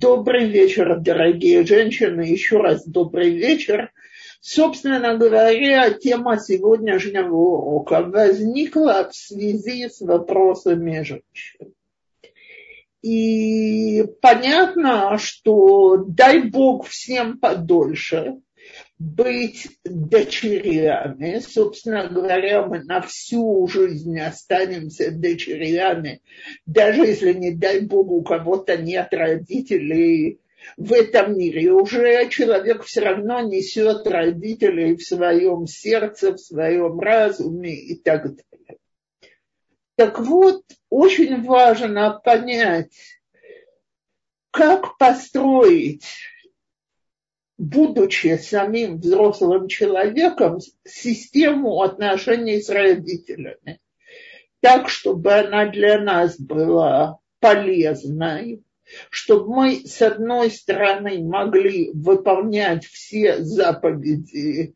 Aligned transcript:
Добрый 0.00 0.46
вечер, 0.46 1.00
дорогие 1.00 1.66
женщины. 1.66 2.20
Еще 2.20 2.58
раз 2.58 2.86
добрый 2.86 3.30
вечер. 3.30 3.90
Собственно 4.40 5.16
говоря, 5.18 5.90
тема 5.90 6.38
сегодняшнего 6.38 7.34
урока 7.34 8.02
возникла 8.02 9.08
в 9.10 9.16
связи 9.16 9.88
с 9.88 10.00
вопросами 10.00 11.02
женщин. 11.02 11.74
И 13.02 14.04
понятно, 14.22 15.18
что 15.18 15.96
дай 15.96 16.44
Бог 16.44 16.86
всем 16.86 17.40
подольше 17.40 18.36
быть 18.98 19.68
дочерями. 19.84 21.38
Собственно 21.38 22.08
говоря, 22.08 22.66
мы 22.66 22.82
на 22.82 23.00
всю 23.00 23.66
жизнь 23.68 24.18
останемся 24.18 25.10
дочерями, 25.10 26.20
даже 26.66 27.06
если, 27.06 27.32
не 27.32 27.52
дай 27.52 27.80
Бог, 27.80 28.10
у 28.10 28.22
кого-то 28.22 28.76
нет 28.76 29.08
родителей 29.12 30.40
в 30.76 30.92
этом 30.92 31.38
мире. 31.38 31.72
Уже 31.72 32.28
человек 32.28 32.82
все 32.82 33.00
равно 33.00 33.40
несет 33.40 34.06
родителей 34.06 34.96
в 34.96 35.02
своем 35.02 35.66
сердце, 35.66 36.32
в 36.32 36.38
своем 36.38 36.98
разуме 36.98 37.74
и 37.74 37.94
так 37.96 38.22
далее. 38.24 38.78
Так 39.96 40.18
вот, 40.20 40.62
очень 40.90 41.42
важно 41.44 42.20
понять, 42.24 42.92
как 44.50 44.96
построить 44.98 46.04
будучи 47.58 48.36
самим 48.38 48.98
взрослым 48.98 49.68
человеком, 49.68 50.58
систему 50.84 51.82
отношений 51.82 52.60
с 52.62 52.70
родителями. 52.70 53.80
Так, 54.60 54.88
чтобы 54.88 55.34
она 55.34 55.66
для 55.66 56.00
нас 56.00 56.38
была 56.38 57.18
полезной, 57.40 58.62
чтобы 59.10 59.54
мы, 59.54 59.74
с 59.84 60.00
одной 60.00 60.50
стороны, 60.50 61.22
могли 61.22 61.90
выполнять 61.92 62.86
все 62.86 63.42
заповеди 63.44 64.74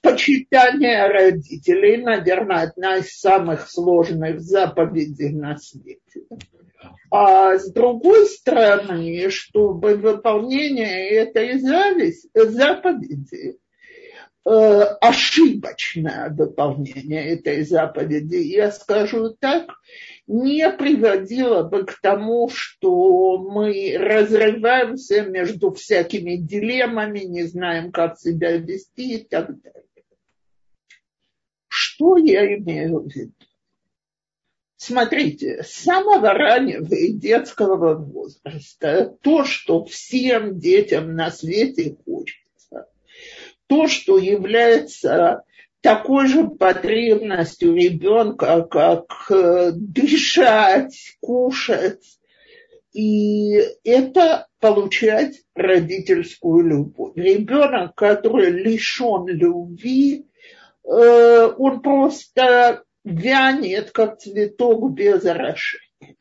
почитания 0.00 1.06
родителей, 1.06 1.98
наверное, 1.98 2.62
одна 2.62 2.96
из 2.96 3.18
самых 3.18 3.70
сложных 3.70 4.40
заповедей 4.40 5.30
на 5.30 5.56
свете. 5.56 6.24
А 7.14 7.58
с 7.58 7.70
другой 7.70 8.24
стороны, 8.26 9.28
чтобы 9.28 9.96
выполнение 9.96 11.10
этой 11.10 11.58
зависть, 11.58 12.30
заповеди, 12.32 13.58
э, 14.46 14.50
ошибочное 14.50 16.30
выполнение 16.30 17.34
этой 17.34 17.64
заповеди, 17.64 18.36
я 18.36 18.72
скажу 18.72 19.36
так, 19.38 19.74
не 20.26 20.70
приводило 20.70 21.64
бы 21.64 21.84
к 21.84 22.00
тому, 22.00 22.48
что 22.48 23.36
мы 23.36 23.94
разрываемся 23.98 25.20
между 25.20 25.70
всякими 25.74 26.36
дилеммами, 26.36 27.18
не 27.18 27.42
знаем, 27.42 27.92
как 27.92 28.18
себя 28.18 28.56
вести 28.56 29.16
и 29.16 29.24
так 29.24 29.48
далее. 29.60 29.84
Что 31.68 32.16
я 32.16 32.56
имею 32.56 33.00
в 33.00 33.14
виду? 33.14 33.34
Смотрите, 34.84 35.62
с 35.62 35.84
самого 35.84 36.32
раннего 36.32 36.92
и 36.92 37.12
детского 37.12 37.94
возраста 37.94 39.16
то, 39.22 39.44
что 39.44 39.84
всем 39.84 40.58
детям 40.58 41.14
на 41.14 41.30
свете 41.30 41.94
хочется, 42.04 42.88
то, 43.68 43.86
что 43.86 44.18
является 44.18 45.44
такой 45.82 46.26
же 46.26 46.48
потребностью 46.48 47.76
ребенка, 47.76 48.62
как 48.62 49.30
э, 49.30 49.70
дышать, 49.72 51.16
кушать, 51.20 52.18
и 52.92 53.60
это 53.84 54.48
получать 54.58 55.42
родительскую 55.54 56.66
любовь. 56.66 57.12
Ребенок, 57.14 57.94
который 57.94 58.50
лишен 58.50 59.28
любви, 59.28 60.26
э, 60.82 61.52
он 61.56 61.82
просто 61.82 62.82
вянет, 63.04 63.90
как 63.90 64.18
цветок 64.18 64.92
без 64.92 65.24
орошения. 65.24 66.16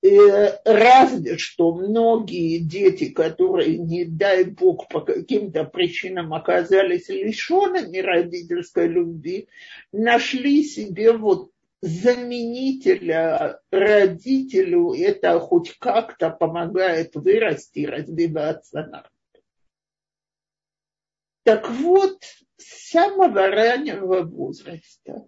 И 0.00 0.16
разве 0.64 1.38
что 1.38 1.74
многие 1.74 2.58
дети, 2.58 3.10
которые, 3.10 3.78
не 3.78 4.04
дай 4.04 4.44
бог, 4.44 4.88
по 4.88 5.00
каким-то 5.00 5.64
причинам 5.64 6.32
оказались 6.32 7.08
лишенными 7.08 7.98
родительской 7.98 8.86
любви, 8.86 9.48
нашли 9.90 10.62
себе 10.62 11.12
вот 11.12 11.50
заменителя 11.80 13.60
родителю, 13.72 14.92
это 14.92 15.38
хоть 15.40 15.76
как-то 15.78 16.30
помогает 16.30 17.16
вырасти, 17.16 17.86
развиваться 17.86 18.80
нормально. 18.80 19.10
Так 21.44 21.70
вот, 21.70 22.20
с 22.58 22.90
самого 22.90 23.48
раннего 23.48 24.22
возраста 24.22 25.26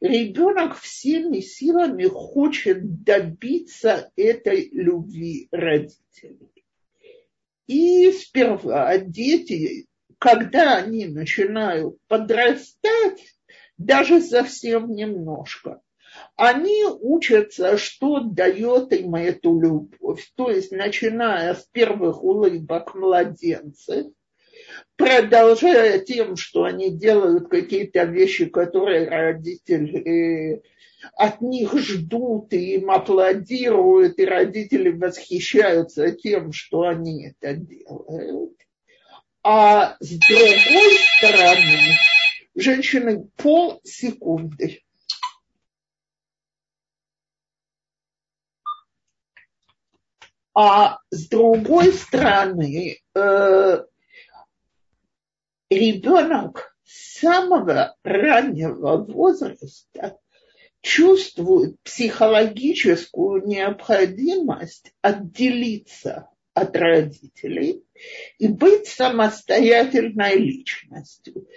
ребенок 0.00 0.78
всеми 0.78 1.40
силами 1.40 2.04
хочет 2.04 3.02
добиться 3.04 4.10
этой 4.16 4.68
любви 4.70 5.48
родителей. 5.50 6.50
И 7.66 8.12
сперва 8.12 8.98
дети, 8.98 9.86
когда 10.18 10.76
они 10.76 11.06
начинают 11.06 11.96
подрастать, 12.08 13.34
даже 13.78 14.20
совсем 14.20 14.94
немножко, 14.94 15.80
они 16.36 16.84
учатся, 16.84 17.76
что 17.76 18.20
дает 18.20 18.92
им 18.92 19.14
эту 19.14 19.58
любовь. 19.58 20.30
То 20.36 20.50
есть, 20.50 20.70
начиная 20.70 21.54
с 21.54 21.64
первых 21.72 22.22
улыбок 22.22 22.94
младенцев, 22.94 24.06
продолжая 24.96 25.98
тем, 26.00 26.36
что 26.36 26.64
они 26.64 26.90
делают 26.90 27.48
какие-то 27.48 28.04
вещи, 28.04 28.46
которые 28.46 29.08
родители 29.08 30.54
э, 30.56 30.62
от 31.14 31.40
них 31.40 31.76
ждут 31.78 32.52
и 32.52 32.74
им 32.76 32.90
аплодируют, 32.90 34.18
и 34.18 34.24
родители 34.24 34.90
восхищаются 34.90 36.12
тем, 36.12 36.52
что 36.52 36.82
они 36.82 37.28
это 37.28 37.54
делают. 37.54 38.54
А 39.42 39.96
с 40.00 40.10
другой 40.10 40.98
стороны, 41.18 41.98
женщины 42.54 43.28
полсекунды. 43.36 44.80
А 50.54 50.98
с 51.10 51.28
другой 51.28 51.92
стороны, 51.92 53.00
э, 53.14 53.84
ребенок 55.78 56.76
с 56.84 57.20
самого 57.20 57.96
раннего 58.02 58.96
возраста 58.96 60.18
чувствует 60.80 61.80
психологическую 61.82 63.46
необходимость 63.46 64.92
отделиться 65.00 66.28
от 66.52 66.76
родителей 66.76 67.82
и 68.38 68.46
быть 68.46 68.86
самостоятельной 68.86 70.36
личностью. 70.36 71.48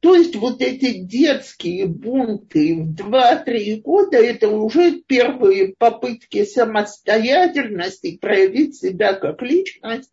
То 0.00 0.14
есть 0.14 0.34
вот 0.36 0.62
эти 0.62 0.98
детские 0.98 1.86
бунты 1.86 2.74
в 2.74 2.94
2-3 2.94 3.82
года– 3.82 4.16
это 4.18 4.48
уже 4.48 5.02
первые 5.02 5.74
попытки 5.76 6.44
самостоятельности 6.44 8.16
проявить 8.16 8.76
себя 8.76 9.12
как 9.12 9.42
личность 9.42 10.12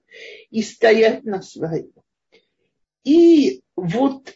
и 0.52 0.62
стоять 0.62 1.24
на 1.24 1.42
своем. 1.42 1.92
И 3.04 3.62
вот 3.76 4.34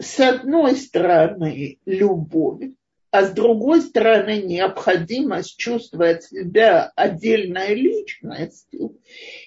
с 0.00 0.20
одной 0.20 0.76
стороны 0.76 1.78
любовь, 1.84 2.70
а 3.10 3.24
с 3.24 3.30
другой 3.32 3.80
стороны 3.80 4.42
необходимость 4.42 5.56
чувствовать 5.56 6.24
себя 6.24 6.92
отдельной 6.94 7.74
личностью, 7.74 9.00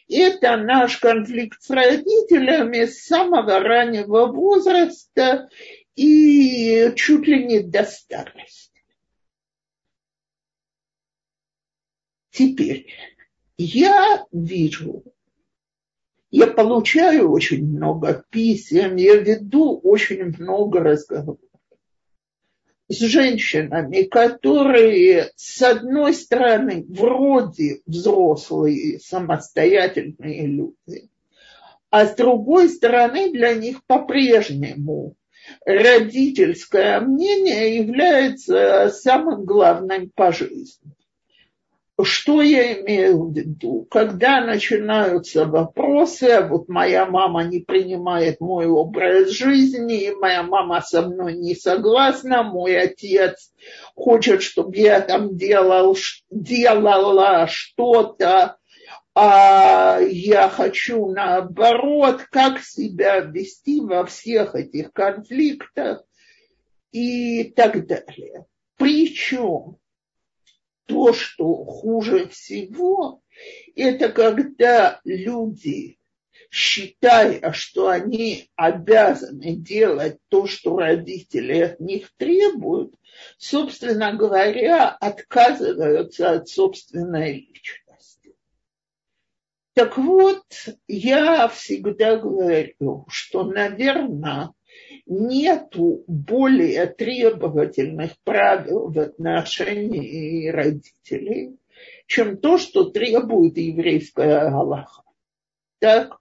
это 0.09 0.57
наш 0.57 0.97
конфликт 0.97 1.61
с 1.61 1.69
родителями 1.69 2.85
с 2.85 3.05
самого 3.05 3.59
раннего 3.59 4.27
возраста 4.27 5.49
и 5.95 6.91
чуть 6.95 7.27
ли 7.27 7.45
не 7.45 7.59
до 7.59 7.83
старости. 7.83 8.71
Теперь 12.31 12.87
я 13.57 14.25
вижу 14.31 15.03
я 16.31 16.47
получаю 16.47 17.31
очень 17.31 17.65
много 17.65 18.23
писем, 18.29 18.95
я 18.95 19.15
веду 19.17 19.79
очень 19.83 20.35
много 20.39 20.79
разговоров 20.79 21.39
с 22.91 22.99
женщинами, 22.99 24.03
которые, 24.03 25.31
с 25.35 25.61
одной 25.61 26.13
стороны, 26.13 26.85
вроде 26.89 27.81
взрослые, 27.85 28.99
самостоятельные 28.99 30.45
люди, 30.47 31.09
а 31.89 32.05
с 32.05 32.15
другой 32.15 32.69
стороны, 32.69 33.31
для 33.31 33.53
них 33.53 33.83
по-прежнему 33.85 35.15
родительское 35.65 36.99
мнение 36.99 37.77
является 37.77 38.89
самым 38.89 39.45
главным 39.45 40.11
по 40.13 40.31
жизни. 40.31 40.95
Что 42.03 42.41
я 42.41 42.79
имею 42.81 43.25
в 43.25 43.33
виду? 43.33 43.87
Когда 43.89 44.41
начинаются 44.45 45.45
вопросы, 45.45 46.41
вот 46.41 46.69
моя 46.69 47.05
мама 47.05 47.43
не 47.43 47.59
принимает 47.59 48.39
мой 48.39 48.67
образ 48.67 49.29
жизни, 49.29 50.11
моя 50.19 50.43
мама 50.43 50.81
со 50.81 51.01
мной 51.01 51.33
не 51.33 51.55
согласна, 51.55 52.43
мой 52.43 52.79
отец 52.79 53.51
хочет, 53.95 54.41
чтобы 54.41 54.75
я 54.77 55.01
там 55.01 55.35
делал, 55.35 55.95
делала 56.29 57.47
что-то, 57.47 58.57
а 59.13 59.99
я 59.99 60.49
хочу 60.49 61.07
наоборот, 61.07 62.21
как 62.31 62.61
себя 62.61 63.19
вести 63.19 63.81
во 63.81 64.05
всех 64.05 64.55
этих 64.55 64.93
конфликтах 64.93 66.03
и 66.91 67.43
так 67.43 67.85
далее. 67.85 68.45
Причем 68.77 69.77
то, 70.91 71.13
что 71.13 71.63
хуже 71.63 72.27
всего, 72.27 73.21
это 73.75 74.09
когда 74.09 74.99
люди, 75.05 75.97
считая, 76.49 77.53
что 77.53 77.87
они 77.87 78.49
обязаны 78.55 79.55
делать 79.55 80.17
то, 80.27 80.47
что 80.47 80.77
родители 80.77 81.59
от 81.59 81.79
них 81.79 82.11
требуют, 82.17 82.93
собственно 83.37 84.13
говоря, 84.13 84.89
отказываются 84.89 86.31
от 86.31 86.49
собственной 86.49 87.35
личности. 87.35 88.35
Так 89.73 89.97
вот, 89.97 90.43
я 90.89 91.47
всегда 91.47 92.17
говорю, 92.17 93.05
что, 93.07 93.45
наверное, 93.45 94.51
нету 95.05 96.03
более 96.07 96.87
требовательных 96.87 98.11
правил 98.23 98.89
в 98.89 98.99
отношении 98.99 100.49
родителей, 100.49 101.57
чем 102.07 102.37
то, 102.37 102.57
что 102.57 102.89
требует 102.89 103.57
еврейская 103.57 104.49
Аллаха. 104.49 105.03
Так, 105.79 106.17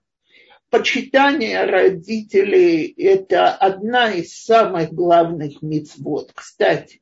почитание 0.69 1.65
родителей– 1.65 2.87
это 2.97 3.53
одна 3.53 4.11
из 4.11 4.33
самых 4.33 4.91
главных 4.93 5.61
мецвод. 5.61 6.31
Кстати, 6.33 6.99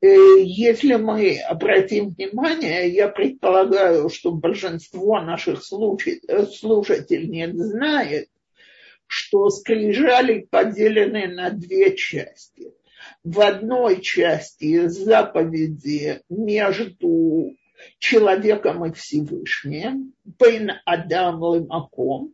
э, 0.00 0.08
если 0.42 0.96
мы 0.96 1.38
обратим 1.38 2.10
внимание, 2.10 2.88
я 2.88 3.08
предполагаю, 3.08 4.10
что 4.10 4.32
большинство 4.32 5.20
наших 5.20 5.62
слушательниц 5.64 7.54
знает, 7.54 8.28
что 9.12 9.50
скрижали 9.50 10.48
поделены 10.50 11.26
на 11.26 11.50
две 11.50 11.94
части. 11.94 12.72
В 13.22 13.42
одной 13.42 14.00
части 14.00 14.86
заповеди 14.86 16.22
между 16.30 17.54
человеком 17.98 18.86
и 18.86 18.92
Всевышним, 18.94 20.14
Бен 20.24 20.70
Адам 20.86 21.42
Лымаком, 21.42 22.32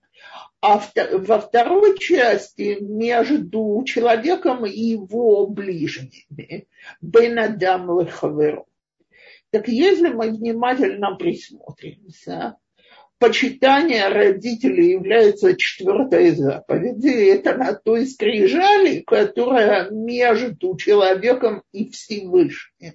а 0.61 0.81
во 1.15 1.41
второй 1.41 1.99
части 1.99 2.79
между 2.81 3.83
человеком 3.85 4.65
и 4.65 4.71
его 4.71 5.49
ближними, 5.49 6.69
Бен 7.01 7.41
Адам 7.41 7.91
Лыхаверо. 7.91 8.67
Так 9.51 9.67
если 9.67 10.11
мы 10.11 10.31
внимательно 10.31 11.17
присмотримся, 11.17 12.55
почитание 13.19 14.09
родителей 14.09 14.93
является 14.93 15.57
четвертой 15.57 16.31
заповедью. 16.31 17.33
Это 17.33 17.57
на 17.57 17.75
той 17.75 18.07
скрижали, 18.07 19.01
которая 19.01 19.91
между 19.91 20.77
человеком 20.77 21.63
и 21.73 21.91
Всевышним. 21.91 22.95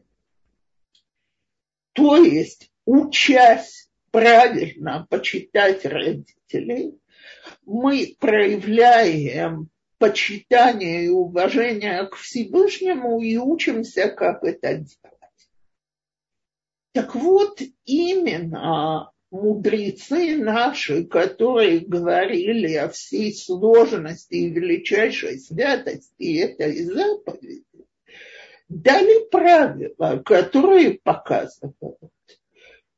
То 1.93 2.17
есть, 2.17 2.71
учась 2.85 3.89
правильно 4.11 5.05
почитать 5.09 5.85
родителей, 5.85 6.97
мы 7.65 8.15
проявляем 8.19 9.69
почитание 9.97 11.05
и 11.05 11.09
уважение 11.09 12.07
к 12.07 12.15
Всевышнему 12.15 13.21
и 13.21 13.37
учимся, 13.37 14.09
как 14.09 14.43
это 14.43 14.75
делать. 14.75 15.49
Так 16.93 17.15
вот, 17.15 17.61
именно 17.85 19.12
мудрецы 19.33 20.37
наши, 20.37 21.05
которые 21.05 21.79
говорили 21.79 22.75
о 22.75 22.87
всей 22.89 23.33
сложности 23.33 24.35
и 24.35 24.49
величайшей 24.49 25.39
святости 25.39 26.37
этой 26.37 26.83
заповеди, 26.83 27.63
дали 28.69 29.27
правила, 29.29 30.21
которые 30.23 30.99
показывают, 31.03 31.97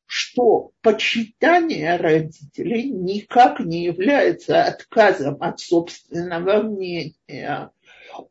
что 0.06 0.72
почитание 0.82 1.96
родителей 1.96 2.90
никак 2.90 3.62
не 3.62 3.86
является 3.86 4.62
отказом 4.64 5.38
от 5.40 5.62
собственного 5.62 6.64
мнения, 6.64 7.72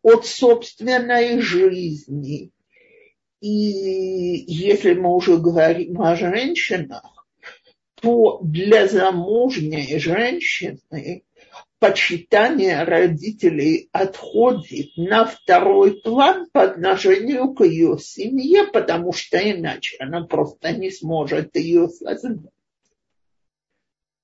от 0.02 0.26
собственной 0.26 1.40
жизни. 1.40 2.50
И 3.40 3.48
если 3.48 4.92
мы 4.92 5.14
уже 5.14 5.38
говорим 5.38 6.02
о 6.02 6.14
женщинах, 6.16 7.13
то 8.04 8.38
для 8.42 8.86
замужней 8.86 9.98
женщины 9.98 11.24
почитание 11.78 12.84
родителей 12.84 13.88
отходит 13.92 14.90
на 14.96 15.24
второй 15.24 16.02
план 16.02 16.46
по 16.52 16.64
отношению 16.64 17.54
к 17.54 17.64
ее 17.64 17.98
семье, 17.98 18.64
потому 18.64 19.14
что 19.14 19.38
иначе 19.38 19.96
она 20.00 20.26
просто 20.26 20.72
не 20.72 20.90
сможет 20.90 21.56
ее 21.56 21.88
создать. 21.88 22.50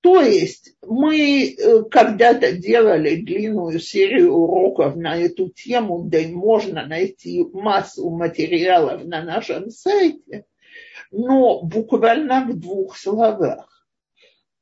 То 0.02 0.20
есть 0.20 0.74
мы 0.86 1.50
э, 1.50 1.82
когда-то 1.90 2.52
делали 2.52 3.16
длинную 3.16 3.80
серию 3.80 4.32
уроков 4.32 4.96
на 4.96 5.16
эту 5.16 5.48
тему, 5.48 6.04
да 6.04 6.18
и 6.18 6.32
можно 6.32 6.86
найти 6.86 7.44
массу 7.52 8.08
материалов 8.10 9.04
на 9.04 9.22
нашем 9.22 9.70
сайте, 9.70 10.44
но 11.10 11.62
буквально 11.62 12.44
в 12.44 12.58
двух 12.58 12.96
словах 12.96 13.86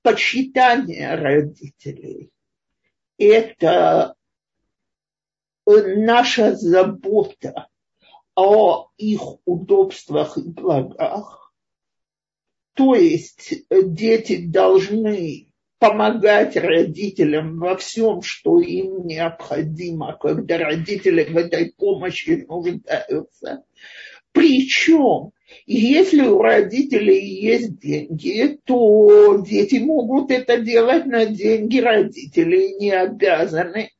почитание 0.03 1.15
родителей– 1.15 2.31
это 3.19 4.15
наша 5.67 6.55
забота 6.57 7.69
о 8.35 8.91
их 8.97 9.21
удобствах 9.45 10.39
и 10.39 10.43
благах. 10.43 11.53
То 12.75 12.95
есть 12.95 13.65
дети 13.71 14.47
должны 14.47 15.53
помогать 15.79 16.57
родителям 16.57 17.59
во 17.59 17.77
всем, 17.77 18.23
что 18.23 18.61
им 18.61 19.07
необходимо, 19.07 20.17
когда 20.17 20.59
родители 20.59 21.25
в 21.25 21.37
этой 21.37 21.73
помощи 21.73 22.47
нуждаются. 22.49 23.65
Причем 24.33 25.33
если 25.67 26.23
у 26.23 26.43
родителей 26.43 27.25
есть 27.27 27.79
деньги, 27.79 28.59
то 28.65 29.43
дети 29.47 29.77
могут 29.77 30.31
это 30.31 30.59
делать 30.59 31.07
на 31.07 31.27
деньги 31.27 31.79
родителей, 31.79 32.75
не 32.75 32.91
обязаны 32.91 33.91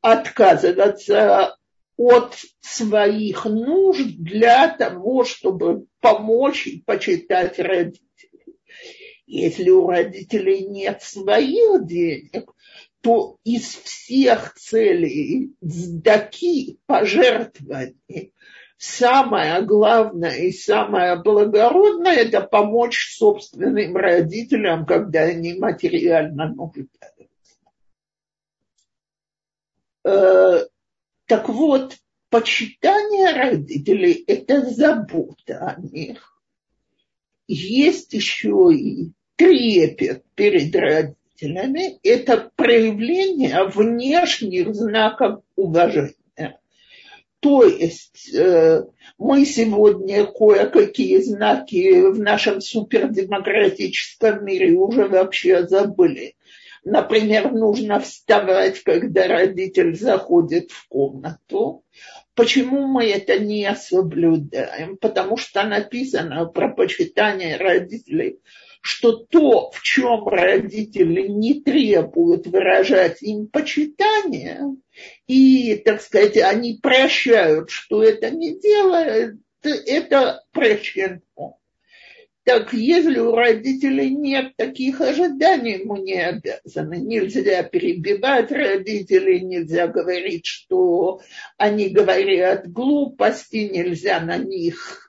отказываться 0.00 1.56
от 1.96 2.36
своих 2.60 3.44
нужд 3.44 4.16
для 4.18 4.68
того, 4.68 5.24
чтобы 5.24 5.86
помочь 6.00 6.66
и 6.66 6.82
почитать 6.82 7.58
родителей. 7.58 8.58
Если 9.26 9.70
у 9.70 9.88
родителей 9.88 10.66
нет 10.66 11.02
своих 11.02 11.86
денег, 11.86 12.52
то 13.00 13.38
из 13.44 13.74
всех 13.74 14.54
целей 14.54 15.54
сдаки, 15.60 16.78
пожертвований, 16.86 18.32
самое 18.84 19.62
главное 19.62 20.36
и 20.36 20.52
самое 20.52 21.16
благородное– 21.16 22.12
это 22.16 22.42
помочь 22.42 23.16
собственным 23.16 23.96
родителям, 23.96 24.84
когда 24.84 25.22
они 25.22 25.54
материально 25.54 26.48
нуждаются. 26.48 26.90
Э, 30.04 30.66
так 31.26 31.48
вот, 31.48 31.96
почитание 32.28 33.32
родителей– 33.32 34.22
это 34.26 34.60
забота 34.70 35.76
о 35.76 35.80
них. 35.80 36.38
Есть 37.48 38.12
еще 38.12 38.70
и 38.72 39.12
трепет 39.36 40.24
перед 40.34 40.74
родителями– 40.76 41.98
это 42.02 42.50
проявление 42.54 43.64
внешних 43.64 44.74
знаков 44.74 45.42
уважения. 45.56 46.23
То 47.44 47.62
есть 47.62 48.34
э, 48.34 48.84
мы 49.18 49.44
сегодня 49.44 50.24
кое-какие 50.24 51.18
знаки 51.18 52.00
в 52.10 52.18
нашем 52.18 52.62
супердемократическом 52.62 54.46
мире 54.46 54.72
уже 54.72 55.08
вообще 55.08 55.66
забыли. 55.66 56.36
Например, 56.84 57.52
нужно 57.52 58.00
вставать, 58.00 58.82
когда 58.82 59.28
родитель 59.28 59.94
заходит 59.94 60.70
в 60.70 60.88
комнату. 60.88 61.84
Почему 62.34 62.86
мы 62.86 63.10
это 63.10 63.38
не 63.38 63.70
соблюдаем? 63.76 64.96
Потому 64.96 65.36
что 65.36 65.64
написано 65.64 66.46
про 66.46 66.70
почитание 66.70 67.58
родителей, 67.58 68.38
что 68.84 69.12
то, 69.12 69.70
в 69.70 69.80
чем 69.80 70.28
родители 70.28 71.26
не 71.26 71.62
требуют 71.62 72.46
выражать 72.46 73.22
им 73.22 73.46
почитание, 73.46 74.60
и, 75.26 75.76
так 75.76 76.02
сказать, 76.02 76.36
они 76.36 76.78
прощают, 76.82 77.70
что 77.70 78.02
это 78.02 78.28
не 78.28 78.60
делает, 78.60 79.36
это 79.62 80.42
прощено. 80.52 81.22
Так 82.44 82.74
если 82.74 83.20
у 83.20 83.34
родителей 83.34 84.10
нет 84.10 84.54
таких 84.56 85.00
ожиданий, 85.00 85.80
мы 85.82 86.00
не 86.00 86.22
обязаны. 86.22 86.98
Нельзя 86.98 87.62
перебивать 87.62 88.52
родителей, 88.52 89.40
нельзя 89.40 89.86
говорить, 89.86 90.44
что 90.44 91.22
они 91.56 91.88
говорят 91.88 92.70
глупости, 92.70 93.70
нельзя 93.72 94.20
на 94.20 94.36
них 94.36 95.03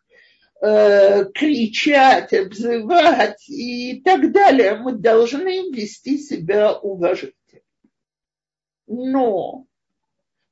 э, 0.65 1.25
кричать, 1.31 2.33
обзывать 2.33 3.47
и 3.49 4.01
так 4.01 4.31
далее. 4.31 4.77
Мы 4.77 4.93
должны 4.93 5.71
вести 5.71 6.17
себя 6.17 6.73
уважительно. 6.73 7.35
Но 8.87 9.65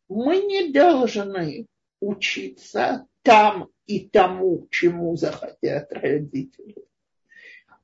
мы 0.10 0.38
не 0.38 0.72
должны 0.72 1.68
учиться 2.00 3.08
там 3.24 3.70
и 3.88 4.08
тому, 4.08 4.68
чему 4.70 5.16
захотят 5.16 5.92
родители. 5.92 6.76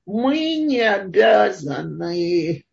Мы 0.05 0.55
не 0.57 0.81
обязаны 0.81 2.65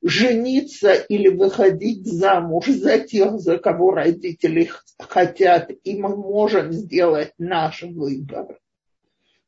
жениться 0.00 0.94
или 0.94 1.28
выходить 1.28 2.06
замуж 2.06 2.66
за 2.66 2.98
тех, 2.98 3.38
за 3.38 3.58
кого 3.58 3.92
родители 3.92 4.70
хотят, 4.98 5.70
и 5.84 5.96
мы 6.00 6.16
можем 6.16 6.72
сделать 6.72 7.32
наш 7.38 7.82
выбор. 7.82 8.58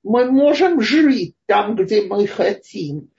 Мы 0.05 0.31
можем 0.31 0.81
жить 0.81 1.35
там, 1.47 1.75
где 1.75 2.03
мы 2.03 2.27
хотим, 2.29 3.11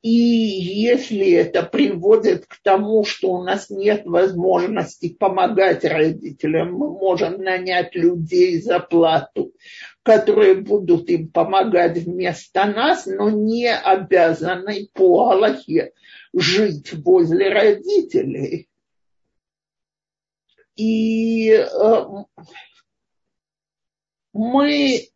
и 0.00 0.10
если 0.10 1.32
это 1.32 1.64
приводит 1.64 2.46
к 2.46 2.58
тому, 2.62 3.04
что 3.04 3.32
у 3.32 3.42
нас 3.42 3.68
нет 3.68 4.06
возможности 4.06 5.08
помогать 5.08 5.84
родителям, 5.84 6.74
мы 6.74 6.92
можем 6.92 7.42
нанять 7.42 7.96
людей 7.96 8.60
за 8.60 8.78
плату, 8.78 9.52
которые 10.04 10.54
будут 10.54 11.10
им 11.10 11.28
помогать 11.28 11.98
вместо 11.98 12.66
нас, 12.66 13.06
но 13.06 13.28
не 13.28 13.74
обязаны 13.74 14.88
по 14.94 15.30
Аллахе 15.30 15.92
жить 16.32 16.92
возле 16.92 17.52
родителей. 17.52 18.68
И 20.76 21.50
э, 21.50 22.04
мы 24.32 25.08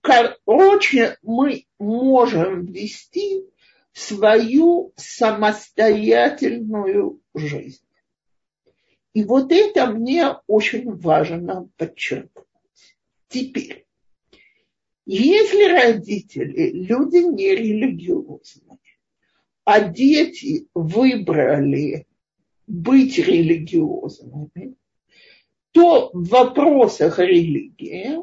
Короче, 0.00 1.18
мы 1.22 1.66
можем 1.78 2.66
вести 2.66 3.44
свою 3.92 4.92
самостоятельную 4.96 7.20
жизнь. 7.34 7.84
И 9.12 9.24
вот 9.24 9.50
это 9.50 9.86
мне 9.86 10.36
очень 10.46 10.96
важно 10.96 11.68
подчеркнуть. 11.76 12.46
Теперь, 13.28 13.84
если 15.04 15.70
родители, 15.70 16.70
люди 16.70 17.16
нерелигиозные, 17.16 18.78
а 19.64 19.80
дети 19.80 20.68
выбрали 20.74 22.06
быть 22.66 23.18
религиозными, 23.18 24.76
то 25.72 26.10
в 26.12 26.28
вопросах 26.28 27.18
религии 27.18 28.18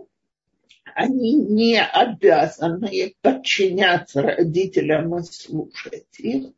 они 0.97 1.35
не 1.35 1.79
обязаны 1.79 3.13
подчиняться 3.21 4.21
родителям 4.23 5.15
и 5.17 5.23
слушать 5.23 6.07
их, 6.17 6.53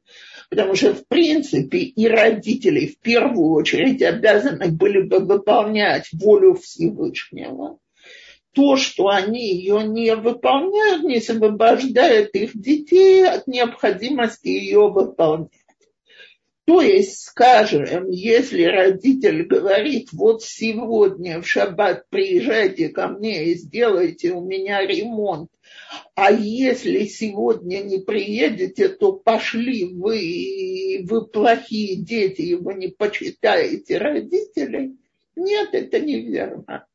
потому 0.49 0.75
что, 0.75 0.93
в 0.93 1.05
принципе, 1.07 1.79
и 1.79 2.07
родители 2.07 2.87
в 2.87 2.99
первую 2.99 3.51
очередь 3.51 4.01
обязаны 4.01 4.69
были 4.69 5.01
бы 5.01 5.19
выполнять 5.19 6.07
волю 6.13 6.53
Всевышнего. 6.55 7.79
То, 8.53 8.77
что 8.77 9.09
они 9.09 9.55
ее 9.55 9.83
не 9.83 10.15
выполняют, 10.15 11.03
не 11.03 11.17
освобождает 11.17 12.33
их 12.33 12.59
детей 12.59 13.27
от 13.27 13.45
необходимости 13.45 14.47
ее 14.47 14.89
выполнять. 14.89 15.51
То 16.69 16.81
есть, 16.81 17.23
скажем, 17.23 18.11
если 18.11 18.61
родитель 18.61 19.41
говорит, 19.47 20.09
вот 20.13 20.43
сегодня 20.43 21.41
в 21.41 21.47
шаббат 21.47 22.07
приезжайте 22.09 22.89
ко 22.89 23.07
мне 23.07 23.45
и 23.45 23.55
сделайте 23.55 24.33
у 24.33 24.45
меня 24.45 24.85
ремонт, 24.85 25.49
а 26.13 26.31
если 26.31 27.05
сегодня 27.05 27.79
не 27.79 27.97
приедете, 27.97 28.87
то 28.87 29.13
пошли 29.13 29.85
вы, 29.85 31.03
вы 31.09 31.25
плохие 31.25 31.95
дети, 31.95 32.43
и 32.43 32.53
вы 32.53 32.75
не 32.75 32.89
почитаете 32.89 33.97
родителей. 33.97 34.95
Нет, 35.35 35.69
это 35.71 35.99
неверно. 35.99 36.85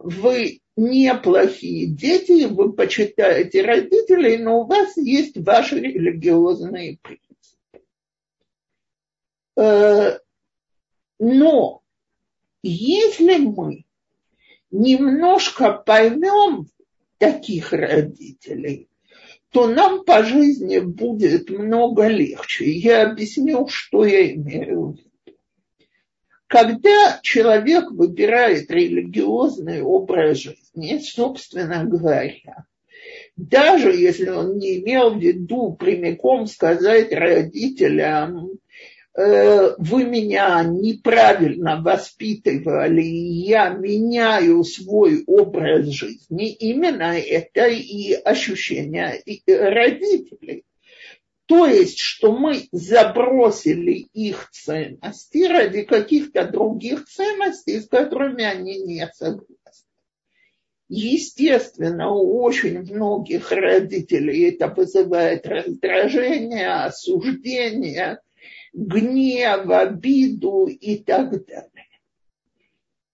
Вы 0.00 0.58
не 0.74 1.14
плохие 1.14 1.86
дети, 1.86 2.46
вы 2.46 2.72
почитаете 2.72 3.62
родителей, 3.62 4.38
но 4.38 4.62
у 4.62 4.66
вас 4.66 4.96
есть 4.96 5.36
ваши 5.36 5.78
религиозные 5.78 6.98
принципы. 7.00 7.23
Э, 9.56 10.18
но 11.18 11.82
если 12.62 13.36
мы 13.36 13.84
немножко 14.70 15.72
поймем 15.72 16.66
таких 17.18 17.72
родителей, 17.72 18.88
то 19.50 19.68
нам 19.68 20.04
по 20.04 20.24
жизни 20.24 20.80
будет 20.80 21.48
много 21.48 22.08
легче. 22.08 22.70
Я 22.70 23.10
объясню, 23.10 23.68
что 23.68 24.04
я 24.04 24.32
имею 24.32 24.88
в 24.88 24.96
виду. 24.96 25.10
Когда 26.48 27.20
человек 27.22 27.90
выбирает 27.90 28.70
религиозный 28.70 29.82
образ 29.82 30.38
жизни, 30.38 30.98
собственно 30.98 31.84
говоря, 31.84 32.64
даже 33.36 33.90
если 33.92 34.28
он 34.30 34.58
не 34.58 34.78
имел 34.78 35.14
в 35.14 35.18
виду 35.18 35.72
прямиком 35.72 36.46
сказать 36.46 37.12
родителям, 37.12 38.50
вы 39.16 40.04
меня 40.04 40.64
неправильно 40.64 41.80
воспитывали, 41.80 43.02
я 43.02 43.68
меняю 43.68 44.64
свой 44.64 45.22
образ 45.26 45.86
жизни, 45.86 46.52
именно 46.52 47.16
это 47.16 47.68
и 47.68 48.12
ощущение 48.12 49.22
родителей. 49.46 50.64
То 51.46 51.66
есть, 51.66 51.98
что 51.98 52.36
мы 52.36 52.68
забросили 52.72 54.08
их 54.14 54.48
ценности 54.50 55.46
ради 55.46 55.82
каких-то 55.82 56.46
других 56.46 57.04
ценностей, 57.04 57.80
с 57.80 57.86
которыми 57.86 58.42
они 58.42 58.78
не 58.80 59.06
согласны. 59.14 59.54
Естественно, 60.88 62.10
у 62.10 62.42
очень 62.42 62.80
многих 62.80 63.52
родителей 63.52 64.50
это 64.50 64.68
вызывает 64.68 65.46
раздражение, 65.46 66.72
осуждение– 66.72 68.18
гнев, 68.74 69.70
обиду 69.70 70.66
и 70.66 70.98
так 70.98 71.30
далее. 71.46 71.70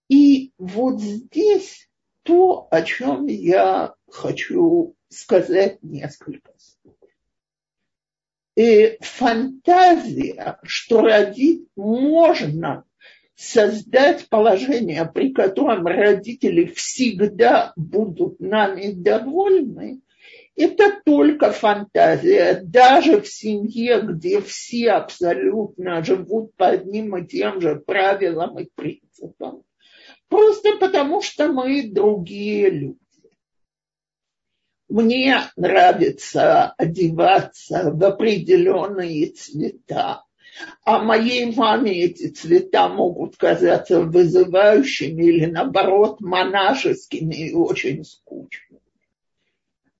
И 0.08 0.52
вот 0.58 1.00
здесь 1.00 1.88
то, 2.22 2.66
о 2.70 2.82
чем 2.82 3.26
я 3.26 3.94
хочу 4.10 4.96
сказать 5.08 5.82
несколько 5.82 6.52
слов. 6.58 6.96
И 8.56 8.98
фантазия, 9.00 10.58
что 10.64 11.02
родить 11.02 11.68
можно 11.76 12.84
создать 13.36 14.28
положение, 14.28 15.06
при 15.06 15.32
котором 15.32 15.86
родители 15.86 16.66
всегда 16.66 17.72
будут 17.76 18.40
нами 18.40 18.92
довольны, 18.92 20.02
это 20.56 21.00
только 21.04 21.52
фантазия. 21.52 22.60
Даже 22.62 23.20
в 23.20 23.28
семье, 23.28 24.00
где 24.02 24.40
все 24.40 24.92
абсолютно 24.92 26.04
живут 26.04 26.54
по 26.56 26.68
одним 26.68 27.16
и 27.16 27.26
тем 27.26 27.60
же 27.60 27.76
правилам 27.76 28.58
и 28.58 28.68
принципам. 28.74 29.62
Просто 30.28 30.76
потому, 30.78 31.22
что 31.22 31.52
мы 31.52 31.90
другие 31.90 32.70
люди. 32.70 32.98
Мне 34.88 35.38
нравится 35.56 36.72
одеваться 36.76 37.90
в 37.92 38.04
определенные 38.04 39.28
цвета. 39.28 40.24
А 40.84 40.98
моей 40.98 41.54
маме 41.54 41.92
эти 41.92 42.28
цвета 42.28 42.88
могут 42.88 43.36
казаться 43.36 44.00
вызывающими 44.00 45.22
или, 45.22 45.46
наоборот, 45.46 46.20
монашескими 46.20 47.48
и 47.48 47.54
очень 47.54 48.04
скучными 48.04 48.79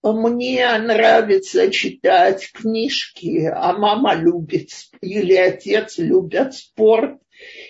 мне 0.02 0.66
нравится 0.78 1.70
читать 1.70 2.50
книжки, 2.52 3.44
а 3.46 3.74
мама 3.74 4.14
любит, 4.14 4.70
или 5.00 5.34
отец 5.34 5.98
любят 5.98 6.54
спорт, 6.54 7.18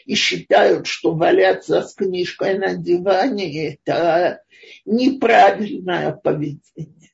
и 0.04 0.14
считают, 0.14 0.86
что 0.86 1.14
валяться 1.14 1.82
с 1.82 1.94
книжкой 1.94 2.58
на 2.58 2.76
диване– 2.76 3.74
это 3.84 4.42
неправильное 4.84 6.12
поведение. 6.12 7.10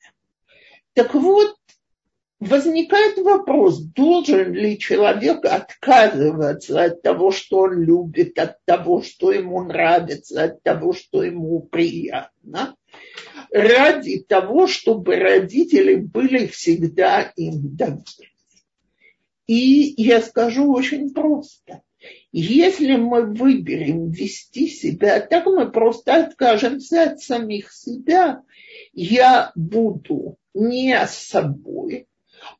Так 0.93 1.13
вот, 1.13 1.55
возникает 2.39 3.17
вопрос, 3.17 3.79
должен 3.79 4.53
ли 4.53 4.77
человек 4.77 5.45
отказываться 5.45 6.83
от 6.83 7.01
того, 7.01 7.31
что 7.31 7.59
он 7.61 7.83
любит, 7.83 8.37
от 8.39 8.63
того, 8.65 9.01
что 9.01 9.31
ему 9.31 9.63
нравится, 9.63 10.43
от 10.43 10.63
того, 10.63 10.93
что 10.93 11.23
ему 11.23 11.61
приятно, 11.61 12.75
ради 13.51 14.19
того, 14.19 14.67
чтобы 14.67 15.15
родители 15.15 15.95
были 15.95 16.47
всегда 16.47 17.31
им 17.35 17.75
довольны. 17.75 18.03
И 19.47 19.93
я 20.01 20.21
скажу 20.21 20.71
очень 20.73 21.13
просто. 21.13 21.81
Если 22.31 22.95
мы 22.95 23.33
выберем 23.33 24.11
вести 24.11 24.67
себя 24.67 25.19
так, 25.19 25.45
мы 25.45 25.71
просто 25.71 26.25
откажемся 26.25 27.03
от 27.03 27.21
самих 27.21 27.71
себя. 27.71 28.43
Я 28.93 29.51
буду 29.55 30.37
не 30.53 31.07
собой, 31.07 32.07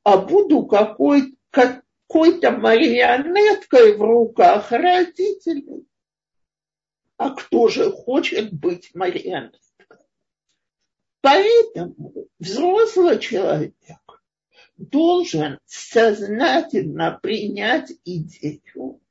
а 0.03 0.17
буду 0.17 0.65
какой, 0.65 1.35
какой-то 1.51 2.51
марионеткой 2.51 3.97
в 3.97 4.01
руках 4.01 4.71
родителей. 4.71 5.85
А 7.17 7.31
кто 7.31 7.67
же 7.67 7.91
хочет 7.91 8.53
быть 8.53 8.91
марионеткой? 8.93 9.66
Поэтому 11.21 12.27
взрослый 12.39 13.19
человек 13.19 13.73
должен 14.77 15.59
сознательно 15.65 17.19
принять 17.21 17.91
идею, 18.05 19.01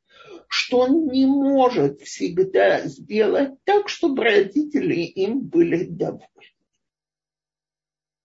что 0.49 0.81
он 0.81 1.09
не 1.09 1.27
может 1.27 2.01
всегда 2.03 2.87
сделать 2.87 3.53
так, 3.65 3.89
чтобы 3.89 4.23
родители 4.23 5.01
им 5.01 5.41
были 5.41 5.85
довольны. 5.85 6.29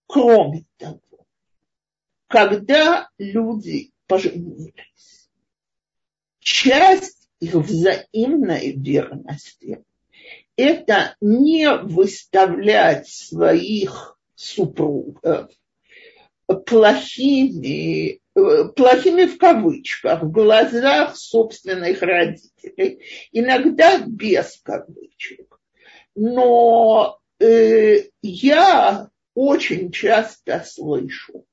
Кроме 0.06 0.64
того, 0.76 1.26
когда 2.28 3.10
люди 3.18 3.92
поженились, 4.06 5.30
часть 6.38 7.30
их 7.40 7.54
взаимной 7.54 8.72
верности– 8.76 9.84
это 10.62 11.16
не 11.20 11.70
выставлять 11.70 13.08
своих 13.08 14.18
супругов 14.34 15.50
плохими, 16.66 18.20
плохими 18.34 19.26
в 19.26 19.38
кавычках, 19.38 20.22
в 20.22 20.30
глазах 20.30 21.16
собственных 21.16 22.02
родителей, 22.02 23.02
иногда 23.32 23.98
без 24.06 24.60
кавычек. 24.62 25.58
Но 26.14 27.18
э, 27.40 28.04
я 28.22 29.08
очень 29.34 29.90
часто 29.90 30.62
слышу, 30.66 31.46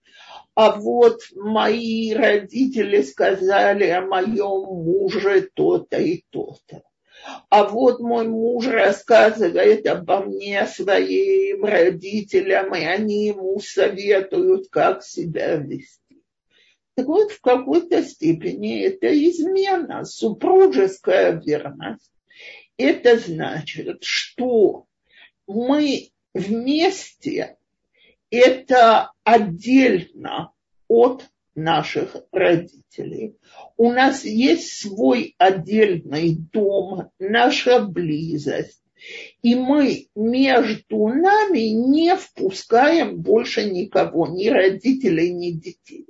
а 0.55 0.75
вот 0.75 1.21
мои 1.35 2.13
родители 2.13 3.01
сказали 3.01 3.87
о 3.87 4.01
моем 4.01 4.83
муже 4.83 5.49
то-то 5.53 5.97
и 5.97 6.23
то-то. 6.29 6.83
А 7.49 7.63
вот 7.65 7.99
мой 7.99 8.27
муж 8.27 8.67
рассказывает 8.67 9.85
обо 9.87 10.21
мне 10.21 10.65
своим 10.67 11.65
родителям, 11.65 12.73
и 12.75 12.83
они 12.83 13.27
ему 13.27 13.59
советуют, 13.59 14.69
как 14.69 15.03
себя 15.03 15.55
вести. 15.55 16.23
Так 16.95 17.07
вот, 17.07 17.31
в 17.31 17.41
какой-то 17.41 18.03
степени 18.03 18.81
это 18.83 19.07
измена, 19.07 20.05
супружеская 20.05 21.39
верность. 21.39 22.11
Это 22.77 23.17
значит, 23.17 24.03
что 24.03 24.85
мы 25.47 26.09
вместе 26.33 27.57
это 28.29 29.11
отдельно 29.23 30.51
от 30.87 31.25
наших 31.63 32.15
родителей. 32.31 33.35
У 33.77 33.91
нас 33.91 34.25
есть 34.25 34.81
свой 34.81 35.35
отдельный 35.37 36.35
дом, 36.35 37.11
наша 37.19 37.79
близость. 37.79 38.81
И 39.41 39.55
мы 39.55 40.07
между 40.15 41.07
нами 41.07 41.69
не 41.69 42.15
впускаем 42.15 43.21
больше 43.21 43.69
никого, 43.69 44.27
ни 44.27 44.47
родителей, 44.47 45.31
ни 45.31 45.51
детей. 45.51 46.07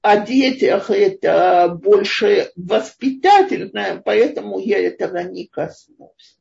О 0.00 0.24
детях 0.24 0.90
это 0.90 1.78
больше 1.80 2.50
воспитательное, 2.56 4.02
поэтому 4.04 4.58
я 4.58 4.78
этого 4.78 5.18
не 5.18 5.46
коснусь. 5.46 6.38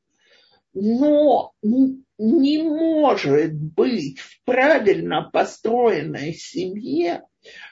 Но 0.74 1.52
не 1.62 2.64
может 2.64 3.54
быть 3.54 4.20
в 4.20 4.42
правильно 4.46 5.30
построенной 5.32 6.34
семье, 6.34 7.24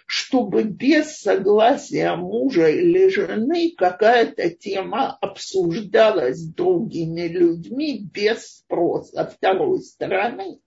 чтобы 0.10 0.63
без 0.63 1.19
согласия 1.19 2.15
мужа 2.15 2.67
или 2.67 3.10
жены 3.10 3.76
какая-то 3.78 4.50
тема 4.50 5.15
обсуждалась 5.22 6.41
другими 6.41 7.28
людьми 7.28 8.10
без 8.12 8.58
спроса 8.58 9.32
второй 9.32 9.82
стороны. 9.82 10.62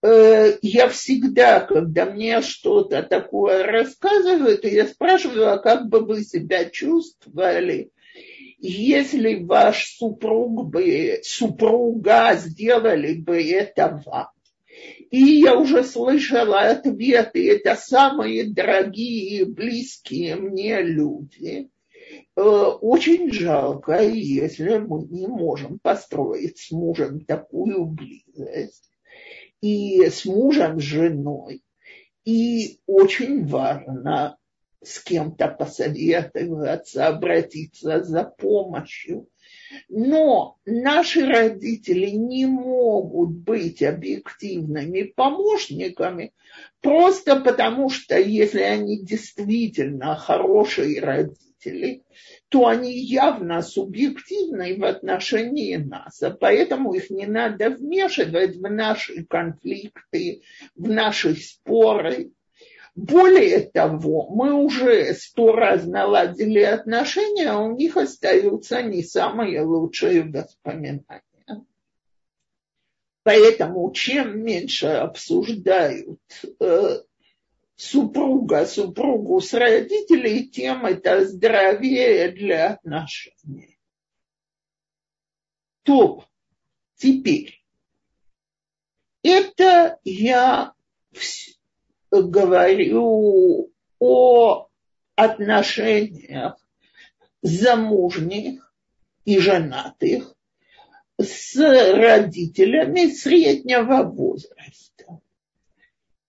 Э, 0.00 0.58
я 0.62 0.88
всегда, 0.90 1.58
когда 1.58 2.04
мне 2.06 2.40
что-то 2.40 3.02
такое 3.02 3.64
рассказывают, 3.64 4.64
я 4.64 4.86
спрашиваю, 4.86 5.52
а 5.52 5.58
как 5.58 5.88
бы 5.88 6.06
вы 6.06 6.22
себя 6.22 6.66
чувствовали, 6.66 7.90
если 8.60 9.42
ваш 9.42 9.96
супруг 9.96 10.70
бы, 10.70 11.18
супруга 11.24 12.36
сделали 12.36 13.14
бы 13.14 13.42
это 13.42 14.00
вам. 14.06 14.35
И 15.10 15.40
я 15.40 15.56
уже 15.56 15.84
слышала 15.84 16.60
ответы, 16.60 17.50
это 17.52 17.76
самые 17.76 18.52
дорогие 18.52 19.44
близкие 19.44 20.36
мне 20.36 20.82
люди. 20.82 21.70
Э, 22.36 22.40
очень 22.42 23.32
жалко, 23.32 24.02
если 24.02 24.78
мы 24.78 25.04
не 25.06 25.26
можем 25.26 25.78
построить 25.78 26.58
с 26.58 26.70
мужем 26.70 27.20
такую 27.20 27.86
близость. 27.86 28.90
И 29.60 30.04
с 30.04 30.24
мужем, 30.24 30.80
с 30.80 30.82
женой. 30.82 31.62
И 32.24 32.80
очень 32.86 33.46
важно 33.46 34.36
с 34.82 35.00
кем-то 35.02 35.48
посоветоваться, 35.48 37.06
обратиться 37.06 38.02
за 38.02 38.24
помощью. 38.24 39.28
Но 39.88 40.56
наши 40.64 41.26
родители 41.26 42.10
не 42.10 42.46
могут 42.46 43.30
быть 43.30 43.82
объективными 43.82 45.02
помощниками, 45.02 46.32
просто 46.80 47.36
потому 47.40 47.88
что 47.90 48.18
если 48.18 48.60
они 48.62 49.02
действительно 49.02 50.16
хорошие 50.16 51.00
родители, 51.00 52.02
то 52.48 52.66
они 52.66 52.92
явно 52.92 53.62
субъективны 53.62 54.78
в 54.78 54.84
отношении 54.84 55.76
нас, 55.76 56.22
а 56.22 56.30
поэтому 56.30 56.94
их 56.94 57.10
не 57.10 57.26
надо 57.26 57.70
вмешивать 57.70 58.56
в 58.56 58.70
наши 58.70 59.24
конфликты, 59.24 60.42
в 60.74 60.88
наши 60.88 61.34
споры. 61.34 62.30
Более 62.96 63.60
того, 63.60 64.30
мы 64.30 64.54
уже 64.54 65.12
сто 65.12 65.52
раз 65.52 65.84
наладили 65.84 66.60
отношения, 66.60 67.50
а 67.50 67.58
у 67.58 67.76
них 67.76 67.98
остаются 67.98 68.82
не 68.82 69.02
самые 69.02 69.60
лучшие 69.60 70.24
воспоминания. 70.24 71.22
Поэтому 73.22 73.92
чем 73.92 74.42
меньше 74.42 74.86
обсуждают 74.86 76.20
э, 76.58 77.00
супруга 77.74 78.64
супругу 78.64 79.42
с 79.42 79.52
родителей, 79.52 80.48
тем 80.48 80.86
это 80.86 81.26
здоровее 81.26 82.30
для 82.30 82.74
отношений. 82.74 83.78
То 85.82 86.24
теперь 86.94 87.62
это 89.22 89.98
я 90.02 90.72
говорю 92.10 93.72
о 93.98 94.68
отношениях 95.14 96.56
замужних 97.42 98.72
и 99.24 99.38
женатых 99.38 100.34
с 101.18 101.56
родителями 101.56 103.10
среднего 103.10 104.02
возраста. 104.02 105.20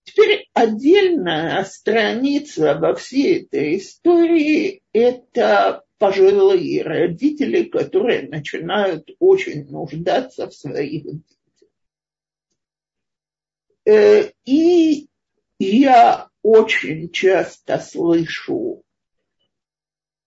Теперь 0.04 0.48
отдельная 0.54 1.62
страница 1.64 2.74
во 2.74 2.94
всей 2.94 3.42
этой 3.42 3.76
истории– 3.76 4.82
это 4.92 5.84
пожилые 5.98 6.82
родители, 6.82 7.64
которые 7.64 8.28
начинают 8.28 9.10
очень 9.18 9.66
нуждаться 9.68 10.48
в 10.48 10.54
своих 10.54 11.04
детях. 11.04 11.68
Э, 13.84 14.32
и 14.44 15.08
я 15.58 16.28
очень 16.42 17.10
часто 17.10 17.78
слышу 17.78 18.82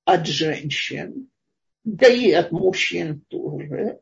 от 0.05 0.27
женщин, 0.27 1.29
да 1.83 2.07
и 2.07 2.31
от 2.31 2.51
мужчин 2.51 3.23
тоже, 3.29 3.99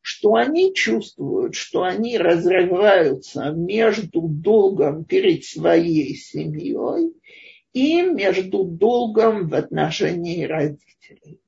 что 0.00 0.34
они 0.34 0.74
чувствуют, 0.74 1.54
что 1.54 1.82
они 1.82 2.18
разрываются 2.18 3.50
между 3.50 4.22
долгом 4.22 5.04
перед 5.04 5.44
своей 5.44 6.14
семьей 6.16 7.12
и 7.72 8.02
между 8.02 8.64
долгом 8.64 9.48
в 9.48 9.54
отношении 9.54 10.44
родителей. 10.44 11.40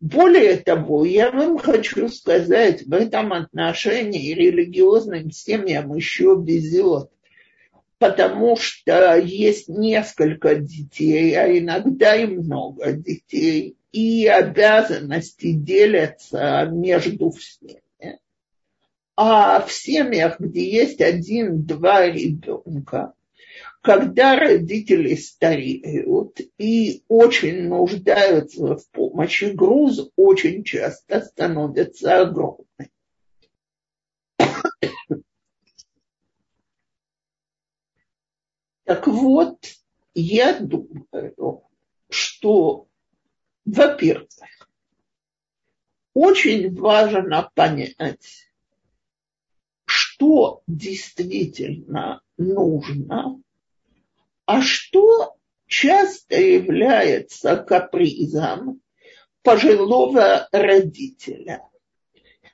Более 0.00 0.58
того, 0.58 1.04
я 1.04 1.32
вам 1.32 1.58
хочу 1.58 2.08
сказать, 2.08 2.82
в 2.86 2.92
этом 2.92 3.32
отношении 3.32 4.32
религиозным 4.32 5.32
семьям 5.32 5.92
еще 5.94 6.40
везет, 6.40 7.10
потому 7.98 8.56
что 8.56 9.16
есть 9.16 9.68
несколько 9.68 10.54
детей, 10.54 11.34
а 11.36 11.46
иногда 11.58 12.16
и 12.16 12.26
много 12.26 12.92
детей, 12.92 13.76
и 13.92 14.26
обязанности 14.26 15.52
делятся 15.52 16.68
между 16.70 17.30
всеми. 17.30 17.82
А 19.16 19.60
в 19.60 19.72
семьях, 19.72 20.38
где 20.38 20.70
есть 20.70 21.00
один-два 21.00 22.06
ребенка, 22.06 23.14
когда 23.82 24.38
родители 24.38 25.14
стареют 25.16 26.40
и 26.58 27.02
очень 27.08 27.68
нуждаются 27.68 28.76
в 28.76 28.88
помощи, 28.90 29.46
груз 29.46 30.08
очень 30.14 30.62
часто 30.62 31.22
становится 31.22 32.20
огромным. 32.20 32.66
Так 38.88 39.06
вот, 39.06 39.66
я 40.14 40.58
думаю, 40.58 41.62
что, 42.08 42.86
во-первых, 43.66 44.70
очень 46.14 46.74
важно 46.74 47.50
понять, 47.54 48.50
что 49.84 50.62
действительно 50.66 52.22
нужно 52.38 53.42
а 54.46 54.62
что 54.62 55.36
часто 55.66 56.40
является 56.40 57.58
капризом 57.58 58.80
пожилого 59.42 60.48
родителя? 60.50 61.60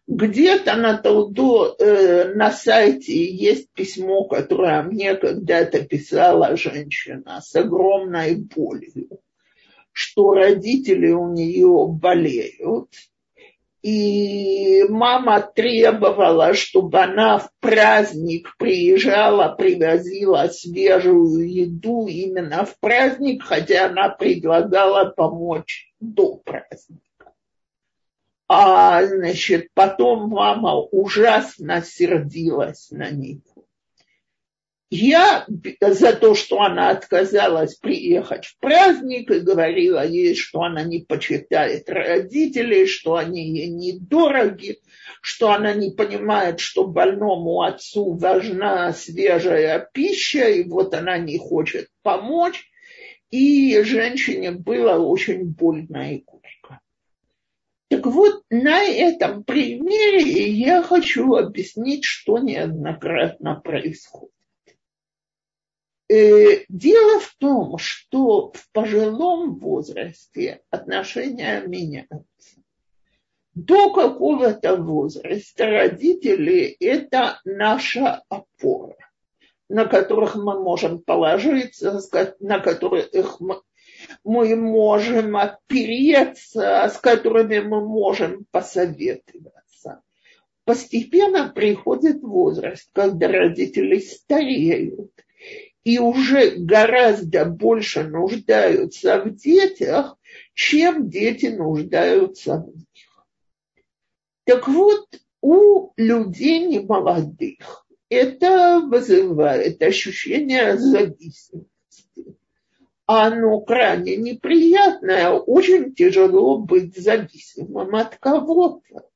Где-то 0.06 0.76
на 0.76 0.98
Талдо, 0.98 1.76
э, 1.78 2.34
на 2.34 2.50
сайте 2.50 3.24
есть 3.24 3.70
письмо, 3.72 4.24
которое 4.24 4.82
мне 4.82 5.14
когда-то 5.14 5.82
писала 5.82 6.56
женщина 6.56 7.40
с 7.40 7.56
огромной 7.56 8.36
болью, 8.36 9.20
что 9.92 10.34
родители 10.34 11.10
у 11.10 11.32
нее 11.32 11.88
болеют, 11.88 12.90
и 13.80 14.82
мама 14.90 15.40
требовала, 15.40 16.52
чтобы 16.52 17.00
она 17.00 17.38
в 17.38 17.50
праздник 17.60 18.54
приезжала, 18.58 19.54
привозила 19.54 20.48
свежую 20.48 21.50
еду 21.50 22.06
именно 22.06 22.66
в 22.66 22.78
праздник, 22.78 23.42
хотя 23.42 23.86
она 23.86 24.10
предлагала 24.10 25.10
помочь 25.10 25.92
до 26.00 26.36
праздника. 26.36 27.00
А, 28.46 29.04
значит, 29.06 29.68
потом 29.74 30.28
мама 30.28 30.76
ужасно 30.76 31.82
сердилась 31.82 32.90
на 32.90 33.10
нее. 33.10 33.40
Я 34.90 35.44
за 35.80 36.12
то, 36.12 36.34
что 36.36 36.60
она 36.60 36.90
отказалась 36.90 37.74
приехать 37.74 38.44
в 38.44 38.58
праздник 38.60 39.28
и 39.30 39.40
говорила 39.40 40.06
ей, 40.06 40.36
что 40.36 40.60
она 40.60 40.84
не 40.84 41.00
почитает 41.00 41.88
родителей, 41.88 42.86
что 42.86 43.16
они 43.16 43.48
ей 43.48 43.70
недороги, 43.70 44.78
что 45.20 45.50
она 45.50 45.72
не 45.72 45.90
понимает, 45.90 46.60
что 46.60 46.86
больному 46.86 47.62
отцу 47.62 48.12
важна 48.12 48.92
свежая 48.92 49.88
пища, 49.92 50.48
и 50.48 50.62
вот 50.62 50.94
она 50.94 51.18
не 51.18 51.38
хочет 51.38 51.88
помочь. 52.02 52.70
И 53.30 53.82
женщине 53.82 54.52
было 54.52 54.96
очень 54.98 55.44
больно 55.44 56.14
и 56.14 56.18
горько. 56.18 56.53
Так 57.94 58.06
вот, 58.06 58.42
на 58.50 58.82
этом 58.82 59.44
примере 59.44 60.48
я 60.48 60.82
хочу 60.82 61.36
объяснить, 61.36 62.02
что 62.02 62.38
неоднократно 62.38 63.54
происходит. 63.54 64.32
Э, 66.08 66.64
дело 66.68 67.20
в 67.20 67.36
том, 67.38 67.78
что 67.78 68.50
в 68.52 68.68
пожилом 68.72 69.60
возрасте 69.60 70.62
отношения 70.70 71.62
меняются. 71.64 72.56
До 73.54 73.92
какого-то 73.92 74.74
возраста 74.74 75.66
родители– 75.66 76.76
это 76.80 77.40
наша 77.44 78.24
опора, 78.28 78.96
на 79.68 79.84
которых 79.84 80.34
мы 80.34 80.60
можем 80.60 81.00
положиться, 81.00 82.00
на 82.40 82.58
которых 82.58 83.14
мы, 84.24 84.56
можем 84.56 85.36
опереться, 85.36 86.88
с 86.92 86.98
которыми 86.98 87.60
мы 87.60 87.86
можем 87.86 88.46
посоветоваться. 88.50 90.02
Постепенно 90.64 91.50
приходит 91.50 92.22
возраст, 92.22 92.88
когда 92.92 93.28
родители 93.28 93.98
стареют, 93.98 95.12
и 95.84 95.98
уже 95.98 96.56
гораздо 96.56 97.44
больше 97.44 98.04
нуждаются 98.04 99.22
в 99.22 99.36
детях, 99.36 100.16
чем 100.54 101.10
дети 101.10 101.46
нуждаются 101.46 102.56
в 102.56 102.74
них. 102.74 103.26
Так 104.44 104.66
вот, 104.66 105.06
у 105.42 105.92
людей 105.98 106.66
немолодых 106.66 107.86
это 108.08 108.80
вызывает 108.80 109.82
ощущение 109.82 110.78
зависимости. 110.78 111.68
Оно 113.06 113.60
крайне 113.60 114.16
неприятное, 114.16 115.30
очень 115.30 115.94
тяжело 115.94 116.58
быть 116.58 116.96
зависимым 116.96 117.94
от 117.96 118.16
кого-то. 118.16 119.10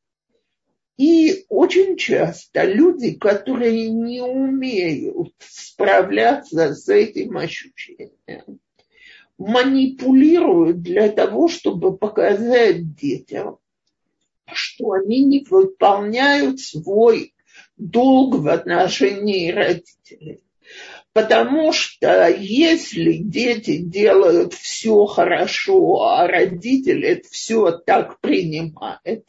И 0.98 1.46
очень 1.48 1.96
часто 1.96 2.64
люди, 2.64 3.12
которые 3.14 3.88
не 3.88 4.20
умеют 4.20 5.32
справляться 5.38 6.74
с 6.74 6.88
этим 6.88 7.38
ощущением, 7.38 8.60
манипулируют 9.38 10.82
для 10.82 11.08
того, 11.08 11.48
чтобы 11.48 11.96
показать 11.96 12.94
детям, 12.96 13.58
что 14.52 14.92
они 14.92 15.20
не 15.24 15.46
выполняют 15.48 16.60
свой 16.60 17.32
долг 17.76 18.34
в 18.34 18.48
отношении 18.48 19.52
родителей. 19.52 20.42
Потому 21.18 21.72
что 21.72 22.28
если 22.28 23.14
дети 23.14 23.78
делают 23.78 24.54
все 24.54 25.04
хорошо, 25.06 26.04
а 26.04 26.28
родители 26.28 27.24
все 27.28 27.72
так 27.72 28.20
принимают, 28.20 29.24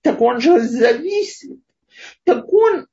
так 0.00 0.20
он 0.20 0.40
же 0.40 0.58
зависит. 0.58 1.60
Так 2.24 2.52
он 2.52 2.88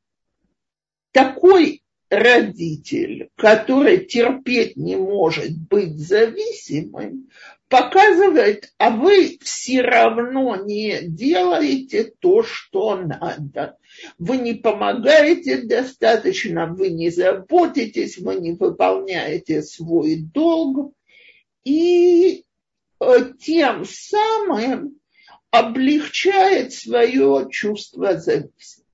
такой 1.12 1.82
родитель, 2.16 3.30
который 3.36 4.06
терпеть 4.06 4.76
не 4.76 4.96
может 4.96 5.58
быть 5.58 5.98
зависимым, 5.98 7.30
показывает, 7.70 8.74
а 8.78 8.92
вы 8.92 9.38
все 9.42 9.82
равно 9.82 10.56
не 10.56 11.00
делаете 11.02 12.14
то, 12.20 12.44
что 12.44 12.96
надо. 12.96 13.78
Вы 14.18 14.38
не 14.38 14.54
помогаете 14.54 15.64
достаточно, 15.64 16.68
вы 16.68 16.90
не 16.90 17.10
заботитесь, 17.10 18.18
вы 18.18 18.36
не 18.36 18.54
выполняете 18.54 19.62
свой 19.62 20.18
долг. 20.18 20.94
И 21.64 22.46
э, 23.00 23.06
тем 23.42 23.84
самым 23.86 25.00
облегчает 25.50 26.74
свое 26.74 27.48
чувство 27.50 28.18
зависимости. 28.18 28.85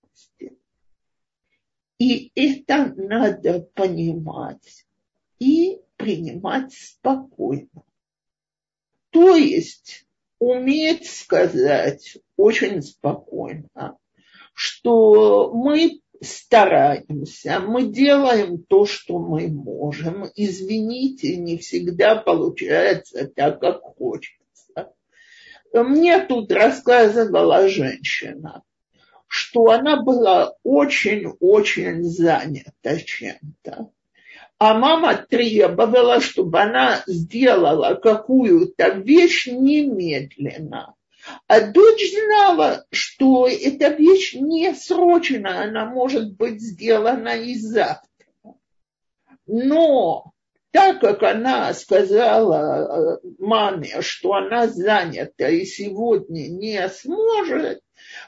И 2.02 2.32
это 2.34 2.92
надо 2.98 3.60
понимать 3.76 4.88
и 5.38 5.82
принимать 5.98 6.74
спокойно. 6.74 7.84
То 9.12 9.36
есть 9.36 10.08
уметь 10.40 11.08
сказать 11.08 12.18
очень 12.38 12.82
спокойно, 12.82 14.00
что 14.56 15.54
мы 15.54 16.02
стараемся, 16.20 17.60
мы 17.60 17.84
делаем 17.84 18.64
то, 18.64 18.88
что 18.88 19.20
мы 19.20 19.48
можем. 19.48 20.26
Извините, 20.36 21.38
не 21.38 21.60
всегда 21.60 22.16
получается 22.16 23.28
так, 23.28 23.60
как 23.60 23.82
хочется. 23.82 24.92
Мне 25.72 26.26
тут 26.26 26.52
рассказывала 26.52 27.68
женщина, 27.68 28.64
что 29.32 29.72
она 29.72 30.04
была 30.04 30.56
очень-очень 30.62 32.04
занята 32.04 32.98
чем-то. 32.98 33.90
А 34.58 34.74
мама 34.74 35.16
требовала, 35.16 36.20
чтобы 36.20 36.60
она 36.60 37.02
сделала 37.08 37.96
какую-то 37.96 38.90
вещь 38.90 39.48
немедленно. 39.48 40.96
А 41.48 41.62
дочь 41.62 42.12
знала, 42.12 42.86
что 42.92 43.48
эта 43.48 43.88
вещь 43.88 44.34
не 44.34 44.76
срочена, 44.76 45.64
она 45.64 45.86
может 45.86 46.36
быть 46.36 46.60
сделана 46.60 47.30
и 47.30 47.56
завтра. 47.56 48.28
Но 49.48 50.34
так 50.72 51.02
как 51.02 51.22
она 51.24 51.74
сказала 51.74 53.18
э, 53.24 53.28
маме, 53.40 54.02
что 54.02 54.34
она 54.34 54.68
занята 54.68 55.50
и 55.50 55.66
сегодня 55.66 56.48
не 56.48 56.88
сможет, 56.90 57.82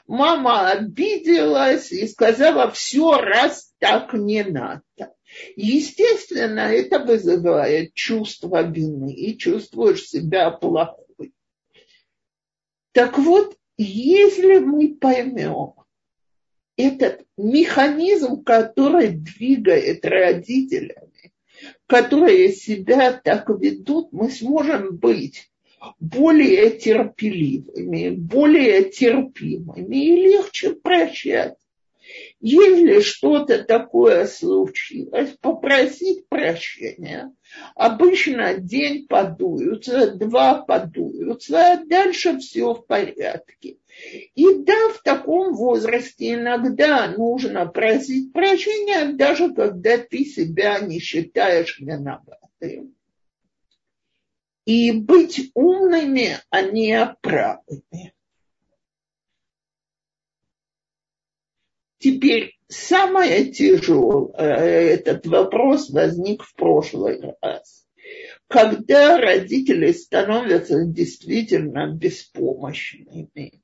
мама 0.06 0.70
обиделась 0.70 1.90
и 1.90 2.06
сказала, 2.06 2.70
все, 2.70 3.16
раз 3.16 3.72
так 3.78 4.12
не 4.12 4.44
надо. 4.44 4.82
Естественно, 5.56 6.60
это 6.60 6.98
вызывает 6.98 7.94
чувство 7.94 8.62
вины 8.62 9.12
и 9.12 9.36
чувствуешь 9.36 10.04
себя 10.04 10.50
плохой. 10.50 11.32
Так 12.92 13.18
вот, 13.18 13.56
если 13.76 14.58
мы 14.58 14.94
поймем 14.94 15.74
этот 16.76 17.24
механизм, 17.36 18.44
который 18.44 19.08
двигает 19.08 20.04
родителями, 20.04 21.03
которые 21.86 22.52
себя 22.52 23.12
так 23.12 23.48
ведут, 23.48 24.12
мы 24.12 24.30
сможем 24.30 24.96
быть 24.96 25.50
более 26.00 26.70
терпеливыми, 26.70 28.10
более 28.10 28.90
терпимыми 28.90 29.96
и 29.96 30.28
легче 30.28 30.74
прощать. 30.74 31.56
Если 32.46 33.00
что-то 33.00 33.64
такое 33.64 34.26
случилось, 34.26 35.30
попросить 35.40 36.28
прощения. 36.28 37.34
Обычно 37.74 38.52
день 38.58 39.06
подуются, 39.06 40.10
два 40.10 40.60
подуются, 40.60 41.72
а 41.72 41.84
дальше 41.86 42.36
все 42.36 42.74
в 42.74 42.86
порядке. 42.86 43.78
И 44.34 44.56
да, 44.56 44.90
в 44.90 45.02
таком 45.02 45.54
возрасте 45.54 46.34
иногда 46.34 47.08
нужно 47.08 47.64
просить 47.64 48.34
прощения, 48.34 49.14
даже 49.14 49.54
когда 49.54 49.96
ты 49.96 50.26
себя 50.26 50.80
не 50.80 50.98
считаешь 50.98 51.80
виноватым. 51.80 52.94
И 54.66 54.92
быть 54.92 55.50
умными, 55.54 56.36
а 56.50 56.60
не 56.60 57.16
правыми. 57.22 58.13
Теперь 62.04 62.58
самое 62.68 63.46
тяжелое, 63.50 64.34
этот 64.36 65.26
вопрос 65.26 65.88
возник 65.88 66.42
в 66.42 66.54
прошлый 66.54 67.18
раз. 67.40 67.86
Когда 68.46 69.16
родители 69.16 69.90
становятся 69.92 70.84
действительно 70.84 71.90
беспомощными, 71.94 73.62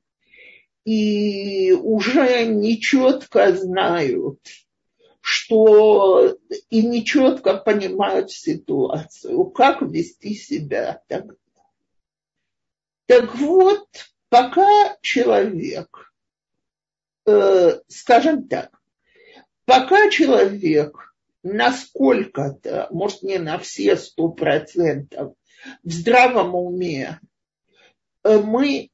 и 0.87 1.73
уже 1.73 2.47
нечетко 2.47 3.55
знают, 3.55 4.41
что 5.21 6.39
и 6.71 6.81
нечетко 6.81 7.59
понимают 7.59 8.31
ситуацию, 8.31 9.45
как 9.51 9.83
вести 9.83 10.33
себя 10.33 11.03
тогда. 11.09 11.35
Так 13.05 13.37
вот, 13.37 13.87
пока 14.31 14.97
человек, 15.03 15.89
э, 16.07 16.10
скажем 17.89 18.49
так, 18.49 18.71
пока 19.65 20.11
человек 20.11 21.15
насколько-то, 21.43 22.89
может 22.91 23.23
не 23.23 23.39
на 23.39 23.59
все 23.59 23.97
сто 23.97 24.29
процентов, 24.29 25.35
в 25.83 25.91
здравом 25.91 26.55
уме 26.55 27.21
Э, 28.23 28.39
мы, 28.39 28.91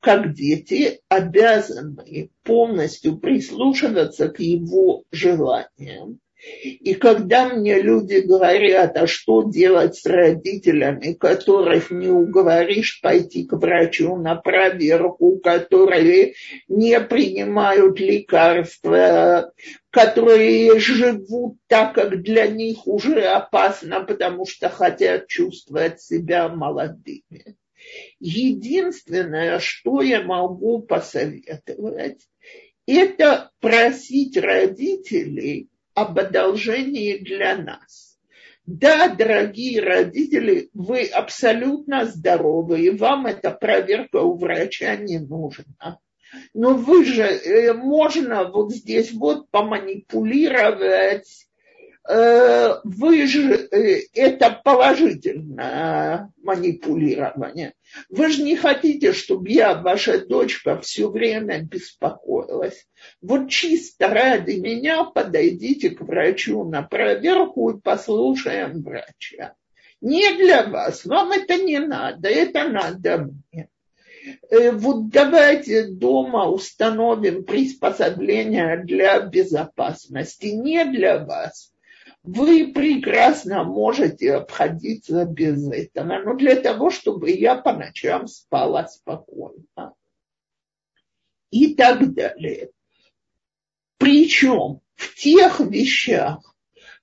как 0.00 0.34
дети, 0.34 1.00
обязаны 1.08 2.30
полностью 2.42 3.18
прислушиваться 3.18 4.28
к 4.28 4.40
его 4.40 5.04
желаниям. 5.10 6.20
И 6.62 6.94
когда 6.94 7.48
мне 7.48 7.80
люди 7.82 8.18
говорят, 8.18 8.96
а 8.96 9.06
что 9.06 9.42
делать 9.42 9.96
с 9.96 10.06
родителями, 10.06 11.12
которых 11.12 11.90
не 11.90 12.08
уговоришь 12.08 13.00
пойти 13.02 13.44
к 13.44 13.52
врачу 13.52 14.16
на 14.16 14.36
проверку, 14.36 15.38
которые 15.38 16.34
не 16.68 16.98
принимают 17.00 18.00
лекарства, 18.00 19.52
которые 19.90 20.78
живут 20.78 21.58
так, 21.66 21.94
как 21.94 22.22
для 22.22 22.46
них 22.46 22.86
уже 22.86 23.22
опасно, 23.22 24.00
потому 24.00 24.46
что 24.46 24.70
хотят 24.70 25.26
чувствовать 25.26 26.00
себя 26.00 26.48
молодыми. 26.48 27.56
Единственное, 28.18 29.58
что 29.58 30.00
я 30.00 30.22
могу 30.22 30.80
посоветовать, 30.82 32.26
это 32.86 33.50
просить 33.60 34.36
родителей 34.36 35.69
об 35.94 36.18
одолжении 36.18 37.18
для 37.18 37.56
нас. 37.56 38.18
Да, 38.66 39.08
дорогие 39.08 39.80
родители, 39.80 40.70
вы 40.74 41.04
абсолютно 41.06 42.04
здоровы, 42.06 42.80
и 42.82 42.90
вам 42.90 43.26
эта 43.26 43.50
проверка 43.50 44.18
у 44.18 44.36
врача 44.36 44.94
не 44.96 45.18
нужна. 45.18 45.98
Но 46.54 46.74
вы 46.74 47.04
же, 47.04 47.22
э, 47.22 47.72
можно 47.72 48.44
вот 48.44 48.72
здесь 48.72 49.12
вот 49.12 49.50
поманипулировать 49.50 51.48
вы 52.08 53.26
же, 53.26 53.68
э, 53.70 54.00
это 54.14 54.50
положительное 54.64 56.32
манипулирование. 56.42 57.74
Вы 58.08 58.30
же 58.30 58.42
не 58.42 58.56
хотите, 58.56 59.12
чтобы 59.12 59.50
я, 59.50 59.74
ваша 59.74 60.24
дочка, 60.26 60.80
все 60.80 61.10
время 61.10 61.62
беспокоилась. 61.62 62.86
Вот 63.20 63.50
чисто 63.50 64.08
ради 64.08 64.52
меня 64.52 65.04
подойдите 65.04 65.90
к 65.90 66.00
врачу 66.00 66.64
на 66.64 66.82
проверку 66.82 67.70
и 67.70 67.80
послушаем 67.80 68.82
врача. 68.82 69.54
Не 70.00 70.34
для 70.36 70.66
вас, 70.66 71.04
вам 71.04 71.32
это 71.32 71.58
не 71.58 71.78
надо, 71.78 72.28
это 72.30 72.66
надо 72.68 73.28
мне. 73.52 73.68
Э, 74.48 74.72
вот 74.72 75.10
давайте 75.10 75.88
дома 75.88 76.48
установим 76.48 77.44
приспособления 77.44 78.82
для 78.82 79.20
безопасности, 79.20 80.46
не 80.46 80.84
для 80.86 81.22
вас 81.22 81.70
вы 82.22 82.72
прекрасно 82.72 83.64
можете 83.64 84.34
обходиться 84.34 85.24
без 85.24 85.66
этого, 85.70 86.18
но 86.18 86.34
для 86.34 86.56
того, 86.56 86.90
чтобы 86.90 87.30
я 87.30 87.56
по 87.56 87.72
ночам 87.72 88.26
спала 88.26 88.86
спокойно. 88.88 89.94
И 91.50 91.74
так 91.74 92.14
далее. 92.14 92.70
Причем 93.98 94.80
в 94.94 95.14
тех 95.16 95.60
вещах, 95.60 96.54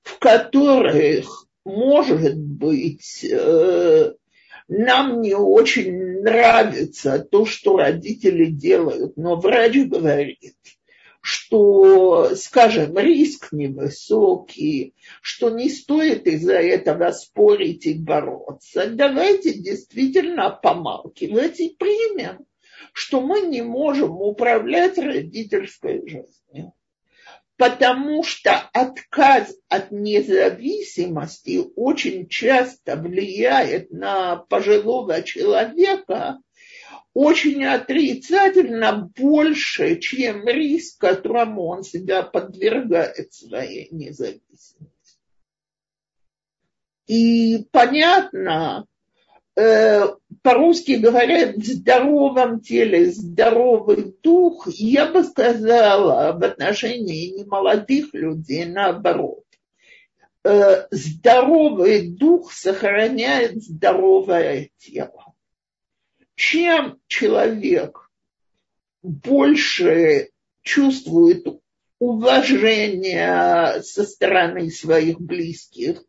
в 0.03 0.19
которых, 0.19 1.47
может 1.65 2.38
быть, 2.38 3.25
э, 3.25 4.13
нам 4.69 5.21
не 5.21 5.34
очень 5.34 6.21
нравится 6.21 7.19
то, 7.19 7.45
что 7.45 7.77
родители 7.77 8.45
делают, 8.45 9.17
но 9.17 9.36
врач 9.36 9.75
говорит– 9.88 10.56
что, 11.28 12.36
скажем, 12.36 12.98
риск 12.98 13.50
невысокий, 13.52 14.96
что 15.22 15.50
не 15.50 15.70
стоит 15.70 16.26
из-за 16.26 16.54
этого 16.54 17.12
спорить 17.12 17.86
и 17.86 17.96
бороться. 17.96 18.88
Давайте 18.88 19.54
действительно 19.54 20.52
помалкивать 20.52 21.60
и 21.60 21.76
примем, 21.78 22.46
что 22.94 23.20
мы 23.20 23.42
не 23.42 23.62
можем 23.62 24.22
управлять 24.22 24.98
родительской 24.98 26.02
жизнью. 26.08 26.72
Потому 27.58 28.24
что 28.24 28.70
отказ 28.72 29.54
от 29.68 29.92
независимости 29.92 31.62
очень 31.76 32.30
часто 32.30 32.96
влияет 32.96 33.92
на 33.92 34.38
пожилого 34.38 35.22
человека 35.24 36.38
очень 37.17 37.65
отрицательно 37.65 39.12
больше, 39.17 39.97
чем 39.97 40.47
риск, 40.47 41.01
которому 41.01 41.63
он 41.63 41.82
себя 41.82 42.21
подвергает 42.21 43.34
своей 43.34 43.88
независимости. 43.89 45.17
И 47.08 47.65
понятно, 47.71 48.86
э, 49.56 50.03
по-русски 50.43 50.91
говорят 50.91 51.56
в 51.56 51.65
здоровом 51.65 52.60
теле 52.60 53.10
здоровый 53.10 54.15
дух, 54.21 54.67
я 54.67 55.08
бы 55.08 55.23
сказала 55.23 56.38
в 56.38 56.43
отношении 56.43 57.39
немолодых 57.39 58.13
людей 58.13 58.65
наоборот. 58.65 59.43
Э, 60.43 60.86
здоровый 60.91 62.10
дух 62.10 62.53
сохраняет 62.53 63.63
здоровое 63.63 64.69
тело 64.77 65.27
чем 66.38 67.00
человек 67.08 68.10
больше 69.02 70.30
чувствует 70.62 71.47
уважение 71.97 73.82
со 73.82 74.04
стороны 74.04 74.69
своих 74.69 75.19
близких, 75.19 76.04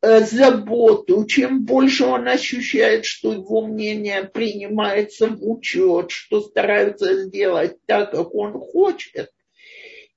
э, 0.00 0.20
заботу, 0.20 1.24
чем 1.26 1.64
больше 1.64 2.04
он 2.04 2.28
ощущает, 2.28 3.04
что 3.04 3.32
его 3.32 3.66
мнение 3.66 4.22
принимается 4.22 5.26
в 5.26 5.42
учет, 5.42 6.12
что 6.12 6.40
стараются 6.40 7.24
сделать 7.24 7.78
так, 7.86 8.12
как 8.12 8.32
он 8.36 8.52
хочет, 8.52 9.32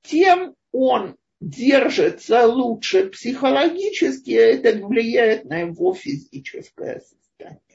тем 0.03 0.53
он 0.71 1.15
держится 1.39 2.45
лучше 2.45 3.09
психологически, 3.09 4.37
а 4.37 4.45
это 4.45 4.85
влияет 4.85 5.45
на 5.45 5.61
его 5.61 5.95
физическое 5.95 7.01
состояние. 7.01 7.70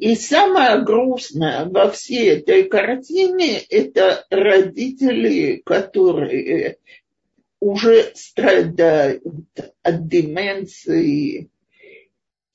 И 0.00 0.14
самое 0.14 0.82
грустное 0.82 1.66
во 1.66 1.90
всей 1.90 2.30
этой 2.30 2.64
картине– 2.64 3.58
это 3.68 4.24
родители, 4.30 5.60
которые 5.62 6.78
уже 7.60 8.10
страдают 8.14 9.22
от 9.82 10.08
деменции 10.08 11.50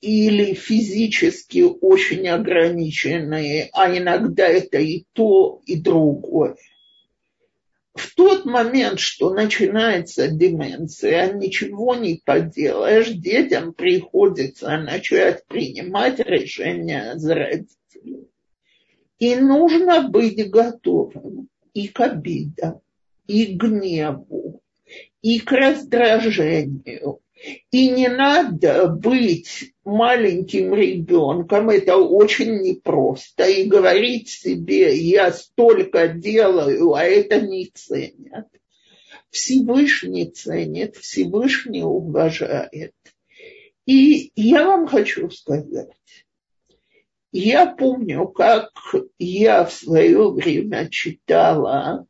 или 0.00 0.54
физически 0.54 1.62
очень 1.80 2.26
ограниченные, 2.26 3.70
а 3.72 3.96
иногда 3.96 4.48
это 4.48 4.78
и 4.78 5.04
то, 5.12 5.62
и 5.66 5.80
другое 5.80 6.56
в 7.96 8.14
тот 8.14 8.44
момент, 8.44 9.00
что 9.00 9.32
начинается 9.32 10.28
деменция, 10.28 11.32
ничего 11.32 11.94
не 11.94 12.20
поделаешь, 12.24 13.08
детям 13.08 13.72
приходится 13.72 14.76
начать 14.78 15.46
принимать 15.46 16.20
решения 16.20 17.14
за 17.16 17.34
родителей. 17.34 18.28
И 19.18 19.34
нужно 19.36 20.08
быть 20.08 20.50
готовым 20.50 21.48
и 21.72 21.88
к 21.88 22.00
обидам, 22.00 22.80
и 23.26 23.56
к 23.56 23.62
гневу, 23.62 24.62
и 25.22 25.40
к 25.40 25.52
раздражению, 25.52 27.20
и 27.70 27.90
не 27.90 28.08
надо 28.08 28.88
быть 28.88 29.74
маленьким 29.84 30.74
ребенком, 30.74 31.70
это 31.70 31.96
очень 31.96 32.60
непросто, 32.60 33.44
и 33.48 33.64
говорить 33.64 34.28
себе, 34.30 34.96
я 34.96 35.32
столько 35.32 36.08
делаю, 36.08 36.94
а 36.94 37.04
это 37.04 37.40
не 37.40 37.66
ценят. 37.66 38.48
Всевышний 39.30 40.26
ценит, 40.26 40.96
Всевышний 40.96 41.82
уважает. 41.82 42.94
И 43.84 44.32
я 44.34 44.66
вам 44.66 44.86
хочу 44.86 45.30
сказать, 45.30 45.90
я 47.32 47.66
помню, 47.66 48.26
как 48.28 48.70
я 49.18 49.64
в 49.64 49.72
свое 49.72 50.30
время 50.30 50.88
читала 50.88 52.06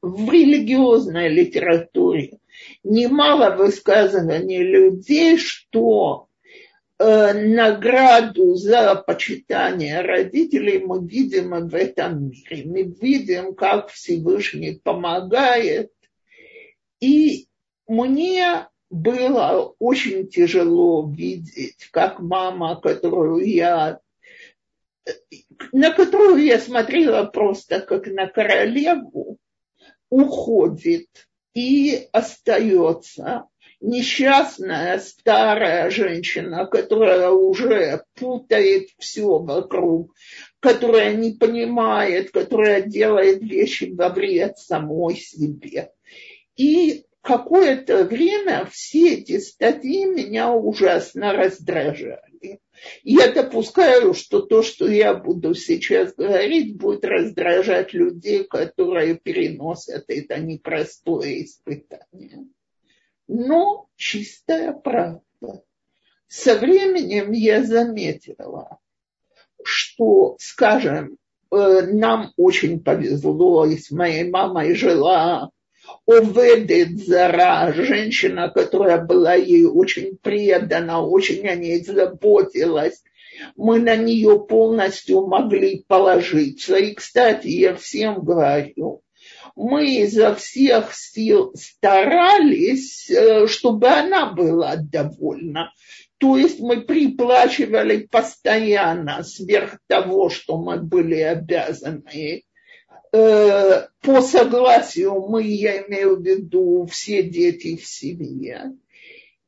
в 0.00 0.32
религиозной 0.32 1.28
литературе 1.28 2.39
немало 2.82 3.56
высказываний 3.56 4.62
людей, 4.62 5.38
что 5.38 6.28
э, 6.98 7.32
награду 7.32 8.54
за 8.54 8.94
почитание 8.94 10.00
родителей 10.00 10.78
мы 10.78 11.06
видим 11.06 11.68
в 11.68 11.74
этом 11.74 12.28
мире. 12.28 12.64
Мы 12.64 12.82
видим, 12.82 13.54
как 13.54 13.88
Всевышний 13.90 14.80
помогает. 14.82 15.92
И 17.00 17.46
мне 17.86 18.68
было 18.90 19.74
очень 19.78 20.28
тяжело 20.28 21.08
видеть, 21.08 21.88
как 21.90 22.20
мама, 22.20 22.80
которую 22.80 23.46
я 23.46 24.00
на 25.72 25.92
которую 25.92 26.44
я 26.44 26.58
смотрела 26.58 27.24
просто 27.26 27.80
как 27.80 28.06
на 28.06 28.26
королеву, 28.26 29.38
уходит 30.08 31.28
и 31.54 32.08
остается 32.12 33.46
несчастная 33.80 34.98
старая 34.98 35.90
женщина, 35.90 36.66
которая 36.66 37.30
уже 37.30 38.04
путает 38.14 38.88
все 38.98 39.38
вокруг, 39.38 40.14
которая 40.60 41.14
не 41.14 41.32
понимает, 41.32 42.30
которая 42.30 42.82
делает 42.82 43.42
вещи 43.42 43.92
во 43.92 44.10
вред 44.10 44.58
самой 44.58 45.16
себе. 45.16 45.90
И 46.56 47.04
какое-то 47.22 48.04
время 48.04 48.66
все 48.70 49.14
эти 49.14 49.38
статьи 49.38 50.04
меня 50.04 50.52
ужасно 50.52 51.32
раздражали. 51.32 52.29
Я 53.02 53.32
допускаю, 53.32 54.14
что 54.14 54.40
то, 54.40 54.62
что 54.62 54.88
я 54.88 55.14
буду 55.14 55.54
сейчас 55.54 56.14
говорить, 56.14 56.76
будет 56.76 57.04
раздражать 57.04 57.92
людей, 57.92 58.44
которые 58.44 59.16
переносят 59.16 60.04
это 60.08 60.38
непростое 60.38 61.44
испытание. 61.44 62.46
Но 63.28 63.88
чистая 63.96 64.72
правда. 64.72 65.22
Со 66.26 66.56
временем 66.56 67.32
я 67.32 67.64
заметила, 67.64 68.78
что, 69.62 70.36
скажем, 70.38 71.16
э, 71.50 71.82
нам 71.92 72.32
очень 72.36 72.82
повезло, 72.82 73.66
и 73.66 73.76
с 73.76 73.90
моей 73.90 74.30
мамой 74.30 74.74
жила 74.74 75.50
Оведет 76.06 76.98
Зара, 76.98 77.72
женщина, 77.72 78.48
которая 78.48 79.02
была 79.04 79.34
ей 79.34 79.64
очень 79.64 80.16
предана, 80.20 81.02
очень 81.02 81.46
о 81.48 81.54
ней 81.54 81.82
заботилась. 81.84 83.02
Мы 83.56 83.78
на 83.80 83.96
нее 83.96 84.44
полностью 84.46 85.26
могли 85.26 85.84
положиться. 85.86 86.76
И, 86.76 86.94
кстати, 86.94 87.48
я 87.48 87.74
всем 87.74 88.22
говорю, 88.22 89.02
мы 89.56 89.96
изо 90.02 90.34
всех 90.34 90.94
сил 90.94 91.52
старались, 91.54 93.10
э, 93.10 93.46
чтобы 93.46 93.88
она 93.88 94.32
была 94.32 94.76
довольна. 94.76 95.72
То 96.18 96.36
есть 96.36 96.60
мы 96.60 96.82
приплачивали 96.82 98.06
постоянно 98.10 99.22
сверх 99.22 99.78
того, 99.86 100.28
что 100.28 100.58
мы 100.58 100.76
были 100.76 101.16
обязаны 101.16 102.42
Э, 103.12 103.88
по 104.02 104.20
согласию 104.22 105.26
мы, 105.28 105.42
я 105.42 105.82
имею 105.82 106.16
в 106.16 106.24
виду 106.24 106.86
все 106.86 107.22
дети 107.22 107.76
в 107.76 107.84
семье. 107.84 108.76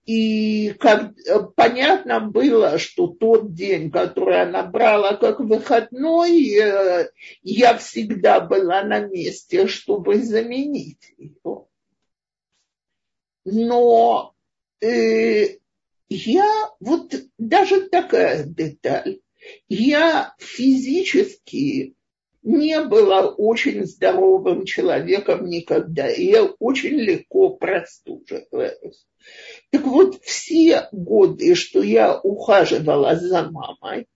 И 0.04 0.74
как, 0.80 1.12
э, 1.26 1.38
понятно 1.54 2.20
было, 2.20 2.78
что 2.78 3.06
тот 3.06 3.54
день, 3.54 3.92
который 3.92 4.42
она 4.42 4.64
брала 4.64 5.14
как 5.14 5.38
выходной, 5.38 6.56
э, 6.56 7.10
я 7.42 7.76
всегда 7.78 8.40
была 8.40 8.82
на 8.82 8.98
месте, 9.00 9.68
чтобы 9.68 10.20
заменить 10.22 11.14
его. 11.16 11.68
Но 13.44 14.34
э, 14.80 15.58
я, 16.08 16.70
вот 16.80 17.14
даже 17.38 17.88
такая 17.88 18.44
деталь, 18.44 19.20
я 19.68 20.34
физически 20.38 21.94
не 22.42 22.80
была 22.82 23.26
очень 23.26 23.84
здоровым 23.86 24.64
человеком 24.64 25.46
никогда. 25.46 26.08
И 26.10 26.26
я 26.26 26.44
очень 26.44 26.96
легко 26.96 27.50
простуживаюсь. 27.50 29.06
Так 29.70 29.82
вот, 29.82 30.20
все 30.22 30.88
годы, 30.90 31.54
что 31.54 31.82
я 31.82 32.18
ухаживала 32.18 33.16
за 33.16 33.50
мамой, 33.50 34.06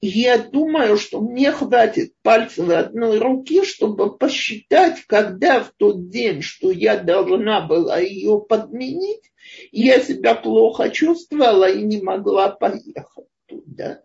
я 0.00 0.38
думаю, 0.38 0.96
что 0.96 1.20
мне 1.20 1.52
хватит 1.52 2.14
пальцев 2.22 2.68
одной 2.68 3.18
руки, 3.18 3.64
чтобы 3.64 4.16
посчитать, 4.16 5.04
когда 5.06 5.60
в 5.60 5.72
тот 5.76 6.08
день, 6.08 6.42
что 6.42 6.70
я 6.70 6.96
должна 6.96 7.60
была 7.60 7.98
ее 7.98 8.40
подменить, 8.40 9.30
я 9.70 10.00
себя 10.00 10.34
плохо 10.34 10.90
чувствовала 10.90 11.70
и 11.70 11.82
не 11.82 12.00
могла 12.00 12.50
поехать 12.50 13.28
туда 13.46 14.02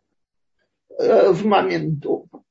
э, 0.98 1.32
в 1.32 1.46
момент 1.46 2.00
дома. 2.00 2.43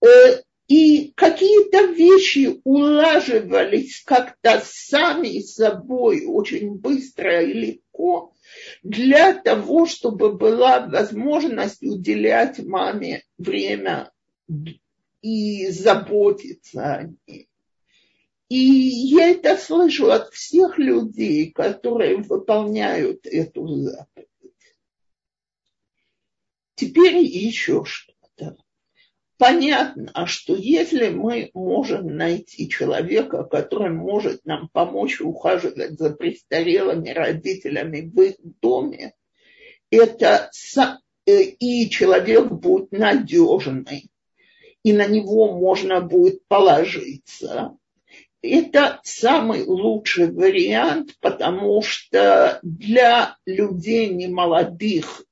Э, 0.00 0.42
и 0.68 1.12
какие-то 1.16 1.86
вещи 1.86 2.60
улаживались 2.62 4.02
как-то 4.04 4.62
сами 4.64 5.40
собой 5.40 6.26
очень 6.26 6.74
быстро 6.74 7.42
и 7.42 7.52
легко 7.54 8.34
для 8.82 9.34
того, 9.34 9.86
чтобы 9.86 10.34
была 10.34 10.86
возможность 10.86 11.82
уделять 11.82 12.58
маме 12.58 13.24
время 13.38 14.12
и 15.22 15.68
заботиться 15.70 16.94
о 16.94 17.02
ней. 17.26 17.48
И 18.48 18.56
я 18.56 19.30
это 19.30 19.56
слышу 19.56 20.10
от 20.10 20.32
всех 20.32 20.78
людей, 20.78 21.50
которые 21.50 22.18
выполняют 22.18 23.26
эту 23.26 23.66
заповедь. 23.66 24.28
Теперь 26.74 27.16
еще 27.16 27.84
что-то 27.84 28.56
понятно, 29.38 30.26
что 30.26 30.54
если 30.54 31.08
мы 31.08 31.50
можем 31.54 32.16
найти 32.16 32.68
человека, 32.68 33.44
который 33.44 33.90
может 33.90 34.44
нам 34.44 34.68
помочь 34.68 35.20
ухаживать 35.20 35.98
за 35.98 36.10
престарелыми 36.10 37.10
родителями 37.10 38.00
в 38.00 38.20
их 38.20 38.34
доме, 38.60 39.14
это 39.90 40.50
э, 41.26 41.42
и 41.42 41.88
человек 41.88 42.50
будет 42.50 42.92
надежный, 42.92 44.10
и 44.82 44.92
на 44.92 45.06
него 45.06 45.56
можно 45.56 46.00
будет 46.00 46.46
положиться. 46.48 47.76
это 48.42 49.00
самый 49.02 49.64
лучший 49.64 50.30
вариант, 50.32 51.16
потому 51.20 51.82
что 51.82 52.58
для 52.62 53.36
людей 53.46 54.08
немолодых 54.08 55.24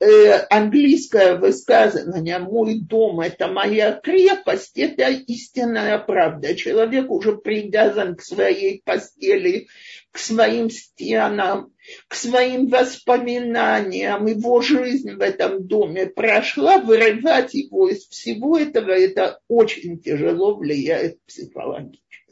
э, 0.00 0.46
английское 0.50 1.36
высказывание 1.36 2.38
«мой 2.38 2.80
дом– 2.80 3.20
это 3.22 3.48
моя 3.48 3.92
крепость»– 3.92 4.72
это 4.78 5.08
истинная 5.08 5.98
правда. 5.98 6.54
Человек 6.54 7.10
уже 7.10 7.36
привязан 7.36 8.16
к 8.16 8.22
своей 8.22 8.82
постели, 8.84 9.68
к 10.12 10.18
своим 10.18 10.70
стенам, 10.70 11.72
к 12.08 12.14
своим 12.14 12.68
воспоминаниям. 12.68 14.26
Его 14.26 14.60
жизнь 14.60 15.12
в 15.12 15.20
этом 15.20 15.66
доме 15.66 16.06
прошла, 16.06 16.78
вырывать 16.78 17.54
его 17.54 17.88
из 17.88 18.06
всего 18.08 18.58
этого– 18.58 18.90
это 18.92 19.40
очень 19.48 20.00
тяжело 20.00 20.56
влияет 20.56 21.18
психологически 21.26 22.27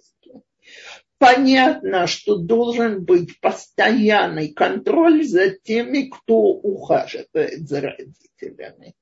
понятно, 1.19 2.07
что 2.07 2.37
должен 2.37 3.05
быть 3.05 3.41
постоянный 3.41 4.49
контроль 4.49 5.25
за 5.25 5.51
теми, 5.51 6.11
кто 6.11 6.37
ухаживает 6.37 7.69
за 7.69 7.81
родителями. 7.81 8.95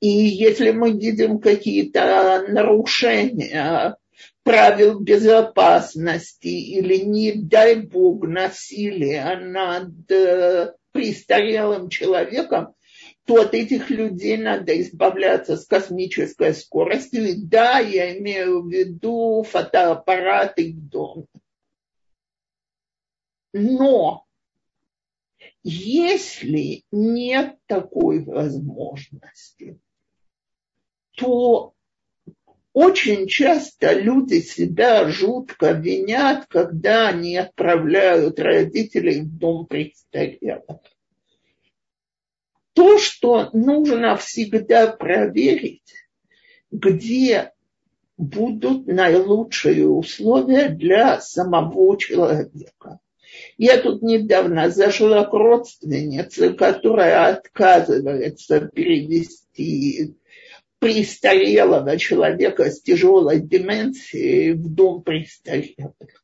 И 0.00 0.08
если 0.08 0.70
мы 0.70 0.92
видим 0.92 1.38
какие-то 1.40 2.44
нарушения 2.48 3.96
правил 4.42 5.00
безопасности 5.00 6.48
или, 6.48 6.96
не 6.96 7.32
дай 7.32 7.76
бог, 7.76 8.26
насилия 8.26 9.36
над 9.36 10.10
э, 10.10 10.74
престарелым 10.92 11.88
человеком, 11.88 12.74
то 13.24 13.40
от 13.40 13.54
этих 13.54 13.90
людей 13.90 14.36
надо 14.36 14.78
избавляться 14.80 15.56
с 15.56 15.66
космической 15.66 16.54
скоростью. 16.54 17.30
И 17.30 17.34
да, 17.34 17.78
я 17.78 18.18
имею 18.18 18.62
в 18.62 18.70
виду 18.70 19.42
фотоаппараты 19.44 20.72
в 20.72 20.88
доме. 20.88 21.26
Но 23.52 24.26
если 25.62 26.84
нет 26.92 27.56
такой 27.66 28.22
возможности, 28.22 29.80
то 31.16 31.74
очень 32.74 33.28
часто 33.28 33.92
люди 33.92 34.40
себя 34.40 35.08
жутко 35.08 35.70
винят, 35.70 36.46
когда 36.46 37.08
они 37.08 37.36
отправляют 37.36 38.38
родителей 38.40 39.22
в 39.22 39.38
дом 39.38 39.66
престарелых. 39.66 40.80
То, 42.74 42.98
что 42.98 43.50
нужно 43.52 44.16
всегда 44.16 44.88
проверить, 44.88 45.94
где 46.70 47.52
будут 48.16 48.86
наилучшие 48.86 49.88
условия 49.88 50.68
для 50.68 51.20
самого 51.20 51.96
человека. 51.96 52.98
Я 53.58 53.78
тут 53.78 54.02
недавно 54.02 54.70
зашла 54.70 55.24
к 55.24 55.32
родственнице, 55.32 56.52
которая 56.52 57.34
отказывается 57.34 58.60
перевести 58.72 60.14
престарелого 60.78 61.96
человека 61.98 62.70
с 62.70 62.80
тяжелой 62.82 63.40
деменцией 63.40 64.52
в 64.52 64.72
дом 64.74 65.02
престарелых. 65.02 66.23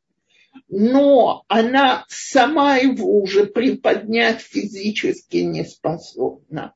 Но 0.73 1.45
она 1.49 2.05
сама 2.09 2.77
его 2.77 3.21
уже 3.21 3.47
приподнять 3.47 4.41
физически 4.41 5.39
не 5.39 5.65
способна. 5.65 6.75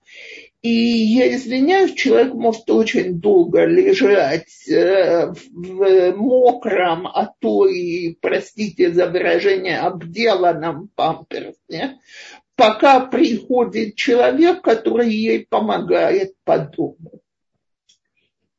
И 0.62 0.68
я 0.68 1.32
извиняюсь, 1.36 1.94
человек 1.94 2.34
может 2.34 2.68
очень 2.70 3.20
долго 3.20 3.66
лежать 3.66 4.68
э, 4.68 5.32
в 5.52 6.12
мокром, 6.16 7.06
а 7.06 7.32
то 7.38 7.68
и, 7.68 8.14
простите 8.14 8.92
за 8.92 9.06
выражение, 9.06 9.78
обделанном 9.78 10.88
памперсе, 10.96 11.98
пока 12.56 13.00
приходит 13.00 13.94
человек, 13.94 14.62
который 14.62 15.12
ей 15.12 15.46
помогает 15.46 16.34
по 16.44 16.58
дому. 16.58 17.20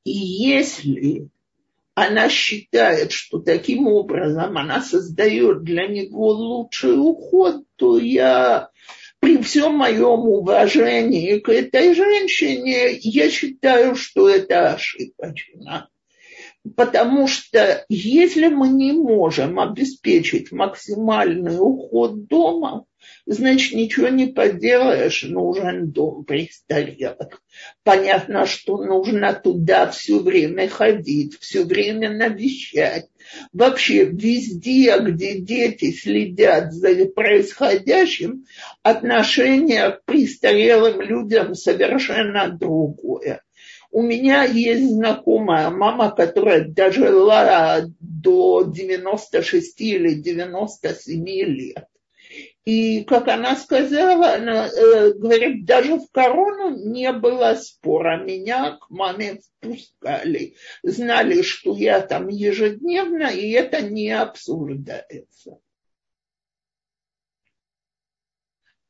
И 0.05 0.11
если 0.11 1.29
она 1.95 2.29
считает, 2.29 3.13
что 3.13 3.39
таким 3.39 3.87
образом 3.87 4.57
она 4.57 4.81
создает 4.81 5.63
для 5.63 5.87
него 5.87 6.27
лучший 6.27 6.93
уход, 6.93 7.63
то 7.77 7.97
я 7.97 8.69
при 9.21 9.41
всем 9.41 9.77
моем 9.77 10.27
уважении 10.27 11.39
к 11.39 11.49
этой 11.49 11.95
женщине, 11.95 12.91
я 12.99 13.31
считаю, 13.31 13.95
что 13.95 14.29
это 14.29 14.73
ошибочно. 14.73 15.89
Потому 16.75 17.27
что 17.27 17.85
если 17.87 18.47
мы 18.47 18.67
не 18.69 18.91
можем 18.91 19.59
обеспечить 19.59 20.51
максимальный 20.51 21.57
уход 21.57 22.27
дома, 22.27 22.85
значит, 23.25 23.73
ничего 23.73 24.07
не 24.09 24.27
поделаешь, 24.27 25.23
нужен 25.23 25.91
дом 25.91 26.25
престарелых. 26.25 27.41
Понятно, 27.83 28.45
что 28.45 28.77
нужно 28.77 29.33
туда 29.33 29.89
все 29.91 30.19
время 30.19 30.67
ходить, 30.67 31.37
все 31.39 31.63
время 31.63 32.09
навещать. 32.09 33.07
Вообще 33.53 34.05
везде, 34.05 34.97
где 34.99 35.39
дети 35.39 35.91
следят 35.91 36.73
за 36.73 37.05
происходящим, 37.05 38.45
отношение 38.83 39.91
к 39.91 40.05
престарелым 40.05 41.01
людям 41.01 41.55
совершенно 41.55 42.49
другое. 42.49 43.41
У 43.91 44.01
меня 44.01 44.43
есть 44.43 44.91
знакомая 44.91 45.69
мама, 45.69 46.11
которая 46.11 46.67
дожила 46.67 47.85
до 48.01 48.63
96 48.63 49.79
или 49.79 50.15
97 50.15 51.25
лет. 51.25 51.85
И, 52.65 53.03
как 53.03 53.27
она 53.27 53.55
сказала, 53.55 54.33
она 54.33 54.67
э, 54.67 55.13
говорит, 55.13 55.65
даже 55.65 55.99
в 55.99 56.09
корону 56.11 56.75
не 56.75 57.11
было 57.13 57.53
спора. 57.53 58.23
Меня 58.23 58.77
к 58.77 58.89
маме 58.89 59.39
впускали. 59.39 60.55
Знали, 60.81 61.43
что 61.43 61.75
я 61.75 62.01
там 62.01 62.27
ежедневно, 62.27 63.27
и 63.27 63.51
это 63.51 63.83
не 63.83 64.09
обсуждается. 64.09 65.59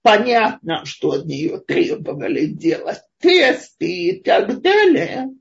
Понятно, 0.01 0.86
что 0.86 1.11
от 1.11 1.26
нее 1.26 1.59
требовали 1.59 2.45
делать 2.45 3.01
тесты 3.19 3.91
и 3.91 4.21
так 4.21 4.61
далее, 4.61 5.32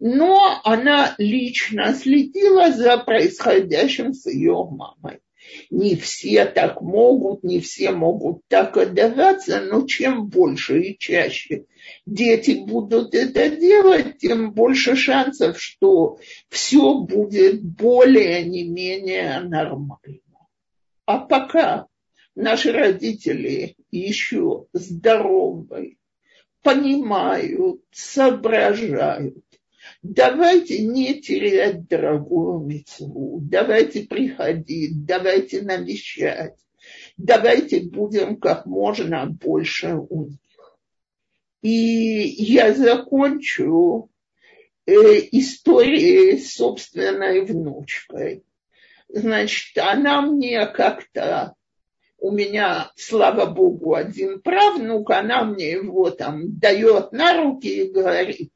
но 0.00 0.60
она 0.64 1.14
лично 1.18 1.94
следила 1.94 2.72
за 2.72 2.98
происходящим 2.98 4.14
с 4.14 4.26
ее 4.26 4.66
мамой. 4.68 5.20
Не 5.70 5.96
все 5.96 6.46
так 6.46 6.80
могут, 6.80 7.44
не 7.44 7.60
все 7.60 7.90
могут 7.90 8.42
так 8.48 8.76
отдаваться, 8.76 9.60
но 9.60 9.86
чем 9.86 10.28
больше 10.28 10.80
и 10.80 10.98
чаще 10.98 11.66
дети 12.06 12.52
будут 12.66 13.14
это 13.14 13.50
делать, 13.50 14.18
тем 14.18 14.52
больше 14.52 14.96
шансов, 14.96 15.60
что 15.60 16.18
все 16.48 16.94
будет 17.00 17.62
более 17.62 18.44
не 18.44 18.68
менее 18.68 19.40
нормально. 19.40 20.20
А 21.06 21.18
пока 21.18 21.86
наши 22.34 22.72
родители 22.72 23.76
еще 23.90 24.66
здоровы, 24.72 25.96
понимают, 26.62 27.82
соображают, 27.92 29.44
давайте 30.02 30.84
не 30.84 31.20
терять 31.20 31.86
дорогую 31.88 32.66
мецву, 32.66 33.40
давайте 33.40 34.02
приходить, 34.02 35.04
давайте 35.04 35.62
навещать, 35.62 36.54
давайте 37.16 37.80
будем 37.80 38.36
как 38.36 38.66
можно 38.66 39.26
больше 39.26 39.94
у 39.94 40.26
них. 40.26 40.38
И 41.62 41.70
я 41.70 42.74
закончу 42.74 44.10
э, 44.86 44.92
историей 45.32 46.38
собственной 46.38 47.40
внучкой. 47.44 48.44
Значит, 49.08 49.78
она 49.78 50.20
мне 50.22 50.66
как-то 50.66 51.54
у 52.24 52.30
меня, 52.30 52.90
слава 52.96 53.44
богу, 53.44 53.94
один 53.94 54.40
правнук, 54.40 55.10
она 55.10 55.44
мне 55.44 55.72
его 55.72 56.10
там 56.10 56.58
дает 56.58 57.12
на 57.12 57.36
руки 57.36 57.68
и 57.68 57.92
говорит, 57.92 58.53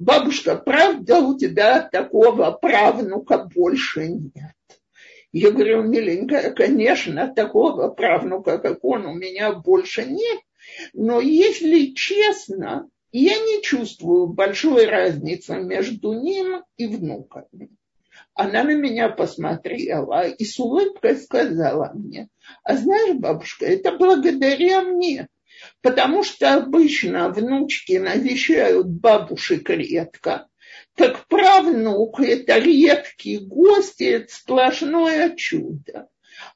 бабушка, 0.00 0.56
правда 0.56 1.20
у 1.20 1.38
тебя 1.38 1.82
такого 1.82 2.50
правнука 2.50 3.48
больше 3.54 4.08
нет? 4.08 4.54
Я 5.32 5.52
говорю, 5.52 5.82
миленькая, 5.82 6.50
конечно, 6.50 7.32
такого 7.32 7.88
правнука, 7.88 8.58
как 8.58 8.82
он, 8.82 9.06
у 9.06 9.14
меня 9.14 9.52
больше 9.52 10.04
нет. 10.04 10.40
Но 10.92 11.20
если 11.20 11.92
честно, 11.94 12.88
я 13.12 13.36
не 13.36 13.62
чувствую 13.62 14.26
большой 14.26 14.86
разницы 14.86 15.60
между 15.60 16.14
ним 16.14 16.64
и 16.76 16.86
внуками. 16.88 17.70
Она 18.34 18.64
на 18.64 18.74
меня 18.74 19.08
посмотрела 19.08 20.26
и 20.26 20.44
с 20.44 20.58
улыбкой 20.58 21.16
сказала 21.16 21.92
мне, 21.94 22.28
а 22.64 22.76
знаешь, 22.76 23.16
бабушка, 23.16 23.66
это 23.66 23.96
благодаря 23.96 24.82
мне. 24.82 25.28
Потому 25.82 26.22
что 26.22 26.54
обычно 26.54 27.30
внучки 27.30 27.98
навещают 27.98 28.86
бабушек 28.86 29.70
редко. 29.70 30.48
Так 30.94 31.26
правнук– 31.26 32.20
это 32.20 32.58
редкий 32.58 33.38
гость, 33.38 34.00
это 34.00 34.32
сплошное 34.32 35.34
чудо. 35.36 36.08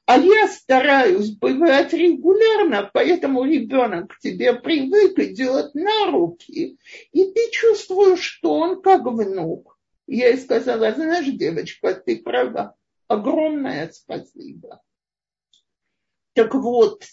А 0.05 0.17
я 0.17 0.47
стараюсь 0.47 1.31
бывать 1.31 1.93
регулярно, 1.93 2.89
поэтому 2.93 3.43
ребенок 3.43 4.15
к 4.15 4.19
тебе 4.19 4.53
привык, 4.53 5.17
идет 5.19 5.73
на 5.75 6.11
руки, 6.11 6.77
и 7.11 7.31
ты 7.31 7.51
чувствуешь, 7.51 8.21
что 8.21 8.53
он 8.53 8.81
как 8.81 9.05
внук. 9.05 9.77
Я 10.07 10.29
ей 10.29 10.37
сказала, 10.37 10.91
знаешь, 10.91 11.25
девочка, 11.27 11.93
ты 11.93 12.17
права. 12.17 12.75
Огромное 13.07 13.89
спасибо. 13.91 14.81
Так 16.33 16.53
вот, 16.53 17.03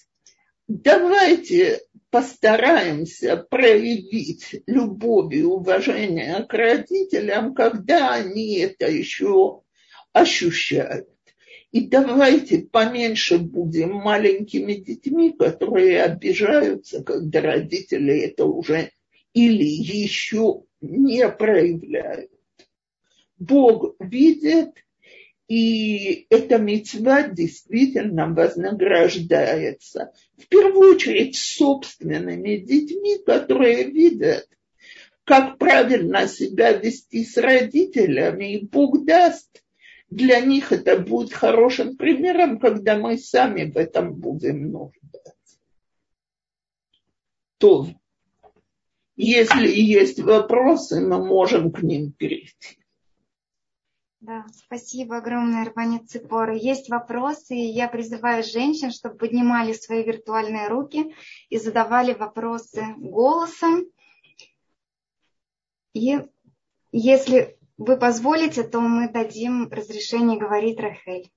давайте 0.77 1.81
постараемся 2.11 3.37
проявить 3.37 4.63
любовь 4.67 5.35
и 5.35 5.43
уважение 5.43 6.45
к 6.45 6.53
родителям, 6.53 7.55
когда 7.55 8.15
они 8.15 8.59
это 8.59 8.91
еще 8.91 9.63
ощущают. 10.13 11.09
И 11.71 11.87
давайте 11.87 12.59
поменьше 12.59 13.39
будем 13.39 13.95
маленькими 13.95 14.75
детьми, 14.75 15.33
которые 15.33 16.03
обижаются, 16.03 17.03
когда 17.03 17.41
родители 17.41 18.21
это 18.21 18.45
уже 18.45 18.91
или 19.33 19.65
еще 19.65 20.65
не 20.83 21.27
проявляют. 21.31 22.31
Бог 23.39 23.97
видит, 23.99 24.82
и 25.53 26.27
эта 26.31 26.57
мецва 26.57 27.29
действительно 27.29 28.27
вознаграждается. 28.27 30.11
В 30.39 30.49
первую 30.49 30.95
очередь 30.95 31.37
собственными 31.37 32.57
детьми, 32.57 33.19
которые 33.19 33.85
видят, 33.85 34.49
как 35.25 35.59
правильно 35.59 36.27
себя 36.27 36.73
вести 36.73 37.27
с 37.27 37.37
родителями, 37.37 38.55
и 38.55 38.65
Бог 38.65 39.05
даст, 39.05 39.63
для 40.09 40.41
них 40.41 40.73
это 40.73 40.99
будет 40.99 41.35
хорошим 41.35 41.99
примером, 41.99 42.59
когда 42.59 42.97
мы 42.97 43.19
сами 43.19 43.71
в 43.71 43.77
этом 43.77 44.15
будем 44.15 44.73
нуждаться. 44.73 45.59
То, 47.59 47.89
если 49.17 49.69
есть 49.69 50.19
вопросы, 50.19 51.03
мы 51.03 51.23
можем 51.23 51.73
к 51.73 51.83
ним 51.83 52.13
перейти. 52.13 52.82
Да, 54.23 54.47
спасибо 54.55 55.17
огромное, 55.17 55.65
Рванит 55.65 56.09
Ципора. 56.09 56.55
Есть 56.55 56.89
вопросы, 56.89 57.57
и 57.57 57.73
я 57.73 57.89
призываю 57.89 58.45
женщин, 58.45 58.93
чтобы 58.93 59.17
поднимали 59.17 59.73
свои 59.73 60.05
виртуальные 60.05 60.69
руки 60.69 61.13
и 61.49 61.59
задавали 61.59 62.15
вопросы 62.15 62.85
голосом. 62.99 63.85
И 65.93 66.21
если 66.93 67.59
вы 67.77 67.97
позволите, 67.97 68.63
то 68.63 68.81
мы 68.81 69.11
дадим 69.11 69.69
разрешение 69.69 70.39
говорить 70.39 70.79
Рахель. 70.79 71.33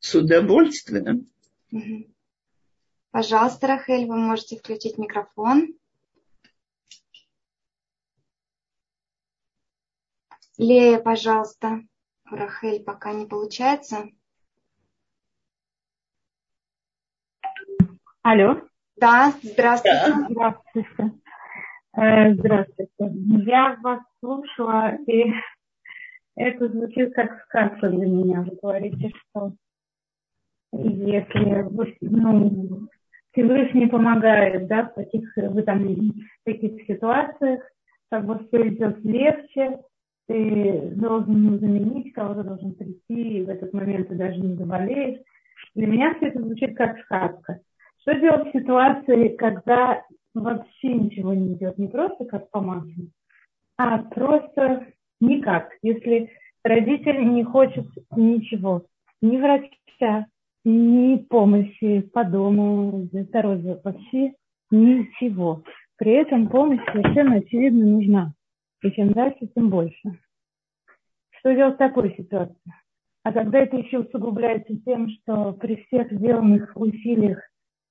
С 0.00 0.12
удовольствием. 0.16 1.30
Пожалуйста, 3.12 3.68
Рахель, 3.68 4.06
вы 4.06 4.16
можете 4.16 4.58
включить 4.58 4.98
микрофон. 4.98 5.68
Лея, 10.58 11.00
пожалуйста. 11.00 11.80
Рахель 12.30 12.84
пока 12.84 13.12
не 13.12 13.26
получается. 13.26 14.08
Алло. 18.22 18.62
Да, 18.96 19.32
здравствуйте. 19.42 20.14
Здравствуйте. 20.30 21.12
Э, 21.96 22.34
здравствуйте. 22.34 22.92
Я 22.98 23.76
вас 23.82 24.00
слушала, 24.20 24.96
и 25.06 25.32
это 26.36 26.68
звучит 26.68 27.12
как 27.14 27.42
сказка 27.44 27.88
для 27.88 28.06
меня. 28.06 28.42
Вы 28.42 28.56
говорите, 28.62 29.10
что 29.10 29.52
если 30.72 31.66
ну, 32.00 32.88
Всевышний 33.32 33.88
помогает, 33.88 34.68
да, 34.68 34.84
в 34.84 34.94
таких, 34.94 35.28
вы 35.36 35.62
там, 35.62 35.84
в 35.84 36.44
таких 36.44 36.86
ситуациях, 36.86 37.60
как 38.10 38.24
бы 38.24 38.38
все 38.46 38.68
идет 38.68 39.04
легче, 39.04 39.80
ты 40.26 40.92
должен 40.96 41.58
заменить, 41.58 42.12
кого-то 42.12 42.44
должен 42.44 42.72
прийти, 42.74 43.38
и 43.38 43.44
в 43.44 43.48
этот 43.48 43.72
момент 43.72 44.08
ты 44.08 44.14
даже 44.14 44.40
не 44.40 44.54
заболеешь. 44.54 45.20
Для 45.74 45.86
меня 45.86 46.14
все 46.14 46.28
это 46.28 46.42
звучит 46.42 46.76
как 46.76 46.98
сказка. 47.00 47.60
Что 48.00 48.14
делать 48.14 48.48
в 48.48 48.58
ситуации, 48.58 49.28
когда 49.36 50.02
вообще 50.34 50.94
ничего 50.94 51.34
не 51.34 51.54
идет, 51.54 51.78
не 51.78 51.88
просто 51.88 52.24
как 52.24 52.50
по 52.50 52.60
маслу, 52.60 53.08
а 53.78 53.98
просто 53.98 54.86
никак. 55.20 55.70
Если 55.82 56.30
родитель 56.62 57.32
не 57.32 57.44
хочет 57.44 57.86
ничего, 58.14 58.84
ни 59.22 59.36
врача, 59.36 60.26
ни 60.64 61.16
помощи 61.16 62.00
по 62.12 62.24
дому, 62.24 63.08
здоровья, 63.12 63.80
вообще 63.84 64.32
ничего. 64.70 65.62
При 65.96 66.12
этом 66.12 66.48
помощь 66.48 66.80
совершенно 66.92 67.36
очевидно 67.36 67.86
нужна. 67.86 68.32
И 68.84 68.92
чем 68.92 69.12
дальше, 69.12 69.48
тем 69.54 69.70
больше. 69.70 70.20
Что 71.38 71.54
делать 71.54 71.76
в 71.76 71.78
такой 71.78 72.14
ситуации? 72.16 72.54
А 73.22 73.32
когда 73.32 73.60
это 73.60 73.78
еще 73.78 74.00
усугубляется 74.00 74.76
тем, 74.84 75.08
что 75.08 75.54
при 75.54 75.76
всех 75.86 76.12
сделанных 76.12 76.70
усилиях, 76.74 77.40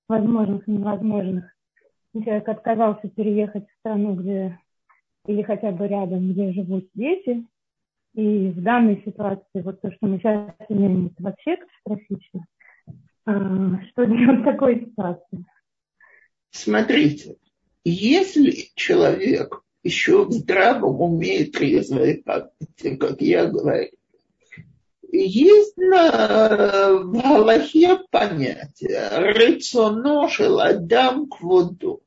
возможных 0.07 0.67
и 0.67 0.71
невозможных, 0.71 1.51
человек 2.13 2.47
отказался 2.47 3.09
переехать 3.09 3.67
в 3.67 3.79
страну, 3.79 4.13
где 4.13 4.59
или 5.25 5.41
хотя 5.41 5.71
бы 5.71 5.87
рядом, 5.87 6.31
где 6.31 6.53
живут 6.53 6.87
дети. 6.93 7.43
И 8.13 8.49
в 8.49 8.61
данной 8.61 9.01
ситуации, 9.03 9.61
вот 9.61 9.81
то, 9.81 9.91
что 9.91 10.05
мы 10.05 10.19
сейчас 10.19 10.53
имеем, 10.69 11.07
это 11.07 11.23
вообще 11.23 11.57
катастрофично. 11.57 12.45
А, 13.25 13.81
что 13.89 14.05
делать 14.05 14.41
в 14.41 14.43
такой 14.43 14.81
ситуации? 14.81 15.43
Смотрите, 16.51 17.37
если 17.83 18.51
человек 18.75 19.63
еще 19.83 20.25
в 20.25 20.31
здравом 20.31 21.01
уме 21.01 21.39
и 21.39 21.51
трезвой 21.51 22.23
памяти, 22.23 22.95
как 22.95 23.21
я 23.21 23.45
говорю, 23.45 23.89
есть 25.11 25.77
на, 25.77 26.99
в 27.03 27.11
Галахе 27.11 27.99
понятие 28.09 29.09
«рецоно 29.11 30.27
шеладам 30.27 31.27
кводу». 31.27 32.01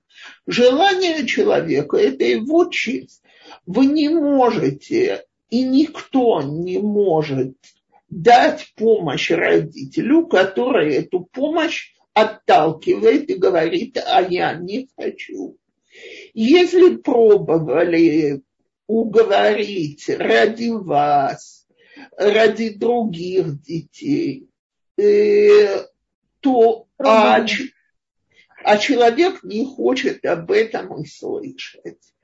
Желание 0.46 1.26
человека– 1.26 1.96
это 1.98 2.24
его 2.24 2.64
честь. 2.64 3.22
Вы 3.66 3.86
не 3.86 4.08
можете, 4.08 5.24
и 5.50 5.62
никто 5.62 6.42
не 6.42 6.78
может 6.78 7.54
дать 8.08 8.72
помощь 8.76 9.30
родителю, 9.30 10.26
который 10.26 10.94
эту 10.94 11.20
помощь 11.20 11.92
отталкивает 12.14 13.30
и 13.30 13.34
говорит, 13.34 13.98
а 13.98 14.22
я 14.22 14.54
не 14.54 14.88
хочу. 14.96 15.56
Если 16.34 16.96
пробовали 16.96 18.42
уговорить 18.86 20.08
ради 20.08 20.68
вас, 20.70 21.66
ради 22.16 22.70
других 22.70 23.60
детей, 23.62 24.48
э, 24.98 25.84
то 26.40 26.86
а, 26.98 27.44
а 28.64 28.78
человек 28.78 29.42
не 29.42 29.64
хочет 29.64 30.24
об 30.24 30.50
этом 30.50 31.02
и 31.02 31.06
слышать, 31.06 32.14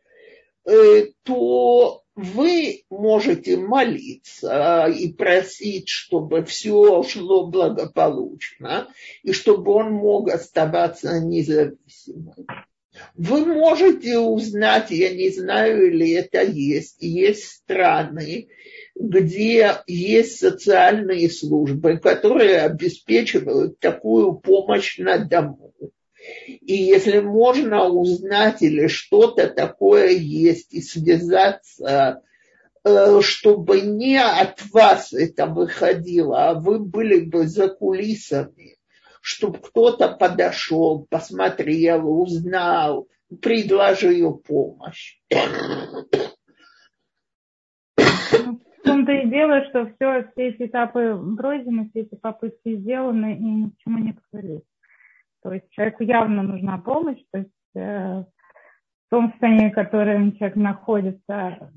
э, 0.65 1.07
то 1.23 2.03
вы 2.15 2.85
можете 2.91 3.57
молиться 3.57 4.87
и 4.87 5.13
просить, 5.13 5.89
чтобы 5.89 6.45
все 6.45 7.03
шло 7.03 7.47
благополучно, 7.47 8.89
и 9.23 9.33
чтобы 9.33 9.73
он 9.73 9.93
мог 9.93 10.31
оставаться 10.31 11.21
независимым. 11.21 12.47
Вы 13.15 13.45
можете 13.47 14.19
узнать, 14.19 14.91
я 14.91 15.15
не 15.15 15.31
знаю, 15.31 15.89
или 15.89 16.13
это 16.13 16.43
есть, 16.43 17.03
есть 17.03 17.45
страны, 17.45 18.49
где 18.95 19.77
есть 19.87 20.39
социальные 20.39 21.31
службы, 21.31 21.99
которые 21.99 22.63
обеспечивают 22.63 23.79
такую 23.81 24.35
помощь 24.35 24.99
на 24.99 25.19
дому. 25.19 25.73
И 26.61 26.75
если 26.75 27.19
можно 27.21 27.89
узнать 27.89 28.63
или 28.63 28.87
что-то 28.87 29.49
такое 29.49 30.11
есть 30.11 30.73
и 30.73 30.81
связаться, 30.81 32.23
э, 32.85 33.21
чтобы 33.21 33.81
не 33.81 34.19
от 34.19 34.63
вас 34.73 35.13
это 35.13 35.47
выходило, 35.47 36.51
а 36.51 36.55
вы 36.55 36.79
были 36.79 37.21
бы 37.21 37.49
за 37.49 37.69
кулисами, 37.69 38.77
чтобы 39.23 39.59
кто-то 39.59 40.15
подошел, 40.15 41.07
посмотрел, 41.09 42.07
узнал, 42.07 43.09
предложил 43.41 44.37
помощь. 44.37 45.19
В 47.97 48.85
том-то 48.85 49.13
и 49.13 49.31
дело, 49.31 49.65
что 49.71 49.87
все, 49.87 50.29
все 50.33 50.49
эти 50.49 50.67
этапы 50.67 51.19
пройдены, 51.39 51.89
все 51.91 52.01
эти 52.01 52.17
попытки 52.17 52.77
сделаны, 52.77 53.37
и 53.37 53.43
ни 53.43 53.71
к 53.71 53.79
чему 53.79 53.99
не 53.99 54.19
привели. 54.31 54.61
То 55.43 55.55
есть 55.55 55.71
человеку 55.71 56.03
явно 56.03 56.43
нужна 56.43 56.79
помощь, 56.79 57.23
то 57.33 57.39
есть 57.39 57.51
э, 57.75 58.25
том 59.13 59.31
состоянии, 59.33 59.69
в 59.69 59.75
котором 59.75 60.35
человек 60.39 60.57
находится, 60.57 61.71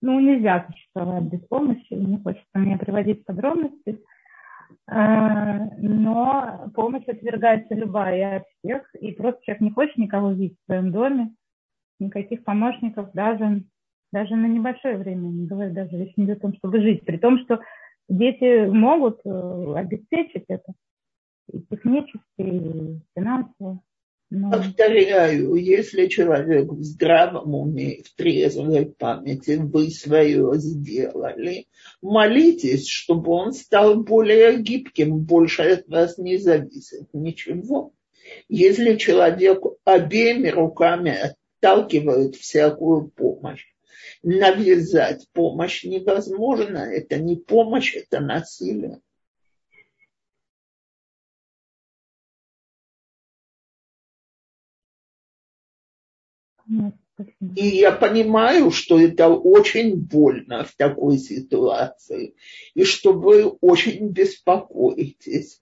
ну, 0.00 0.20
нельзя 0.20 0.64
существовать 0.70 1.24
без 1.24 1.40
помощи, 1.48 1.92
не 1.92 2.16
хочется 2.22 2.46
мне 2.54 2.78
приводить 2.78 3.24
подробности, 3.24 4.00
но 4.92 6.70
помощь 6.74 7.06
отвергается 7.06 7.74
любая 7.74 8.38
от 8.38 8.44
всех, 8.58 8.92
и 8.96 9.12
просто 9.12 9.40
человек 9.44 9.60
не 9.60 9.70
хочет 9.70 9.96
никого 9.98 10.32
видеть 10.32 10.58
в 10.58 10.64
своем 10.66 10.90
доме, 10.90 11.32
никаких 12.00 12.42
помощников, 12.42 13.12
даже, 13.12 13.62
даже 14.12 14.34
на 14.34 14.46
небольшое 14.46 14.98
время, 14.98 15.28
не 15.28 15.46
говорю 15.46 15.72
даже, 15.72 15.96
речь 15.96 16.16
не 16.16 16.30
о 16.30 16.36
том, 16.36 16.54
чтобы 16.54 16.80
жить, 16.80 17.04
при 17.04 17.18
том, 17.18 17.38
что 17.40 17.60
дети 18.08 18.66
могут 18.66 19.20
э, 19.24 19.74
обеспечить 19.76 20.44
это 20.48 20.72
и 21.52 21.60
технически, 21.70 22.20
и 22.38 23.00
финансово. 23.16 23.80
Но... 24.30 24.52
Повторяю, 24.52 25.54
если 25.56 26.06
человек 26.06 26.70
в 26.70 26.84
здравом 26.84 27.52
уме, 27.52 28.00
в 28.04 28.14
трезвой 28.14 28.86
памяти, 28.86 29.58
вы 29.60 29.90
свое 29.90 30.52
сделали, 30.54 31.66
молитесь, 32.00 32.86
чтобы 32.86 33.32
он 33.32 33.52
стал 33.52 34.04
более 34.04 34.62
гибким, 34.62 35.18
больше 35.18 35.62
от 35.62 35.88
вас 35.88 36.16
не 36.16 36.36
зависит 36.38 37.08
ничего. 37.12 37.92
Если 38.48 38.96
человек 38.96 39.64
обеими 39.84 40.48
руками 40.48 41.12
отталкивает 41.60 42.36
всякую 42.36 43.08
помощь, 43.08 43.66
навязать 44.22 45.26
помощь 45.32 45.82
невозможно, 45.82 46.78
это 46.78 47.18
не 47.18 47.34
помощь, 47.34 47.96
это 47.96 48.20
насилие. 48.20 49.00
И 57.56 57.66
я 57.66 57.92
понимаю, 57.92 58.70
что 58.70 58.98
это 58.98 59.28
очень 59.28 59.96
больно 59.96 60.64
в 60.64 60.74
такой 60.76 61.18
ситуации, 61.18 62.34
и 62.74 62.84
что 62.84 63.12
вы 63.12 63.44
очень 63.44 64.08
беспокоитесь. 64.08 65.60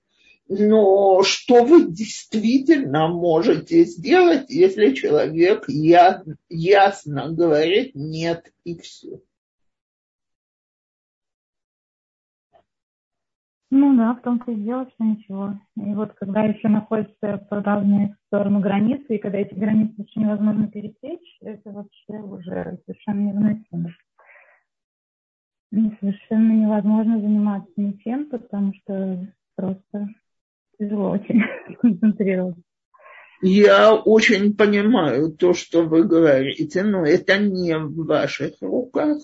Но 0.48 1.22
что 1.24 1.64
вы 1.64 1.90
действительно 1.90 3.08
можете 3.08 3.84
сделать, 3.84 4.46
если 4.48 4.94
человек 4.94 5.68
ясно 5.68 7.32
говорит 7.32 7.94
нет 7.94 8.50
и 8.64 8.78
все? 8.78 9.20
Ну 13.70 13.94
да, 13.96 14.14
в 14.14 14.22
том-то 14.22 14.50
и 14.50 14.56
дело, 14.56 14.88
что 14.94 15.04
ничего. 15.04 15.58
И 15.76 15.94
вот 15.94 16.14
когда 16.14 16.42
еще 16.42 16.68
находятся 16.68 17.46
по 17.50 17.62
разные 17.62 18.16
стороны 18.26 18.60
границы, 18.60 19.16
и 19.16 19.18
когда 19.18 19.38
эти 19.38 19.54
границы 19.54 19.94
вообще 19.98 20.20
невозможно 20.20 20.68
пересечь, 20.68 21.38
это 21.42 21.70
вообще 21.70 22.14
уже 22.14 22.78
совершенно 22.86 23.28
невыносимо. 23.28 23.94
И 25.70 25.96
совершенно 26.00 26.52
невозможно 26.52 27.20
заниматься 27.20 27.72
ничем, 27.76 28.30
потому 28.30 28.72
что 28.74 29.26
просто 29.54 30.08
тяжело 30.78 31.10
очень 31.10 31.42
концентрироваться. 31.80 32.62
Я 33.42 33.94
очень 33.94 34.56
понимаю 34.56 35.30
то, 35.30 35.52
что 35.52 35.82
вы 35.82 36.04
говорите, 36.04 36.82
но 36.82 37.04
это 37.04 37.38
не 37.38 37.78
в 37.78 38.06
ваших 38.06 38.54
руках. 38.62 39.18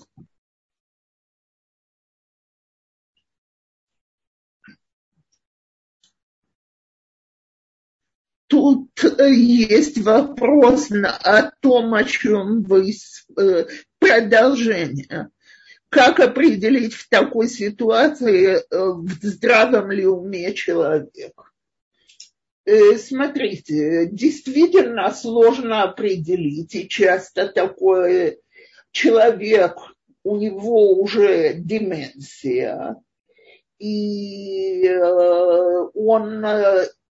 Тут 8.47 9.03
э, 9.03 9.33
есть 9.33 9.97
вопрос 9.97 10.91
о 10.91 11.51
том, 11.61 11.93
о 11.95 12.03
чем 12.03 12.61
вы 12.63 12.91
э, 13.37 13.65
продолжение. 13.97 15.29
Как 15.89 16.19
определить 16.19 16.93
в 16.93 17.09
такой 17.09 17.47
ситуации, 17.47 18.57
э, 18.57 18.63
в 18.69 19.09
здравом 19.21 19.91
ли 19.91 20.05
уме 20.05 20.53
человек? 20.53 21.33
Смотрите, 22.97 24.07
действительно 24.07 25.11
сложно 25.11 25.83
определить, 25.83 26.73
и 26.73 26.89
часто 26.89 27.47
такой 27.47 28.39
человек, 28.89 29.75
у 30.23 30.37
него 30.37 30.99
уже 30.99 31.53
деменция, 31.53 32.95
и 33.77 34.89
он 35.93 36.43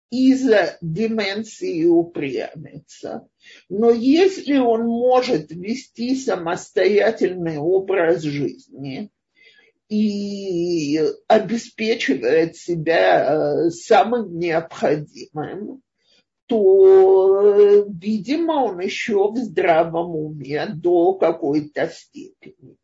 из-за 0.09 0.77
деменции 0.81 1.85
упрямится. 1.85 3.27
Но 3.69 3.91
если 3.91 4.57
он 4.57 4.85
может 4.85 5.51
вести 5.51 6.15
самостоятельный 6.15 7.57
образ 7.57 8.21
жизни 8.21 9.09
и 9.89 10.99
обеспечивает 11.27 12.55
себя 12.55 13.65
э, 13.65 13.69
самым 13.69 14.37
необходимым, 14.37 15.81
то, 16.47 17.85
видимо, 17.87 18.65
он 18.65 18.79
еще 18.79 19.31
в 19.31 19.37
здравом 19.37 20.15
уме 20.15 20.67
до 20.67 21.13
какой-то 21.15 21.89
степени. 21.89 22.77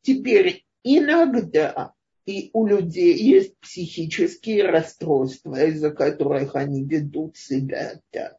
Теперь 0.00 0.64
иногда 0.82 1.92
и 2.26 2.50
у 2.52 2.66
людей 2.66 3.16
есть 3.16 3.56
психические 3.60 4.64
расстройства, 4.64 5.64
из-за 5.64 5.90
которых 5.90 6.56
они 6.56 6.84
ведут 6.84 7.36
себя 7.36 8.00
так. 8.10 8.36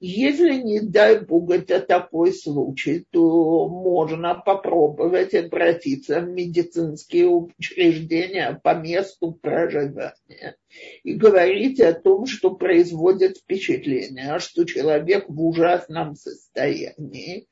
Если, 0.00 0.56
не 0.56 0.80
дай 0.80 1.20
Бог, 1.20 1.50
это 1.50 1.80
такой 1.80 2.34
случай, 2.34 3.06
то 3.10 3.68
можно 3.68 4.34
попробовать 4.34 5.32
обратиться 5.34 6.20
в 6.20 6.28
медицинские 6.28 7.28
учреждения 7.28 8.60
по 8.62 8.74
месту 8.74 9.32
проживания 9.32 10.56
и 11.04 11.14
говорить 11.14 11.80
о 11.80 11.94
том, 11.94 12.26
что 12.26 12.54
производит 12.54 13.38
впечатление, 13.38 14.40
что 14.40 14.64
человек 14.64 15.26
в 15.28 15.40
ужасном 15.42 16.16
состоянии. 16.16 17.46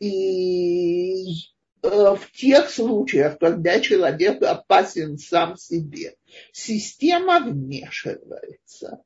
И 0.00 1.53
в 1.84 2.30
тех 2.32 2.70
случаях, 2.70 3.38
когда 3.38 3.78
человек 3.80 4.42
опасен 4.42 5.18
сам 5.18 5.56
себе, 5.56 6.16
система 6.52 7.40
вмешивается. 7.40 9.02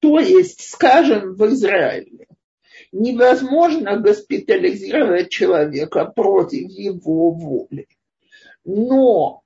То 0.00 0.20
есть, 0.20 0.68
скажем, 0.70 1.34
в 1.34 1.46
Израиле 1.46 2.28
невозможно 2.92 3.98
госпитализировать 3.98 5.30
человека 5.30 6.04
против 6.04 6.68
его 6.70 7.30
воли. 7.30 7.88
Но 8.64 9.42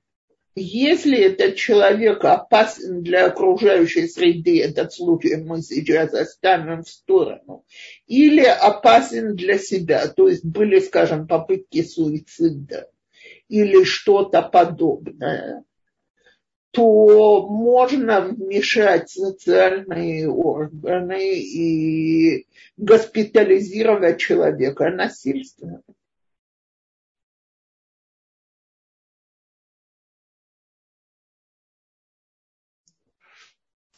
если 0.55 1.17
этот 1.17 1.55
человек 1.55 2.23
опасен 2.23 3.01
для 3.01 3.25
окружающей 3.25 4.07
среды, 4.07 4.61
этот 4.61 4.93
случай 4.93 5.35
мы 5.37 5.61
сейчас 5.61 6.13
оставим 6.13 6.83
в 6.83 6.89
сторону, 6.89 7.65
или 8.05 8.43
опасен 8.43 9.35
для 9.35 9.57
себя, 9.57 10.07
то 10.07 10.27
есть 10.27 10.45
были, 10.45 10.79
скажем, 10.79 11.27
попытки 11.27 11.81
суицида 11.81 12.89
или 13.47 13.83
что-то 13.83 14.43
подобное, 14.43 15.63
то 16.73 17.47
можно 17.47 18.21
вмешать 18.21 19.09
социальные 19.09 20.27
органы 20.27 21.39
и 21.39 22.47
госпитализировать 22.77 24.19
человека 24.19 24.89
насильственно. 24.89 25.81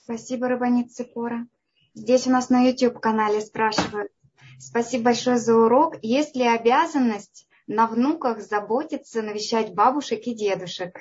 Спасибо, 0.05 0.47
Рабанит 0.47 0.93
Цепора. 0.93 1.47
Здесь 1.95 2.27
у 2.27 2.29
нас 2.29 2.51
на 2.51 2.61
YouTube-канале 2.61 3.41
спрашивают. 3.41 4.11
Спасибо 4.59 5.05
большое 5.05 5.39
за 5.39 5.55
урок. 5.55 5.95
Есть 6.03 6.35
ли 6.35 6.45
обязанность 6.45 7.47
на 7.65 7.87
внуках 7.87 8.39
заботиться, 8.39 9.23
навещать 9.23 9.73
бабушек 9.73 10.21
и 10.27 10.35
дедушек? 10.35 10.99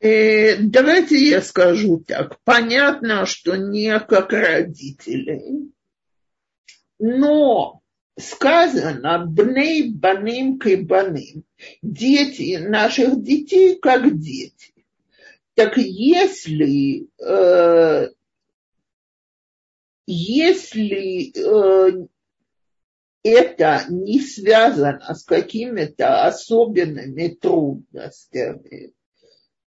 Э, 0.00 0.58
давайте 0.58 1.16
я 1.16 1.40
скажу 1.40 2.04
так. 2.06 2.38
Понятно, 2.44 3.24
что 3.24 3.56
не 3.56 3.98
как 3.98 4.34
родители, 4.34 5.70
но 6.98 7.80
сказано 8.18 9.24
бней 9.24 9.90
баним 9.90 10.58
кайбаним. 10.58 11.44
Дети 11.80 12.58
наших 12.58 13.22
детей 13.22 13.78
как 13.80 14.18
дети. 14.18 14.75
Так 15.56 15.78
если, 15.78 17.08
э, 17.18 18.08
если 20.06 21.32
э, 21.34 22.06
это 23.22 23.84
не 23.88 24.20
связано 24.20 25.14
с 25.14 25.24
какими-то 25.24 26.26
особенными 26.26 27.28
трудностями, 27.28 28.92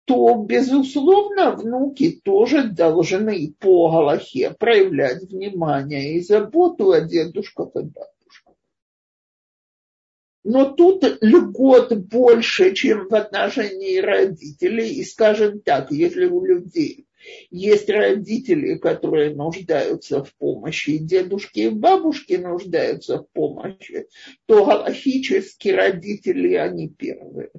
то, 0.06 0.34
безусловно, 0.34 1.52
внуки 1.52 2.22
тоже 2.24 2.70
должны 2.70 3.54
по 3.60 3.92
Галахе 3.92 4.56
проявлять 4.58 5.22
внимание 5.30 6.16
и 6.16 6.22
заботу 6.22 6.92
о 6.92 7.02
дедушках 7.02 7.76
и 7.76 7.82
бабушках. 7.82 8.17
Но 10.50 10.64
тут 10.64 11.04
льгот 11.20 11.94
больше, 11.94 12.74
чем 12.74 13.10
в 13.10 13.14
отношении 13.14 13.98
родителей. 13.98 14.94
И, 14.94 15.04
скажем 15.04 15.60
так, 15.60 15.92
если 15.92 16.24
у 16.24 16.42
людей 16.46 17.06
есть 17.50 17.90
родители, 17.90 18.76
которые 18.78 19.36
нуждаются 19.36 20.24
в 20.24 20.34
помощи, 20.36 21.00
дедушки 21.00 21.60
и 21.60 21.70
бабушки 21.70 22.36
нуждаются 22.36 23.18
в 23.18 23.30
помощи, 23.34 24.08
то 24.46 24.64
галахически 24.64 25.68
родители, 25.68 26.54
они 26.54 26.88
первые. 26.88 27.50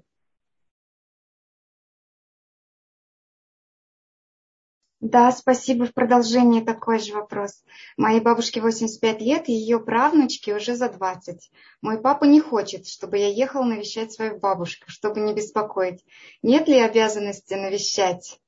Да, 5.01 5.31
спасибо. 5.31 5.87
В 5.87 5.95
продолжении 5.95 6.61
такой 6.61 6.99
же 6.99 7.15
вопрос. 7.15 7.63
Моей 7.97 8.21
бабушке 8.21 8.61
85 8.61 9.21
лет, 9.21 9.49
и 9.49 9.53
ее 9.53 9.79
правнучке 9.79 10.57
уже 10.57 10.75
за 10.75 10.89
20. 10.89 11.51
Мой 11.83 12.01
папа 12.01 12.25
не 12.25 12.41
хочет, 12.41 12.89
чтобы 12.89 13.19
я 13.19 13.29
ехала 13.29 13.63
навещать 13.63 14.13
свою 14.13 14.39
бабушку, 14.41 14.91
чтобы 14.91 15.21
не 15.21 15.35
беспокоить. 15.35 16.05
Нет 16.43 16.67
ли 16.67 16.81
обязанности 16.81 17.55
навещать? 17.55 18.41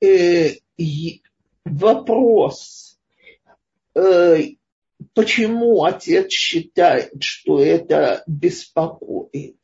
Э, 0.00 0.50
вопрос, 1.64 3.00
э, 3.96 4.42
почему 5.12 5.82
отец 5.82 6.30
считает, 6.30 7.20
что 7.20 7.60
это 7.60 8.22
беспокоит? 8.28 9.58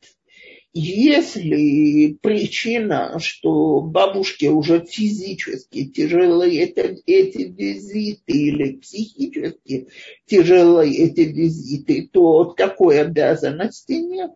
Если 0.75 2.17
причина, 2.19 3.19
что 3.19 3.79
бабушке 3.79 4.49
уже 4.49 4.83
физически 4.83 5.85
тяжелые 5.85 6.63
эти 6.63 7.43
визиты 7.43 8.33
или 8.33 8.77
психически 8.77 9.87
тяжелые 10.25 10.97
эти 10.97 11.21
визиты, 11.21 12.09
то 12.11 12.45
такой 12.45 13.01
обязанности 13.01 13.93
нет. 13.93 14.31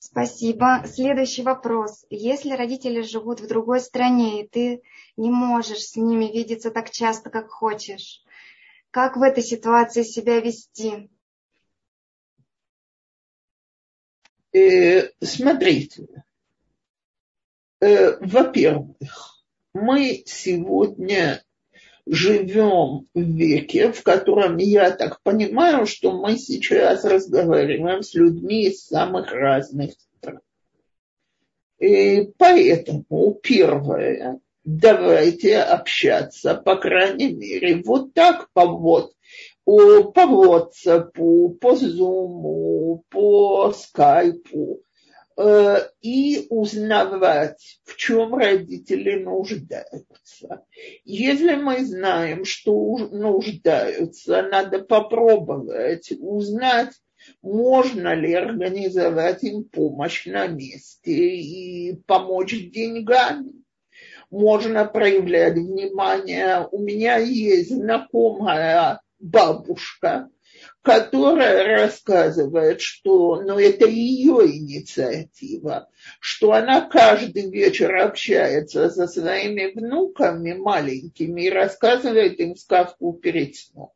Спасибо. 0.00 0.82
Следующий 0.86 1.42
вопрос. 1.42 2.04
Если 2.10 2.50
родители 2.50 3.00
живут 3.00 3.40
в 3.40 3.46
другой 3.46 3.80
стране, 3.80 4.42
и 4.42 4.48
ты 4.48 4.82
не 5.16 5.30
можешь 5.30 5.82
с 5.82 5.96
ними 5.96 6.26
видеться 6.26 6.70
так 6.70 6.90
часто, 6.90 7.30
как 7.30 7.48
хочешь, 7.48 8.22
как 8.90 9.16
в 9.16 9.22
этой 9.22 9.42
ситуации 9.42 10.02
себя 10.02 10.40
вести? 10.40 11.10
Э, 14.52 15.10
смотрите, 15.20 16.24
э, 17.80 18.16
во-первых, 18.18 19.44
мы 19.72 20.22
сегодня 20.26 21.44
живем 22.04 23.06
в 23.14 23.20
веке, 23.20 23.92
в 23.92 24.02
котором 24.02 24.56
я 24.56 24.90
так 24.90 25.22
понимаю, 25.22 25.86
что 25.86 26.12
мы 26.12 26.36
сейчас 26.36 27.04
разговариваем 27.04 28.02
с 28.02 28.14
людьми 28.14 28.64
из 28.64 28.84
самых 28.84 29.30
разных 29.30 29.92
стран. 29.92 30.40
И 31.78 32.32
поэтому 32.36 33.34
первое, 33.40 34.40
давайте 34.64 35.58
общаться, 35.58 36.54
по 36.54 36.76
крайней 36.76 37.32
мере, 37.32 37.82
вот 37.84 38.14
так 38.14 38.50
по, 38.52 38.66
вот, 38.66 39.12
по 39.64 40.12
WhatsApp, 40.12 41.12
по 41.12 41.72
Zoom, 41.74 43.02
по 43.08 43.72
Skype, 43.72 44.80
э, 45.36 45.76
и 46.02 46.46
узнавать, 46.50 47.80
в 47.84 47.96
чем 47.96 48.34
родители 48.34 49.22
нуждаются. 49.22 50.64
Если 51.04 51.54
мы 51.54 51.84
знаем, 51.84 52.44
что 52.44 52.98
нуждаются, 52.98 54.42
надо 54.42 54.80
попробовать 54.80 56.12
узнать, 56.18 56.92
можно 57.42 58.14
ли 58.14 58.32
организовать 58.32 59.44
им 59.44 59.64
помощь 59.64 60.26
на 60.26 60.46
месте 60.46 61.12
и 61.12 61.94
помочь 62.06 62.54
деньгами 62.70 63.59
можно 64.30 64.84
проявлять 64.84 65.54
внимание. 65.54 66.66
У 66.70 66.78
меня 66.78 67.16
есть 67.18 67.70
знакомая 67.70 69.00
бабушка, 69.18 70.28
которая 70.82 71.82
рассказывает, 71.82 72.80
что 72.80 73.42
ну, 73.42 73.58
это 73.58 73.86
ее 73.86 74.46
инициатива, 74.46 75.88
что 76.20 76.52
она 76.52 76.82
каждый 76.82 77.50
вечер 77.50 77.94
общается 77.96 78.88
со 78.90 79.06
своими 79.06 79.72
внуками 79.74 80.54
маленькими 80.54 81.42
и 81.42 81.50
рассказывает 81.50 82.40
им 82.40 82.56
сказку 82.56 83.12
перед 83.14 83.56
сном. 83.56 83.92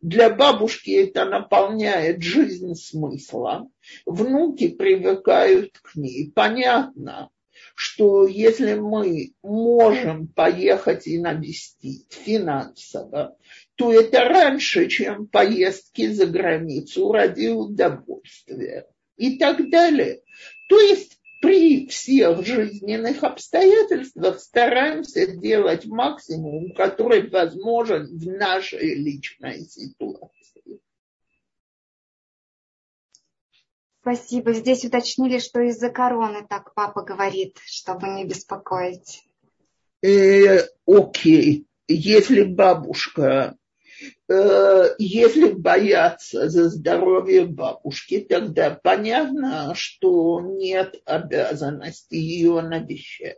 Для 0.00 0.30
бабушки 0.30 0.90
это 0.90 1.24
наполняет 1.24 2.22
жизнь 2.22 2.74
смыслом. 2.74 3.72
Внуки 4.06 4.68
привыкают 4.68 5.78
к 5.78 5.96
ней. 5.96 6.30
Понятно, 6.32 7.30
что 7.80 8.26
если 8.26 8.74
мы 8.74 9.34
можем 9.40 10.26
поехать 10.26 11.06
и 11.06 11.16
навестить 11.16 12.12
финансово, 12.12 13.36
то 13.76 13.92
это 13.92 14.24
раньше, 14.24 14.88
чем 14.88 15.28
поездки 15.28 16.08
за 16.08 16.26
границу 16.26 17.12
ради 17.12 17.46
удовольствия 17.46 18.88
и 19.16 19.38
так 19.38 19.70
далее. 19.70 20.22
То 20.68 20.80
есть 20.80 21.20
при 21.40 21.86
всех 21.86 22.44
жизненных 22.44 23.22
обстоятельствах 23.22 24.40
стараемся 24.40 25.28
делать 25.28 25.86
максимум, 25.86 26.72
который 26.72 27.30
возможен 27.30 28.08
в 28.08 28.26
нашей 28.26 28.96
личной 28.96 29.60
ситуации. 29.60 30.80
Спасибо. 34.08 34.54
Здесь 34.54 34.86
уточнили, 34.86 35.38
что 35.38 35.60
из-за 35.60 35.90
короны 35.90 36.46
так 36.48 36.72
папа 36.72 37.02
говорит, 37.02 37.58
чтобы 37.66 38.08
не 38.08 38.24
беспокоить. 38.24 39.22
Э, 40.02 40.60
окей. 40.86 41.66
Если 41.88 42.44
бабушка, 42.44 43.54
э, 44.30 44.84
если 44.98 45.50
бояться 45.52 46.48
за 46.48 46.70
здоровье 46.70 47.44
бабушки, 47.44 48.20
тогда 48.20 48.70
понятно, 48.82 49.74
что 49.74 50.40
нет 50.40 50.94
обязанности 51.04 52.14
ее 52.14 52.62
навещать. 52.62 53.36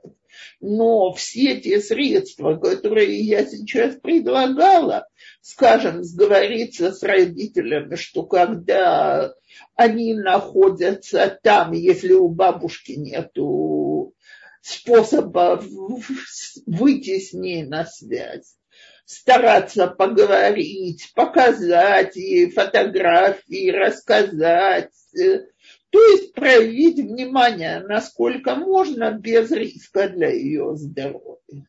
Но 0.61 1.13
все 1.13 1.61
те 1.61 1.81
средства, 1.81 2.57
которые 2.57 3.21
я 3.21 3.45
сейчас 3.47 3.97
предлагала, 3.97 5.07
скажем, 5.41 6.03
сговориться 6.05 6.93
с 6.93 7.03
родителями, 7.03 7.97
что 7.97 8.25
когда 8.25 9.33
они 9.75 10.15
находятся 10.15 11.39
там, 11.43 11.73
если 11.73 12.13
у 12.13 12.29
бабушки 12.29 12.93
нету 12.93 14.15
способа 14.63 15.63
выйти 16.67 17.19
с 17.19 17.33
ней 17.33 17.65
на 17.65 17.87
связь, 17.87 18.57
стараться 19.05 19.89
поговорить, 19.89 21.11
показать 21.15 22.17
ей 22.17 22.51
фотографии, 22.51 23.71
рассказать, 23.71 24.93
то 25.91 26.01
есть 26.01 26.35
проявить 26.35 26.99
внимание, 26.99 27.81
насколько 27.81 28.55
можно, 28.55 29.13
без 29.13 29.51
риска 29.51 30.09
для 30.09 30.31
ее 30.31 30.77
здоровья. 30.77 31.67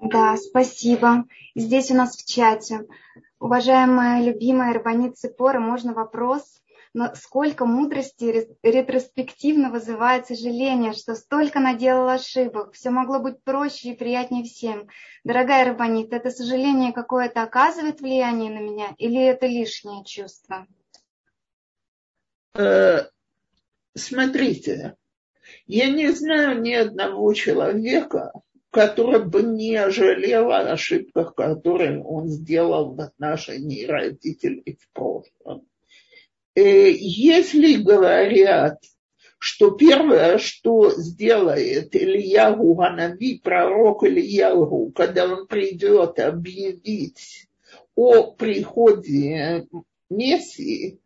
Да, 0.00 0.36
спасибо. 0.36 1.24
Здесь 1.54 1.90
у 1.90 1.94
нас 1.94 2.16
в 2.16 2.26
чате. 2.26 2.86
Уважаемая 3.38 4.22
любимая 4.22 4.74
Рабанит 4.74 5.16
Цепора, 5.16 5.60
можно 5.60 5.94
вопрос? 5.94 6.60
Но 6.92 7.14
сколько 7.14 7.64
мудрости 7.64 8.46
ретроспективно 8.62 9.70
вызывает 9.70 10.26
сожаление, 10.26 10.92
что 10.92 11.14
столько 11.14 11.58
наделала 11.58 12.14
ошибок. 12.14 12.74
Все 12.74 12.90
могло 12.90 13.18
быть 13.18 13.42
проще 13.42 13.90
и 13.92 13.96
приятнее 13.96 14.44
всем. 14.44 14.88
Дорогая 15.24 15.64
Рабанит, 15.64 16.12
это 16.12 16.30
сожаление 16.30 16.92
какое-то 16.92 17.42
оказывает 17.42 18.00
влияние 18.02 18.50
на 18.50 18.58
меня 18.58 18.94
или 18.98 19.22
это 19.22 19.46
лишнее 19.46 20.04
чувство? 20.04 20.66
Э, 22.54 23.06
смотрите, 23.94 24.96
я 25.66 25.88
не 25.88 26.10
знаю 26.10 26.60
ни 26.60 26.72
одного 26.72 27.32
человека, 27.32 28.32
который 28.70 29.24
бы 29.24 29.42
не 29.42 29.90
жалел 29.90 30.50
о 30.50 30.72
ошибках, 30.72 31.34
которые 31.34 32.02
он 32.02 32.28
сделал 32.28 32.94
в 32.94 33.00
отношении 33.00 33.84
родителей 33.86 34.78
в 34.80 34.92
прошлом. 34.92 35.66
Э, 36.54 36.90
если 36.90 37.76
говорят, 37.76 38.78
что 39.38 39.70
первое, 39.72 40.38
что 40.38 40.90
сделает 40.90 41.96
Ильягу 41.96 42.74
Ганави, 42.74 43.40
пророк 43.42 44.04
Ильягу, 44.04 44.92
когда 44.94 45.26
он 45.26 45.46
придет 45.46 46.18
объявить 46.20 47.48
о 47.94 48.30
приходе 48.32 49.66
Мессии, 50.10 51.01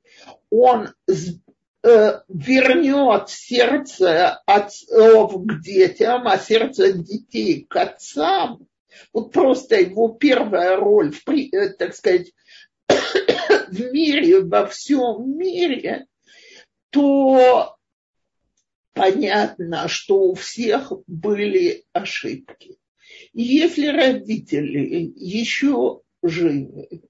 он 0.50 0.92
э, 1.08 2.20
вернет 2.28 3.28
сердце 3.28 4.42
отцов 4.46 5.34
к 5.44 5.60
детям, 5.60 6.26
а 6.26 6.38
сердце 6.38 6.92
детей 6.92 7.66
к 7.68 7.76
отцам. 7.76 8.66
Вот 9.12 9.32
просто 9.32 9.76
его 9.80 10.08
первая 10.08 10.76
роль, 10.76 11.12
в, 11.12 11.28
э, 11.28 11.70
так 11.70 11.94
сказать, 11.94 12.32
в 12.88 13.92
мире, 13.92 14.40
во 14.40 14.66
всем 14.66 15.36
мире, 15.36 16.06
то 16.90 17.76
понятно, 18.94 19.88
что 19.88 20.20
у 20.20 20.34
всех 20.34 20.92
были 21.06 21.84
ошибки. 21.92 22.78
Если 23.32 23.86
родители 23.88 25.12
еще 25.14 26.00
живы, 26.22 27.02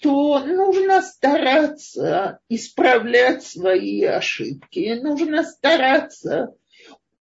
то 0.00 0.40
нужно 0.40 1.02
стараться 1.02 2.40
исправлять 2.48 3.42
свои 3.42 4.04
ошибки, 4.04 4.98
нужно 5.00 5.42
стараться 5.42 6.54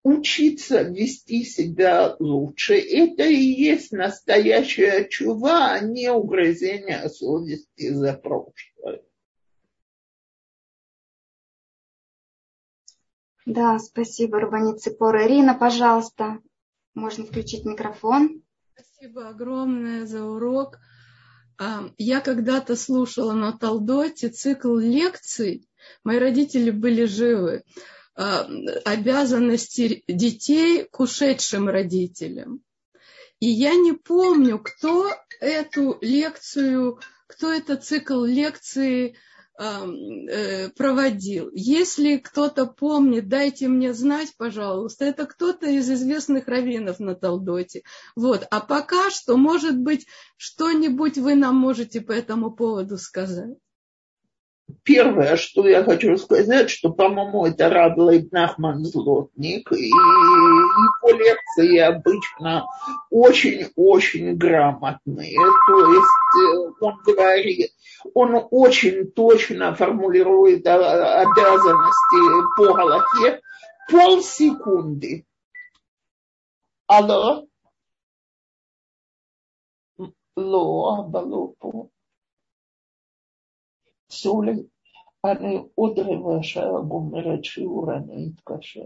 учиться 0.04 0.82
вести 0.82 1.44
себя 1.44 2.14
лучше. 2.18 2.74
Это 2.74 3.24
и 3.24 3.36
есть 3.36 3.90
настоящая 3.90 5.08
чува, 5.08 5.72
а 5.72 5.80
не 5.80 6.12
угрызение 6.12 7.08
совести 7.08 7.90
за 7.90 8.12
прошлое. 8.12 9.02
Да, 13.46 13.78
спасибо, 13.78 14.40
Рубани 14.40 14.76
Ципора. 14.76 15.26
Ирина, 15.26 15.54
пожалуйста, 15.54 16.40
можно 16.94 17.24
включить 17.24 17.64
микрофон. 17.64 18.42
Спасибо 18.74 19.28
огромное 19.28 20.06
за 20.06 20.24
урок. 20.24 20.78
А, 21.58 21.90
я 21.98 22.20
когда-то 22.20 22.76
слушала 22.76 23.32
на 23.32 23.52
Талдоте 23.52 24.28
цикл 24.28 24.76
лекций. 24.76 25.68
Мои 26.02 26.18
родители 26.18 26.70
были 26.70 27.04
живы. 27.04 27.62
А, 28.16 28.48
обязанности 28.84 30.04
детей 30.08 30.84
к 30.84 31.00
ушедшим 31.00 31.68
родителям. 31.68 32.60
И 33.40 33.46
я 33.46 33.74
не 33.74 33.92
помню, 33.92 34.58
кто 34.58 35.10
эту 35.40 35.98
лекцию, 36.00 37.00
кто 37.26 37.52
этот 37.52 37.84
цикл 37.84 38.24
лекции 38.24 39.16
Э, 39.16 39.33
проводил. 39.56 41.50
Если 41.52 42.16
кто-то 42.16 42.66
помнит, 42.66 43.28
дайте 43.28 43.68
мне 43.68 43.94
знать, 43.94 44.34
пожалуйста. 44.36 45.04
Это 45.04 45.26
кто-то 45.26 45.66
из 45.66 45.88
известных 45.90 46.48
раввинов 46.48 46.98
на 46.98 47.14
Талдоте. 47.14 47.82
Вот. 48.16 48.46
А 48.50 48.60
пока 48.60 49.10
что, 49.10 49.36
может 49.36 49.78
быть, 49.78 50.06
что-нибудь 50.36 51.18
вы 51.18 51.36
нам 51.36 51.54
можете 51.56 52.00
по 52.00 52.12
этому 52.12 52.50
поводу 52.50 52.98
сказать. 52.98 53.56
Первое, 54.82 55.36
что 55.36 55.66
я 55.68 55.84
хочу 55.84 56.16
сказать, 56.16 56.70
что, 56.70 56.90
по-моему, 56.90 57.46
это 57.46 57.68
Рад 57.68 57.96
Нахман 58.32 58.84
Злотник, 58.84 59.70
и 59.72 59.86
его 59.86 61.10
лекции 61.10 61.78
обычно 61.78 62.66
очень-очень 63.10 64.36
грамотные. 64.36 65.38
То 65.66 65.92
есть 65.92 66.06
э, 66.38 66.72
он 66.80 66.96
говорит, 67.04 67.72
он 68.14 68.46
очень 68.50 69.10
точно 69.10 69.74
формулирует 69.74 70.66
обязанности 70.66 72.56
по 72.56 72.72
Галахе 72.72 73.40
полсекунды. 73.90 75.26
Алло? 76.86 77.46
Ло, 80.36 81.00
абалопо. 81.00 81.90
סולי, 84.13 84.63
אני 85.25 85.57
עוד 85.75 85.99
רבע 85.99 86.43
שעה 86.43 86.81
גומרת 86.87 87.43
שיעור, 87.43 87.93
אני 87.93 88.29
אתקשר. 88.35 88.85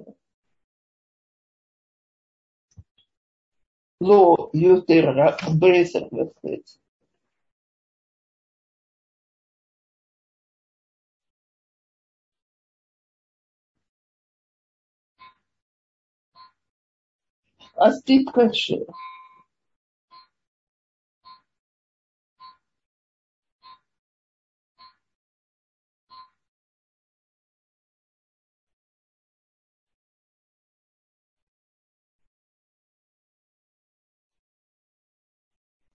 לא 4.01 4.35
יותר, 4.53 5.03
רק 5.17 5.35
בעשר 5.59 6.05
וחצי. 6.05 6.79
אז 17.85 18.03
תתקשר. 18.05 18.93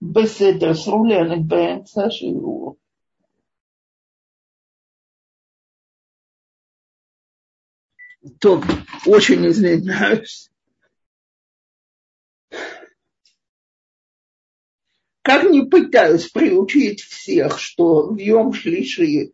בסדר, 0.03 0.73
סרולי, 0.73 1.19
אני 1.19 1.43
באמצע 1.47 2.01
שיעור. 2.09 2.75
טוב, 8.39 8.63
очень 9.07 9.47
извиняюсь. 9.47 10.49
Как 15.21 15.43
не 15.43 15.65
пытаюсь 15.65 16.29
приучить 16.29 17.01
всех, 17.01 17.59
что 17.59 18.11
в 18.13 18.17
Йом 18.17 18.53
Шлиши 18.53 19.31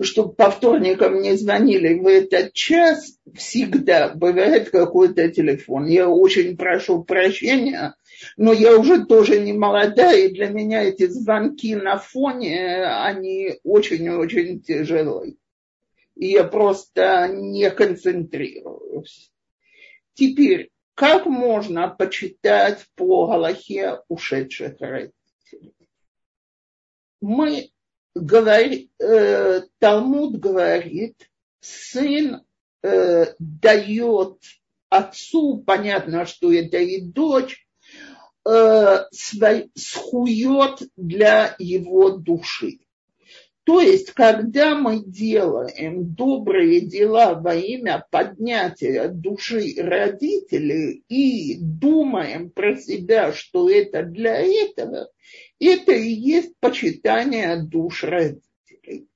чтобы 0.00 0.34
по 0.34 0.50
вторникам 0.50 1.20
не 1.20 1.36
звонили 1.36 1.94
в 1.94 2.06
этот 2.06 2.52
час, 2.52 3.18
всегда 3.34 4.10
бывает 4.14 4.70
какой-то 4.70 5.28
телефон. 5.28 5.86
Я 5.86 6.08
очень 6.08 6.56
прошу 6.56 7.04
прощения, 7.04 7.94
но 8.36 8.52
я 8.52 8.78
уже 8.78 9.04
тоже 9.04 9.40
не 9.40 9.52
молодая, 9.52 10.26
и 10.26 10.34
для 10.34 10.48
меня 10.48 10.82
эти 10.82 11.06
звонки 11.06 11.74
на 11.74 11.98
фоне, 11.98 12.86
они 12.86 13.58
очень-очень 13.62 14.60
тяжелые. 14.62 15.36
И 16.14 16.28
я 16.28 16.44
просто 16.44 17.28
не 17.28 17.70
концентрируюсь. 17.70 19.32
Теперь, 20.14 20.70
как 20.94 21.26
можно 21.26 21.88
почитать 21.88 22.86
по 22.94 23.26
Галахе 23.26 24.00
ушедших 24.08 24.76
родителей? 24.78 25.74
Мы 27.20 27.70
говорит, 28.14 28.90
э, 29.00 29.62
Талмуд 29.78 30.38
говорит, 30.38 31.30
сын 31.60 32.42
э, 32.82 33.26
дает 33.38 34.38
отцу, 34.88 35.62
понятно, 35.66 36.26
что 36.26 36.52
это 36.52 36.78
и 36.78 37.00
дочь, 37.00 37.66
э, 38.46 39.04
свой, 39.10 39.70
схует 39.74 40.82
для 40.96 41.56
его 41.58 42.10
души. 42.10 42.78
То 43.64 43.80
есть, 43.80 44.12
когда 44.12 44.74
мы 44.74 45.02
делаем 45.02 46.14
добрые 46.14 46.82
дела 46.82 47.32
во 47.34 47.54
имя 47.54 48.06
поднятия 48.10 49.08
души 49.08 49.72
родителей 49.78 51.02
и 51.08 51.56
думаем 51.58 52.50
про 52.50 52.76
себя, 52.76 53.32
что 53.32 53.70
это 53.70 54.02
для 54.02 54.36
этого, 54.36 55.08
это 55.66 55.92
и 55.92 56.10
есть 56.10 56.52
почитание 56.60 57.62
душ 57.62 58.04
родителей. 58.04 59.08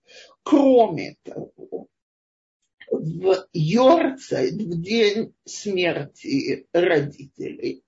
Кроме 0.42 1.16
того, 1.22 1.88
в 2.90 3.46
Йорцайт, 3.52 4.54
в 4.54 4.82
день 4.82 5.34
смерти 5.44 6.66
родителей, 6.72 7.82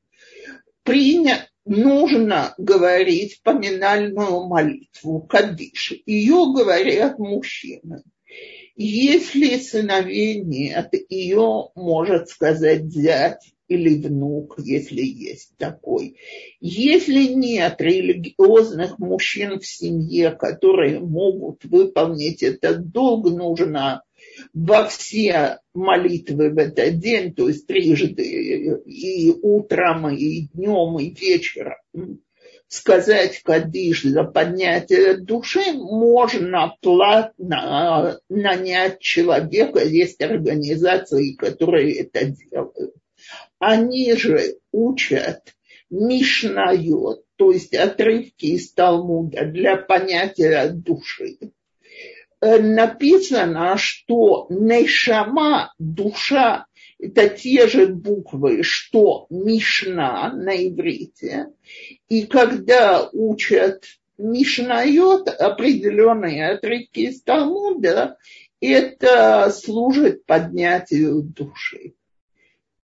принято 0.83 1.51
нужно 1.65 2.55
говорить 2.59 3.41
поминальную 3.43 4.47
молитву, 4.47 5.23
кадиш. 5.23 5.95
Ее 6.07 6.53
говорят 6.53 7.19
мужчины. 7.19 8.03
Если 8.77 9.59
сыновей 9.59 10.41
нет, 10.41 10.93
ее 11.09 11.71
может 11.75 12.29
сказать 12.29 12.87
зять 12.87 13.53
или 13.71 14.03
внук, 14.03 14.57
если 14.59 15.01
есть 15.01 15.57
такой. 15.57 16.17
Если 16.61 17.33
нет 17.33 17.77
религиозных 17.81 18.99
мужчин 18.99 19.61
в 19.61 19.65
семье, 19.65 20.33
которые 20.33 20.99
могут 20.99 21.65
выполнить 21.65 22.43
этот 22.43 22.91
долг, 22.91 23.31
нужно 23.31 24.03
во 24.53 24.87
все 24.87 25.59
молитвы 25.73 26.51
в 26.51 26.59
этот 26.59 26.99
день, 26.99 27.33
то 27.33 27.49
есть 27.49 27.69
трижды, 27.69 28.83
и 28.85 29.31
утром, 29.41 30.11
и 30.11 30.49
днем, 30.53 30.99
и 30.99 31.15
вечером, 31.15 32.21
сказать 32.67 33.41
кадиш 33.45 34.03
за 34.03 34.25
поднятие 34.25 35.17
души, 35.17 35.73
можно 35.73 36.75
платно 36.81 38.19
нанять 38.29 38.99
человека. 38.99 39.85
Есть 39.85 40.21
организации, 40.21 41.35
которые 41.35 42.01
это 42.01 42.27
делают. 42.27 42.95
Они 43.61 44.15
же 44.15 44.57
учат 44.73 45.55
Мишнает, 45.91 47.25
то 47.37 47.53
есть 47.53 47.75
отрывки 47.75 48.47
из 48.47 48.73
Талмуда 48.73 49.45
для 49.45 49.77
понятия 49.77 50.71
души, 50.71 51.37
э, 52.41 52.59
написано, 52.59 53.77
что 53.77 54.47
нешама, 54.49 55.75
душа, 55.79 56.67
это 56.99 57.29
те 57.29 57.69
же 57.69 57.89
буквы, 57.89 58.63
что 58.63 59.27
Мишна 59.29 60.33
на 60.33 60.57
иврите. 60.57 61.49
И 62.09 62.27
когда 62.27 63.11
учат 63.13 63.85
Мишнает 64.17 65.29
определенные 65.29 66.53
отрывки 66.53 67.01
из 67.01 67.23
Талмуда, 67.23 68.17
это 68.61 69.51
служит 69.51 70.25
поднятию 70.25 71.23
души. 71.23 71.93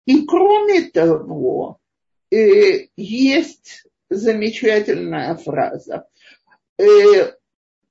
И 0.06 0.26
кроме 0.26 0.90
того, 0.92 1.80
э, 2.32 2.88
есть 2.96 3.86
замечательная 4.10 5.36
фраза. 5.36 6.08
Э, 6.78 7.34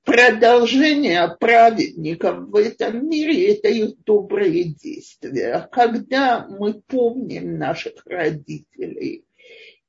продолжение 0.03 1.35
праведников 1.39 2.47
в 2.47 2.55
этом 2.55 3.09
мире– 3.09 3.53
это 3.53 3.67
их 3.67 4.01
добрые 4.05 4.63
действия. 4.63 5.67
Когда 5.71 6.47
мы 6.47 6.81
помним 6.81 7.57
наших 7.57 8.05
родителей, 8.05 9.25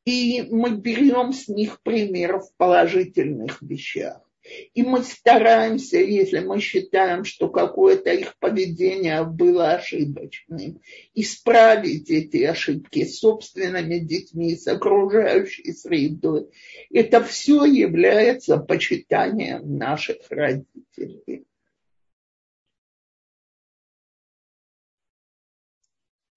и 0.04 0.46
мы 0.50 0.76
берем 0.76 1.32
с 1.32 1.48
них 1.48 1.80
пример 1.82 2.38
в 2.38 2.52
положительных 2.56 3.60
вещах. 3.60 4.25
И 4.74 4.82
мы 4.82 5.02
стараемся, 5.02 5.98
если 5.98 6.40
мы 6.40 6.60
считаем, 6.60 7.24
что 7.24 7.48
какое-то 7.48 8.12
их 8.12 8.36
поведение 8.38 9.24
было 9.24 9.72
ошибочным, 9.72 10.80
исправить 11.14 12.10
эти 12.10 12.44
ошибки 12.44 13.04
собственными 13.04 13.98
детьми, 13.98 14.56
с 14.56 14.66
окружающей 14.66 15.72
средой. 15.72 16.46
Это 16.90 17.22
все 17.22 17.64
является 17.64 18.58
почитанием 18.58 19.76
наших 19.76 20.18
родителей. 20.30 21.46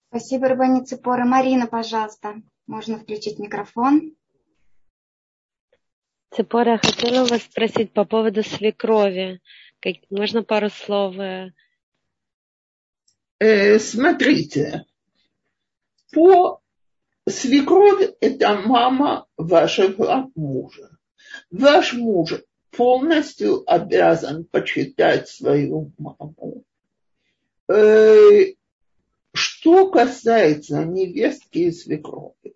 Спасибо, 0.10 0.47
Рабани 0.47 0.84
Цепора. 0.84 1.24
Марина, 1.24 1.68
пожалуйста. 1.68 2.41
Можно 2.66 2.97
включить 2.97 3.38
микрофон. 3.38 4.16
Цепора, 6.32 6.77
хотела 6.77 7.25
вас 7.25 7.41
спросить 7.43 7.91
по 7.91 8.05
поводу 8.05 8.43
свекрови. 8.43 9.41
Как, 9.80 9.95
можно 10.09 10.43
пару 10.43 10.69
слов? 10.69 11.17
Э? 11.17 11.51
э, 13.39 13.80
смотрите, 13.80 14.86
по 16.11 16.61
свекровь 17.27 18.13
это 18.19 18.55
мама 18.55 19.27
вашего 19.38 20.30
мужа. 20.36 20.97
Ваш 21.49 21.93
муж 21.93 22.34
полностью 22.71 23.63
обязан 23.71 24.45
почитать 24.45 25.30
свою 25.30 25.91
маму. 25.97 26.63
Э, 27.67 28.53
что 29.34 29.89
касается 29.89 30.84
невестки 30.84 31.59
и 31.59 31.71
свекрови, 31.71 32.55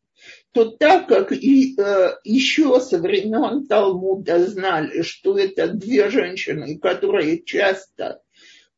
то 0.54 0.66
так 0.66 1.08
как 1.08 1.32
и 1.32 1.76
э, 1.78 2.12
еще 2.24 2.80
со 2.80 3.00
времен 3.00 3.66
Талмуда 3.66 4.46
знали, 4.46 5.02
что 5.02 5.38
это 5.38 5.68
две 5.68 6.10
женщины, 6.10 6.78
которые 6.78 7.44
часто 7.44 8.22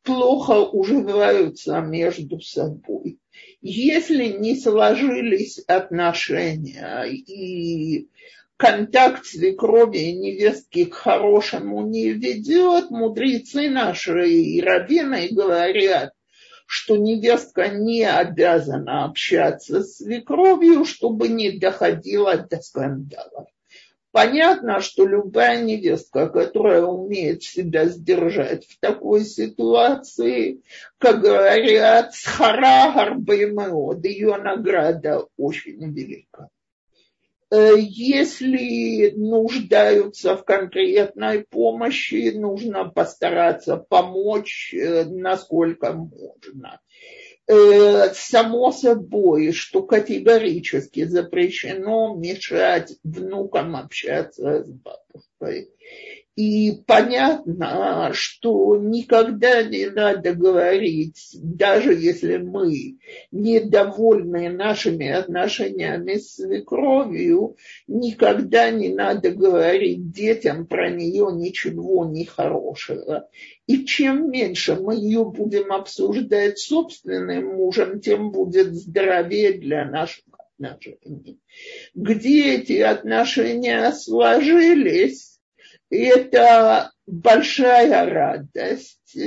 плохо 0.02 0.62
уживаются 0.62 1.82
между 1.82 2.40
собой, 2.40 3.20
если 3.62 4.28
не 4.28 4.56
сложились 4.56 5.60
отношения 5.68 7.04
и 7.04 8.08
контакт 8.56 9.26
свекрови 9.26 9.98
и 9.98 10.16
невестки 10.16 10.86
к 10.86 10.94
хорошему 10.94 11.86
не 11.86 12.12
ведет, 12.12 12.90
мудрецы 12.90 13.70
наши 13.70 14.30
и 14.30 14.62
раввины 14.62 15.28
говорят, 15.30 16.14
что 16.66 16.98
невестка 16.98 17.70
не 17.70 18.04
обязана 18.04 19.06
общаться 19.06 19.84
с 19.84 19.98
свекровью, 19.98 20.86
чтобы 20.86 21.28
не 21.28 21.52
доходило 21.58 22.38
до 22.38 22.62
скандалов. 22.62 23.48
Понятно, 24.12 24.80
что 24.80 25.06
любая 25.06 25.62
невестка, 25.62 26.30
которая 26.30 26.84
умеет 26.84 27.44
себя 27.44 27.86
сдержать 27.86 28.66
в 28.66 28.80
такой 28.80 29.26
ситуации, 29.26 30.62
как 31.00 31.20
говорят, 31.20 32.14
схара 32.16 32.94
гарбаймеод, 32.94 34.06
ее 34.06 34.38
награда 34.38 35.28
очень 35.36 35.92
велика. 35.92 36.48
Э, 37.52 37.74
если 37.78 39.12
нуждаются 39.16 40.36
в 40.36 40.44
конкретной 40.44 41.44
помощи, 41.44 42.32
нужно 42.36 42.86
постараться 42.90 43.78
помочь, 43.78 44.74
э, 44.74 45.06
насколько 45.06 45.94
можно. 45.94 46.80
Э, 47.48 48.12
само 48.16 48.72
собой, 48.72 49.52
что 49.52 49.84
категорически 49.84 51.04
запрещено 51.06 52.16
мешать 52.16 52.94
внукам 53.04 53.76
общаться 53.76 54.64
с 54.64 54.70
бабушкой. 54.70 55.70
И 56.36 56.84
понятно, 56.86 58.10
что 58.14 58.76
никогда 58.76 59.64
не 59.64 59.86
надо 59.86 60.34
говорить, 60.34 61.30
даже 61.42 61.94
если 61.94 62.36
мы 62.36 62.98
недовольны 63.32 64.50
нашими 64.50 65.08
отношениями 65.08 66.16
с 66.16 66.36
свекровью, 66.36 67.56
никогда 67.88 68.70
не 68.70 68.90
надо 68.90 69.32
говорить 69.32 70.12
детям 70.12 70.68
про 70.68 70.90
нее 70.90 71.30
ничего 71.32 72.04
нехорошего. 72.04 73.30
И 73.66 73.86
чем 73.86 74.30
меньше 74.30 74.76
мы 74.76 74.96
ее 74.96 75.24
будем 75.24 75.72
обсуждать 75.72 76.60
собственным 76.60 77.56
мужем, 77.56 78.02
тем 78.02 78.32
будет 78.32 78.74
здоровее 78.74 79.54
для 79.54 79.86
наших 79.86 80.26
отношений. 80.58 81.40
Где 81.94 82.56
эти 82.56 82.80
отношения 82.80 83.90
сложились, 83.94 85.35
это 85.90 86.92
большая 87.06 88.10
радость. 88.10 89.18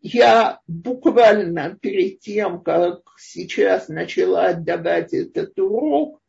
Я 0.00 0.60
буквально 0.66 1.76
перед 1.80 2.20
тем, 2.20 2.62
как 2.62 3.00
сейчас 3.18 3.88
начала 3.88 4.46
отдавать 4.46 5.12
этот 5.12 5.58
урок, 5.58 6.20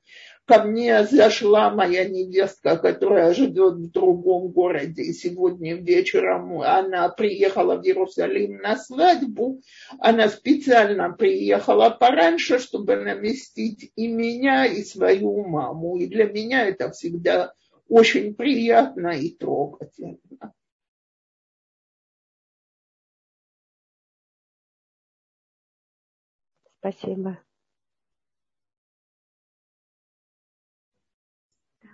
ко 0.50 0.64
мне 0.64 1.04
зашла 1.04 1.70
моя 1.70 2.06
невестка, 2.06 2.76
которая 2.76 3.36
живет 3.36 3.76
в 3.76 3.91
другом 3.91 4.47
городе. 4.47 5.04
И 5.04 5.14
сегодня 5.14 5.76
вечером 5.76 6.62
она 6.62 7.10
приехала 7.10 7.76
в 7.76 7.86
Иерусалим 7.86 8.58
на 8.58 8.76
свадьбу. 8.76 9.62
Она 10.00 10.28
специально 10.28 11.12
приехала 11.12 11.91
пораньше, 11.91 12.58
чтобы 12.58 12.95
навестить 12.95 13.91
и 13.95 14.08
меня, 14.08 14.66
и 14.66 14.84
свою 14.84 15.45
маму. 15.45 15.97
И 15.97 16.08
для 16.08 16.26
меня 16.26 16.66
это 16.66 16.89
всегда 16.89 17.54
очень 17.90 18.34
приятно 18.36 19.10
и 19.10 19.32
трогательно. 19.36 20.20
Спасибо. 26.80 27.38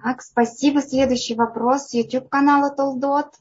Так, 0.04 0.22
спасибо. 0.22 0.82
Следующий 0.82 1.34
вопрос 1.34 1.94
YouTube 1.94 2.30
канала 2.30 2.70
Толдот. 2.70 3.34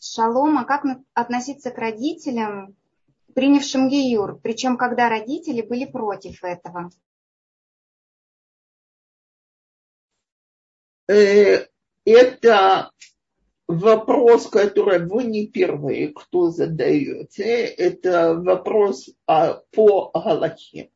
Шалом, 0.00 0.58
а 0.58 0.64
как 0.64 0.84
относиться 1.14 1.70
к 1.70 1.78
родителям, 1.78 2.76
принявшим 3.34 3.88
Геюр, 3.88 4.38
причем 4.40 4.76
когда 4.76 5.08
родители 5.08 5.62
были 5.62 5.86
против 5.86 6.44
этого? 6.44 6.90
Это 12.10 12.90
вопрос, 13.66 14.46
который 14.46 15.06
вы 15.06 15.24
не 15.24 15.46
первые, 15.46 16.08
кто 16.08 16.50
задаете. 16.50 17.66
Это 17.66 18.34
вопрос 18.34 19.10
по 19.26 20.10
Галахе. 20.14 20.88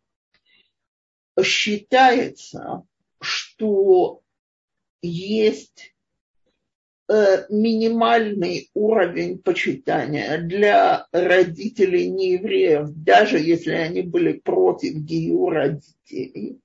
Считается, 1.38 2.84
что 3.20 4.22
есть 5.02 5.94
э, 7.10 7.44
минимальный 7.50 8.70
уровень 8.72 9.36
почитания 9.36 10.38
для 10.38 11.08
родителей 11.12 12.08
неевреев, 12.08 12.88
даже 12.88 13.38
если 13.38 13.72
они 13.72 14.00
были 14.00 14.32
против 14.32 14.94
гиюра 14.94 15.78
детей 16.08 16.62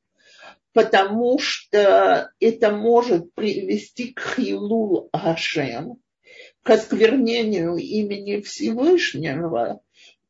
потому 0.77 1.39
что 1.39 2.29
это 2.39 2.69
может 2.69 3.33
привести 3.33 4.13
к 4.13 4.35
хилу 4.35 5.09
Ашем, 5.11 5.95
к 6.61 6.69
осквернению 6.69 7.77
имени 7.77 8.41
Всевышнего, 8.41 9.81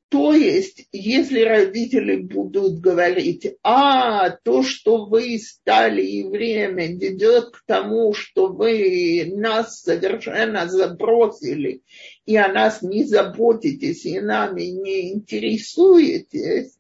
То 0.08 0.32
есть, 0.32 0.88
если 0.94 1.42
родители 1.42 2.16
будут 2.16 2.80
говорить, 2.80 3.58
а, 3.62 4.30
то, 4.30 4.64
что 4.64 5.08
вы 5.08 5.38
стали 5.38 6.02
евреями, 6.02 6.98
ведет 6.98 7.50
к 7.52 7.64
тому, 7.66 8.14
что 8.14 8.48
вы 8.48 9.30
нас 9.36 9.82
совершенно 9.82 10.70
забросили, 10.70 11.82
и 12.26 12.38
о 12.38 12.48
нас 12.48 12.82
не 12.82 13.04
заботитесь, 13.04 14.06
и 14.06 14.22
нами 14.22 14.62
не 14.62 15.12
интересуетесь, 15.12 16.77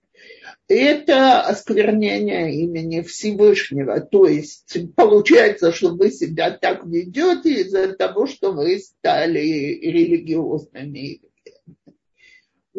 это 0.67 1.41
осквернение 1.41 2.53
имени 2.53 3.01
Всевышнего. 3.01 4.01
То 4.01 4.27
есть 4.27 4.77
получается, 4.95 5.71
что 5.71 5.95
вы 5.95 6.11
себя 6.11 6.51
так 6.51 6.85
ведете 6.85 7.61
из-за 7.61 7.93
того, 7.93 8.27
что 8.27 8.51
вы 8.51 8.79
стали 8.79 9.39
религиозными 9.39 11.21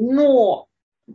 но 0.00 0.68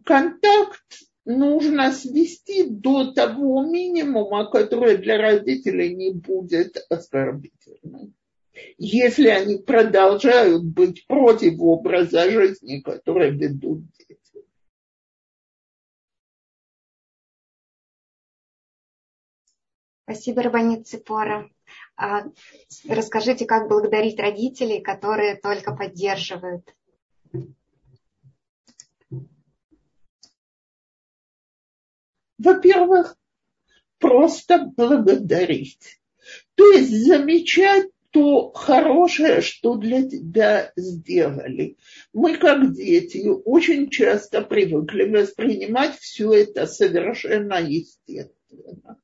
контакт 0.04 0.84
нужно 1.24 1.94
свести 1.94 2.66
до 2.70 3.14
того 3.14 3.64
минимума, 3.64 4.50
который 4.50 4.98
для 4.98 5.18
родителей 5.18 5.96
не 5.96 6.12
будет 6.12 6.86
оскорбительным. 6.90 8.14
Если 8.78 9.30
они 9.30 9.58
продолжают 9.58 10.66
быть 10.66 11.08
против 11.08 11.60
образа 11.60 12.30
жизни, 12.30 12.82
который 12.82 13.32
ведут 13.32 13.84
дети. 13.98 14.20
Спасибо, 20.04 20.44
Рабанит 20.44 20.88
Ципора. 20.88 21.50
А, 21.96 22.24
расскажите, 22.88 23.46
как 23.46 23.70
благодарить 23.70 24.20
родителей, 24.20 24.82
которые 24.82 25.36
только 25.36 25.74
поддерживают. 25.74 26.74
Во-первых, 32.38 33.16
просто 34.00 34.72
благодарить. 34.76 36.00
То 36.56 36.72
есть 36.72 36.92
замечать 37.06 37.90
то 38.12 38.52
хорошее, 38.52 39.42
что 39.42 39.76
для 39.76 40.08
тебя 40.08 40.72
сделали. 40.76 41.78
Мы, 42.12 42.38
как 42.38 42.74
дети, 42.74 43.28
очень 43.28 43.90
часто 43.90 44.42
привыкли 44.42 45.10
воспринимать 45.10 45.98
все 45.98 46.32
это 46.34 46.68
совершенно 46.68 47.56
естественно. 47.56 49.00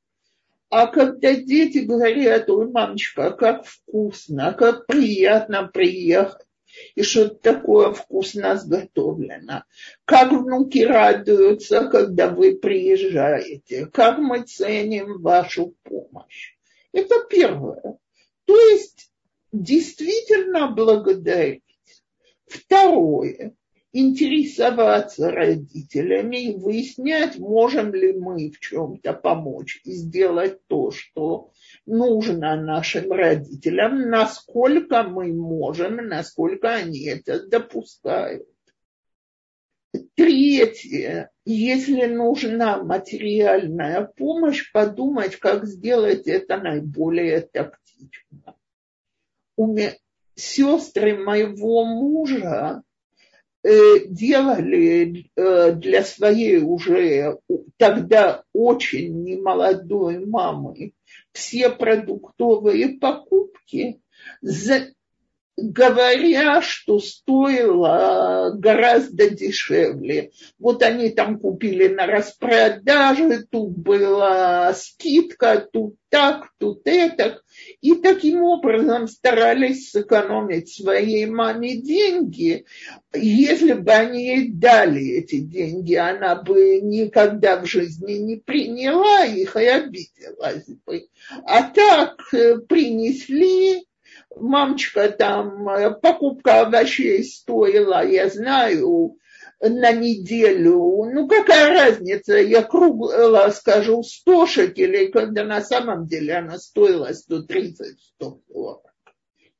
А 0.70 0.86
когда 0.86 1.34
дети 1.34 1.78
говорят, 1.78 2.48
ой, 2.48 2.70
мамочка, 2.70 3.32
как 3.32 3.66
вкусно, 3.66 4.54
как 4.54 4.86
приятно 4.86 5.66
приехать 5.66 6.46
и 6.94 7.02
что-то 7.02 7.34
такое 7.34 7.92
вкусно 7.92 8.56
сготовлено. 8.56 9.64
Как 10.04 10.30
внуки 10.30 10.84
радуются, 10.84 11.88
когда 11.88 12.28
вы 12.28 12.56
приезжаете, 12.56 13.86
как 13.86 14.18
мы 14.18 14.42
ценим 14.42 15.20
вашу 15.20 15.74
помощь. 15.82 16.54
Это 16.92 17.16
первое. 17.28 17.98
То 18.44 18.56
есть 18.56 19.10
действительно 19.50 20.68
благодарить. 20.68 21.64
Второе 22.46 23.54
интересоваться 23.92 25.30
родителями 25.30 26.44
и 26.44 26.56
выяснять, 26.56 27.38
можем 27.38 27.92
ли 27.92 28.12
мы 28.12 28.50
в 28.50 28.60
чем-то 28.60 29.14
помочь 29.14 29.80
и 29.84 29.92
сделать 29.92 30.64
то, 30.68 30.90
что 30.90 31.50
нужно 31.86 32.56
нашим 32.56 33.10
родителям, 33.10 34.08
насколько 34.08 35.02
мы 35.02 35.32
можем, 35.32 35.96
насколько 35.96 36.72
они 36.72 37.06
это 37.06 37.46
допускают. 37.46 38.46
Третье, 40.14 41.30
если 41.44 42.06
нужна 42.06 42.82
материальная 42.84 44.04
помощь, 44.04 44.70
подумать, 44.72 45.34
как 45.36 45.66
сделать 45.66 46.28
это 46.28 46.58
наиболее 46.58 47.40
тактично. 47.40 48.54
У 49.56 49.66
меня, 49.66 49.94
сестры 50.36 51.18
моего 51.18 51.84
мужа 51.84 52.84
делали 53.62 55.30
э, 55.36 55.72
для 55.72 56.02
своей 56.02 56.58
уже 56.58 57.38
тогда 57.76 58.44
очень 58.52 59.22
немолодой 59.22 60.24
мамы 60.24 60.92
все 61.32 61.70
продуктовые 61.70 62.98
покупки, 62.98 64.00
говоря, 65.56 66.62
что 66.62 66.98
стоило 66.98 68.52
гораздо 68.56 69.30
дешевле. 69.30 70.30
Вот 70.58 70.82
они 70.82 71.10
там 71.10 71.38
купили 71.38 71.88
на 71.88 72.06
распродаже, 72.06 73.46
тут 73.50 73.76
была 73.76 74.72
скидка, 74.74 75.68
тут 75.72 75.96
так, 76.08 76.50
тут 76.58 76.82
это. 76.86 77.40
И 77.80 77.94
таким 77.94 78.42
образом 78.42 79.06
старались 79.06 79.90
сэкономить 79.90 80.74
своей 80.74 81.26
маме 81.26 81.76
деньги. 81.76 82.64
Если 83.14 83.74
бы 83.74 83.92
они 83.92 84.26
ей 84.26 84.52
дали 84.52 85.18
эти 85.18 85.38
деньги, 85.38 85.94
она 85.94 86.34
бы 86.34 86.80
никогда 86.80 87.60
в 87.60 87.66
жизни 87.66 88.14
не 88.14 88.36
приняла 88.36 89.24
их 89.24 89.56
и 89.56 89.66
обиделась 89.66 90.66
бы. 90.84 91.06
А 91.44 91.62
так 91.62 92.20
э, 92.32 92.58
принесли, 92.58 93.84
мамочка, 94.36 95.08
там 95.10 95.68
э, 95.68 95.90
покупка 95.90 96.62
овощей 96.62 97.24
стоила, 97.24 98.06
я 98.06 98.28
знаю, 98.28 99.16
на 99.60 99.92
неделю, 99.92 101.10
ну 101.12 101.28
какая 101.28 101.68
разница, 101.68 102.36
я 102.36 102.62
кругло 102.62 103.50
скажу 103.50 104.02
100 104.02 104.46
шекелей, 104.46 105.10
когда 105.10 105.44
на 105.44 105.60
самом 105.60 106.06
деле 106.06 106.36
она 106.36 106.58
стоила 106.58 107.10
130-140 107.10 108.78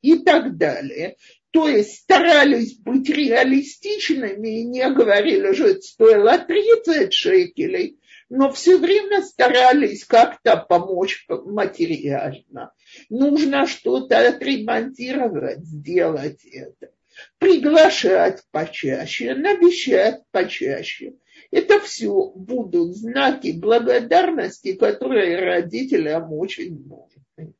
и 0.00 0.18
так 0.18 0.56
далее. 0.56 1.16
То 1.50 1.68
есть 1.68 1.96
старались 2.02 2.78
быть 2.78 3.10
реалистичными 3.10 4.60
и 4.60 4.64
не 4.64 4.88
говорили, 4.90 5.52
что 5.52 5.66
это 5.66 5.82
стоило 5.82 6.38
30 6.38 7.12
шекелей, 7.12 7.99
но 8.30 8.52
все 8.52 8.78
время 8.78 9.22
старались 9.22 10.04
как-то 10.04 10.56
помочь 10.56 11.26
материально. 11.28 12.72
Нужно 13.10 13.66
что-то 13.66 14.26
отремонтировать, 14.28 15.64
сделать 15.66 16.44
это. 16.44 16.92
Приглашать 17.38 18.44
почаще, 18.52 19.34
навещать 19.34 20.22
почаще. 20.30 21.16
Это 21.50 21.80
все 21.80 22.30
будут 22.30 22.96
знаки 22.96 23.50
благодарности, 23.50 24.74
которые 24.74 25.36
родителям 25.40 26.32
очень 26.32 26.86
нужны. 26.86 27.54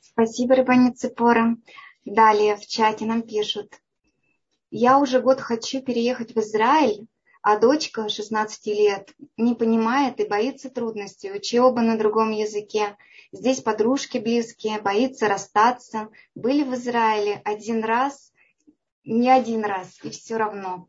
Спасибо, 0.00 0.56
Рыбаня 0.56 0.92
Цепора. 0.92 1.56
Далее 2.04 2.56
в 2.56 2.66
чате 2.66 3.06
нам 3.06 3.22
пишут. 3.22 3.80
Я 4.70 4.98
уже 4.98 5.20
год 5.20 5.40
хочу 5.40 5.82
переехать 5.82 6.34
в 6.34 6.40
Израиль, 6.40 7.06
а 7.42 7.58
дочка 7.58 8.08
16 8.08 8.66
лет 8.66 9.12
не 9.36 9.54
понимает 9.54 10.20
и 10.20 10.24
боится 10.24 10.70
трудностей, 10.70 11.32
учеба 11.32 11.80
на 11.80 11.98
другом 11.98 12.30
языке. 12.30 12.96
Здесь 13.32 13.60
подружки 13.60 14.18
близкие, 14.18 14.80
боится 14.80 15.28
расстаться. 15.28 16.08
Были 16.34 16.62
в 16.62 16.74
Израиле 16.74 17.40
один 17.44 17.82
раз, 17.82 18.32
не 19.04 19.28
один 19.28 19.64
раз, 19.64 19.98
и 20.04 20.10
все 20.10 20.36
равно. 20.36 20.88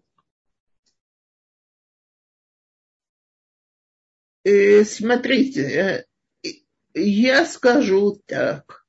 Э, 4.43 4.83
смотрите, 4.83 6.05
э, 6.43 6.51
я 6.93 7.45
скажу 7.45 8.19
так 8.25 8.80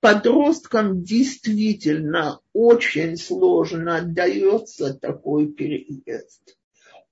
подросткам 0.00 1.02
действительно 1.02 2.40
очень 2.52 3.16
сложно 3.16 4.02
дается 4.02 4.94
такой 4.94 5.52
переезд. 5.52 6.56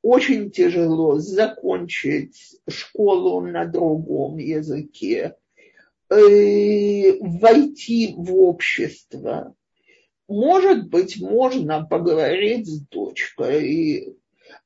Очень 0.03 0.51
тяжело 0.51 1.19
закончить 1.19 2.61
школу 2.69 3.41
на 3.41 3.67
другом 3.67 4.39
языке, 4.39 5.35
э, 6.09 7.19
войти 7.21 8.15
в 8.17 8.35
общество. 8.35 9.55
Может 10.29 10.89
быть, 10.89 11.21
можно 11.21 11.85
поговорить 11.85 12.67
с 12.67 12.81
дочкой, 12.89 14.17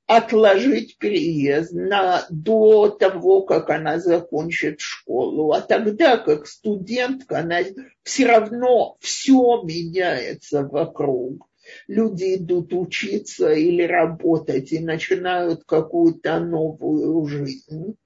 отложить 0.07 0.99
переезд 0.99 1.73
на, 1.73 2.27
до 2.31 2.91
того, 2.91 3.43
как 3.43 3.71
она 3.71 3.99
закончит 3.99 4.81
школу. 4.81 5.53
А 5.53 5.61
тогда, 5.61 6.19
как 6.19 6.47
студентка, 6.47 7.39
она 7.39 7.61
все 8.03 8.27
равно 8.27 8.97
все 9.01 9.63
меняется 9.63 10.63
вокруг. 10.65 11.49
Люди 11.87 12.37
идут 12.37 12.73
учиться 12.73 13.53
или 13.53 13.83
работать 13.83 14.73
и 14.73 14.81
начинают 14.81 15.65
какую-то 15.65 16.41
новую 16.41 17.25
жизнь. 17.27 17.97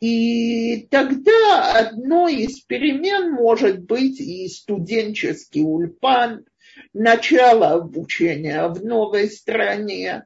И 0.00 0.86
тогда 0.90 1.78
одной 1.78 2.42
из 2.44 2.60
перемен 2.60 3.32
может 3.32 3.84
быть 3.84 4.20
и 4.20 4.48
студенческий 4.48 5.62
ульпан, 5.62 6.44
начало 6.92 7.72
обучения 7.72 8.66
в 8.68 8.84
новой 8.84 9.30
стране. 9.30 10.24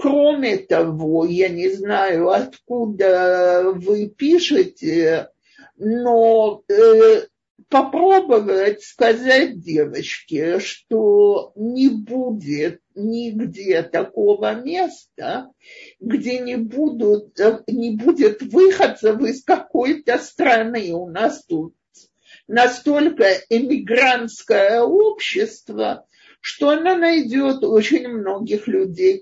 Кроме 0.00 0.56
того, 0.56 1.26
я 1.26 1.50
не 1.50 1.68
знаю, 1.68 2.30
откуда 2.30 3.70
вы 3.74 4.08
пишете, 4.08 5.28
но 5.76 6.62
э, 6.68 7.26
попробовать 7.68 8.82
сказать 8.82 9.60
девочке, 9.60 10.58
что 10.58 11.52
не 11.54 11.90
будет 11.90 12.80
нигде 12.94 13.82
такого 13.82 14.54
места, 14.54 15.50
где 16.00 16.38
не, 16.38 16.56
будут, 16.56 17.38
не 17.66 17.96
будет 17.96 18.40
выходцев 18.40 19.20
из 19.20 19.44
какой-то 19.44 20.16
страны. 20.18 20.94
У 20.94 21.10
нас 21.10 21.44
тут 21.44 21.74
настолько 22.48 23.26
эмигрантское 23.50 24.80
общество, 24.80 26.06
что 26.40 26.70
она 26.70 26.96
найдет 26.96 27.62
очень 27.64 28.08
многих 28.08 28.66
людей, 28.66 29.18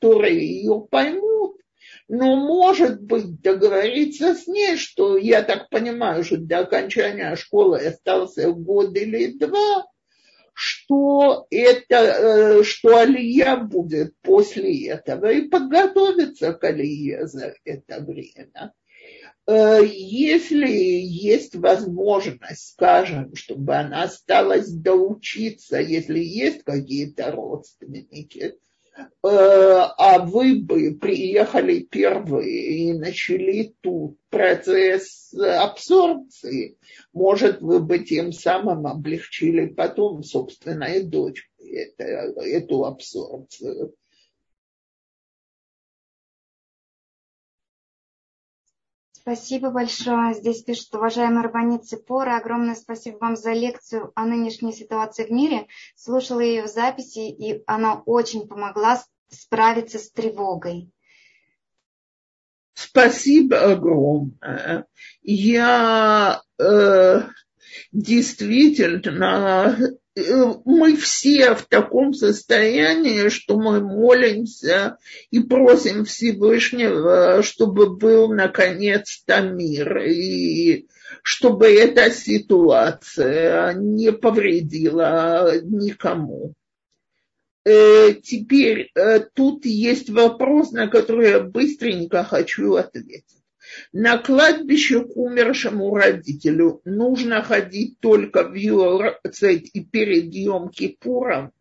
которые 0.00 0.38
ее 0.38 0.86
поймут, 0.90 1.60
но, 2.08 2.36
может 2.36 3.02
быть, 3.02 3.40
договориться 3.40 4.34
с 4.34 4.46
ней, 4.46 4.76
что, 4.76 5.16
я 5.16 5.42
так 5.42 5.68
понимаю, 5.68 6.24
что 6.24 6.38
до 6.38 6.60
окончания 6.60 7.36
школы 7.36 7.78
остался 7.78 8.50
год 8.50 8.96
или 8.96 9.32
два, 9.32 9.86
что 10.54 11.46
это, 11.50 11.96
э, 11.96 12.62
что 12.64 12.96
Алия 12.96 13.56
будет 13.56 14.14
после 14.22 14.88
этого 14.88 15.30
и 15.30 15.42
подготовиться 15.48 16.52
к 16.54 16.64
Алие 16.64 17.26
за 17.26 17.54
это 17.64 18.00
время. 18.00 18.72
Э, 19.46 19.80
если 19.84 20.68
есть 20.68 21.54
возможность, 21.54 22.72
скажем, 22.72 23.34
чтобы 23.34 23.76
она 23.76 24.02
осталась 24.02 24.68
доучиться, 24.68 25.78
если 25.78 26.18
есть 26.18 26.64
какие-то 26.64 27.30
родственники, 27.30 28.56
а 29.22 30.18
вы 30.24 30.56
бы 30.56 30.96
приехали 31.00 31.80
первые 31.80 32.88
и 32.88 32.92
начали 32.92 33.74
тут 33.80 34.18
процесс 34.30 35.32
абсорбции, 35.34 36.78
может, 37.12 37.60
вы 37.60 37.80
бы 37.80 37.98
тем 38.00 38.32
самым 38.32 38.86
облегчили 38.86 39.66
потом 39.66 40.22
собственной 40.22 41.02
дочке 41.02 41.92
эту 41.98 42.84
абсорбцию. 42.84 43.94
Спасибо 49.28 49.70
большое. 49.70 50.32
Здесь 50.32 50.62
пишут, 50.62 50.94
уважаемый 50.94 51.42
Рабанит 51.42 51.84
Ципора, 51.84 52.38
огромное 52.38 52.74
спасибо 52.74 53.18
вам 53.18 53.36
за 53.36 53.52
лекцию 53.52 54.10
о 54.14 54.24
нынешней 54.24 54.72
ситуации 54.72 55.26
в 55.26 55.30
мире. 55.30 55.66
Слушала 55.94 56.40
ее 56.40 56.62
в 56.62 56.68
записи, 56.68 57.28
и 57.28 57.62
она 57.66 58.02
очень 58.06 58.48
помогла 58.48 59.04
справиться 59.28 59.98
с 59.98 60.10
тревогой. 60.10 60.90
Спасибо 62.72 63.72
огромное. 63.72 64.86
Я 65.20 66.40
э, 66.58 67.20
действительно 67.92 69.76
мы 70.64 70.96
все 70.96 71.54
в 71.54 71.66
таком 71.66 72.12
состоянии, 72.12 73.28
что 73.28 73.58
мы 73.58 73.80
молимся 73.80 74.98
и 75.30 75.40
просим 75.40 76.04
Всевышнего, 76.04 77.42
чтобы 77.42 77.96
был 77.96 78.32
наконец-то 78.32 79.40
мир, 79.40 79.98
и 79.98 80.86
чтобы 81.22 81.66
эта 81.66 82.10
ситуация 82.10 83.74
не 83.74 84.12
повредила 84.12 85.60
никому. 85.62 86.54
Э, 87.64 88.14
теперь 88.14 88.90
э, 88.94 89.20
тут 89.20 89.66
есть 89.66 90.08
вопрос, 90.08 90.72
на 90.72 90.88
который 90.88 91.30
я 91.30 91.40
быстренько 91.40 92.24
хочу 92.24 92.74
ответить. 92.74 93.37
На 93.92 94.18
кладбище 94.18 95.00
к 95.00 95.16
умершему 95.16 95.94
родителю 95.94 96.80
нужно 96.84 97.42
ходить 97.42 97.98
только 98.00 98.44
в 98.44 98.54
Юрцет 98.54 99.64
и 99.72 99.84
перед 99.84 100.34
Йом 100.34 100.70
Кипуром. 100.70 101.52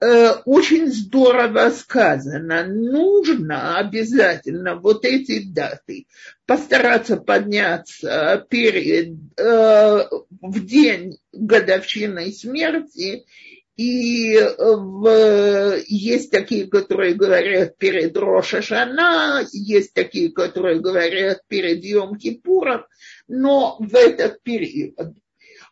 Э, 0.00 0.32
очень 0.44 0.88
здорово 0.92 1.70
сказано. 1.70 2.66
Нужно 2.66 3.78
обязательно 3.78 4.76
вот 4.76 5.04
эти 5.04 5.42
даты 5.42 6.06
постараться 6.46 7.16
подняться 7.16 8.44
перед, 8.50 9.14
э, 9.38 10.08
в 10.42 10.66
день 10.66 11.18
годовщины 11.32 12.32
смерти 12.32 13.24
и 13.76 14.36
э, 14.36 14.54
в, 14.56 15.78
есть 15.86 16.30
такие, 16.30 16.68
которые 16.68 17.14
говорят 17.14 17.76
перед 17.76 18.16
Роша 18.16 18.62
Шана, 18.62 19.44
есть 19.52 19.94
такие, 19.94 20.30
которые 20.30 20.80
говорят 20.80 21.40
перед 21.48 21.84
Йом 21.84 22.16
Кипуром, 22.16 22.84
но 23.26 23.76
в 23.80 23.94
этот 23.96 24.42
период, 24.42 25.14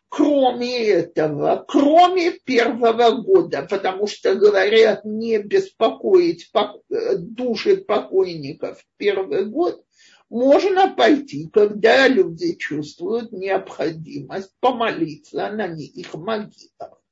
кроме 0.09 0.85
этого, 0.89 1.63
кроме 1.67 2.31
первого 2.31 3.21
года, 3.21 3.65
потому 3.69 4.07
что 4.07 4.35
говорят 4.35 5.05
не 5.05 5.37
беспокоить 5.37 6.51
души 6.89 7.77
покойников 7.77 8.79
в 8.79 8.85
первый 8.97 9.45
год, 9.45 9.81
можно 10.29 10.93
пойти, 10.93 11.47
когда 11.47 12.07
люди 12.07 12.55
чувствуют 12.55 13.31
необходимость 13.31 14.51
помолиться 14.59 15.49
на 15.51 15.67
их 15.67 16.13
могилах. 16.15 17.02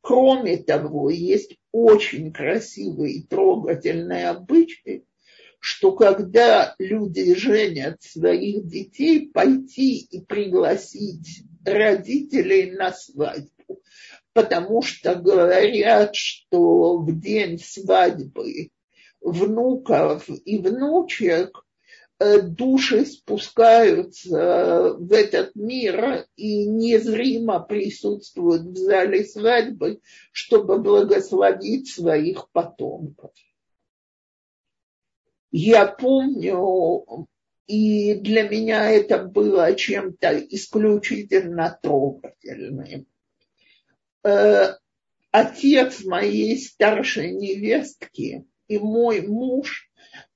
Кроме 0.00 0.56
того, 0.58 1.10
есть 1.10 1.56
очень 1.72 2.32
красивый 2.32 3.12
и 3.14 3.22
трогательный 3.22 4.28
обычай, 4.28 5.04
что 5.60 5.92
когда 5.92 6.74
люди 6.78 7.34
женят 7.34 8.02
своих 8.02 8.66
детей, 8.66 9.30
пойти 9.30 9.98
и 9.98 10.20
пригласить 10.24 11.44
родителей 11.64 12.72
на 12.72 12.92
свадьбу, 12.92 13.82
потому 14.32 14.80
что 14.80 15.14
говорят, 15.16 16.14
что 16.14 16.96
в 16.96 17.20
день 17.20 17.58
свадьбы 17.58 18.70
внуков 19.20 20.28
и 20.28 20.58
внучек 20.58 21.62
души 22.20 23.06
спускаются 23.06 24.94
в 24.98 25.12
этот 25.12 25.54
мир 25.54 26.26
и 26.36 26.66
незримо 26.66 27.60
присутствуют 27.60 28.62
в 28.62 28.76
зале 28.76 29.24
свадьбы, 29.24 30.00
чтобы 30.30 30.78
благословить 30.78 31.90
своих 31.90 32.50
потомков. 32.50 33.32
Я 35.50 35.86
помню, 35.86 37.26
и 37.66 38.14
для 38.14 38.48
меня 38.48 38.90
это 38.90 39.24
было 39.24 39.74
чем-то 39.74 40.38
исключительно 40.50 41.78
трогательным. 41.82 43.06
Э, 44.22 44.74
отец 45.30 46.04
моей 46.04 46.58
старшей 46.58 47.32
невестки 47.32 48.44
и 48.68 48.78
мой 48.78 49.22
муж 49.22 49.90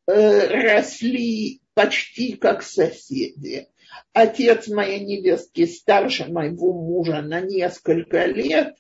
э, 0.07 0.47
росли 0.47 1.61
почти 1.75 2.35
как 2.35 2.63
соседи. 2.63 3.69
Отец 4.13 4.69
моей 4.69 5.01
невестки 5.05 5.67
старше 5.67 6.27
моего 6.27 6.73
мужа 6.73 7.23
на 7.23 7.41
несколько 7.41 8.27
лет. 8.27 8.75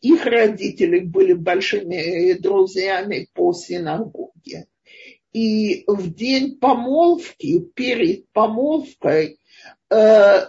Их 0.00 0.24
родители 0.24 1.00
были 1.00 1.32
большими 1.32 2.34
друзьями 2.34 3.28
по 3.34 3.52
синагоге. 3.52 4.66
И 5.32 5.84
в 5.86 6.14
день 6.14 6.58
помолвки, 6.58 7.60
перед 7.74 8.30
помолвкой, 8.32 9.38
э, 9.90 10.46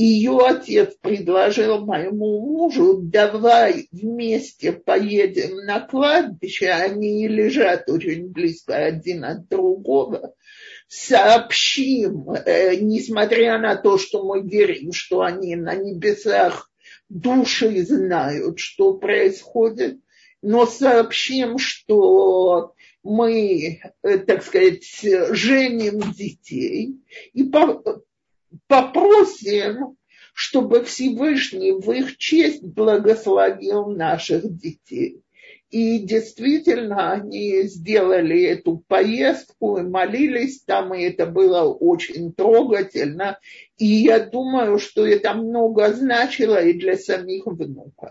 ее 0.00 0.38
отец 0.46 0.96
предложил 1.02 1.84
моему 1.84 2.40
мужу, 2.40 3.00
давай 3.02 3.88
вместе 3.92 4.72
поедем 4.72 5.66
на 5.66 5.80
кладбище, 5.80 6.70
они 6.70 7.28
лежат 7.28 7.90
очень 7.90 8.28
близко 8.28 8.76
один 8.76 9.26
от 9.26 9.48
другого, 9.48 10.34
сообщим, 10.90 12.32
э, 12.32 12.74
несмотря 12.74 13.58
на 13.58 13.76
то, 13.76 13.96
что 13.96 14.24
мы 14.24 14.42
верим, 14.42 14.92
что 14.92 15.20
они 15.22 15.54
на 15.54 15.76
небесах 15.76 16.68
души 17.08 17.84
знают, 17.84 18.58
что 18.58 18.94
происходит, 18.94 20.00
но 20.42 20.66
сообщим, 20.66 21.58
что 21.58 22.74
мы, 23.04 23.80
э, 24.02 24.18
так 24.18 24.42
сказать, 24.42 24.84
женим 25.30 26.12
детей 26.12 26.96
и 27.34 27.48
попросим, 28.66 29.96
чтобы 30.34 30.82
Всевышний 30.82 31.70
в 31.70 31.88
их 31.92 32.16
честь 32.16 32.64
благословил 32.64 33.86
наших 33.86 34.42
детей. 34.56 35.22
И 35.70 36.00
действительно, 36.00 37.12
они 37.12 37.62
сделали 37.62 38.42
эту 38.42 38.78
поездку 38.88 39.78
и 39.78 39.82
молились 39.82 40.62
там, 40.62 40.92
и 40.92 41.02
это 41.02 41.26
было 41.26 41.62
очень 41.62 42.32
трогательно. 42.32 43.38
И 43.78 43.86
я 43.86 44.18
думаю, 44.18 44.80
что 44.80 45.06
это 45.06 45.32
много 45.34 45.92
значило 45.92 46.60
и 46.60 46.72
для 46.72 46.96
самих 46.96 47.46
внуков. 47.46 48.10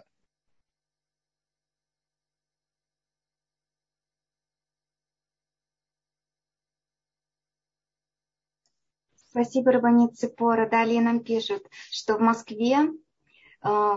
Спасибо, 9.32 9.74
Рабанит 9.74 10.18
Цепора. 10.18 10.68
Далее 10.68 11.02
нам 11.02 11.20
пишут, 11.20 11.64
что 11.92 12.16
в 12.16 12.20
Москве 12.20 12.78
э, 13.64 13.92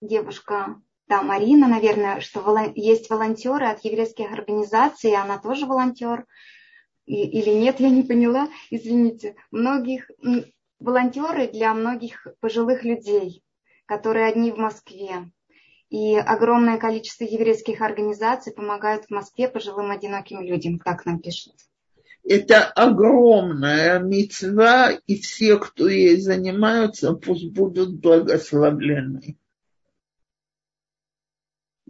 девушка, 0.00 0.80
да, 1.10 1.22
Марина, 1.22 1.66
наверное, 1.66 2.20
что 2.20 2.56
есть 2.76 3.10
волонтеры 3.10 3.66
от 3.66 3.84
еврейских 3.84 4.30
организаций, 4.32 5.12
она 5.16 5.38
тоже 5.38 5.66
волонтер. 5.66 6.24
Или 7.04 7.50
нет, 7.50 7.80
я 7.80 7.90
не 7.90 8.04
поняла, 8.04 8.48
извините. 8.70 9.34
Многих 9.50 10.08
волонтеры 10.78 11.48
для 11.48 11.74
многих 11.74 12.28
пожилых 12.38 12.84
людей, 12.84 13.42
которые 13.86 14.26
одни 14.26 14.52
в 14.52 14.56
Москве. 14.58 15.28
И 15.88 16.14
огромное 16.14 16.78
количество 16.78 17.24
еврейских 17.24 17.80
организаций 17.80 18.52
помогают 18.52 19.06
в 19.06 19.10
Москве 19.10 19.48
пожилым 19.48 19.90
одиноким 19.90 20.40
людям, 20.40 20.78
как 20.78 21.04
нам 21.06 21.18
пишут 21.18 21.56
это 22.22 22.64
огромная 22.64 23.98
мецва, 23.98 24.92
и 24.92 25.16
все, 25.16 25.58
кто 25.58 25.88
ей 25.88 26.20
занимаются, 26.20 27.14
пусть 27.14 27.50
будут 27.50 27.98
благословлены. 27.98 29.38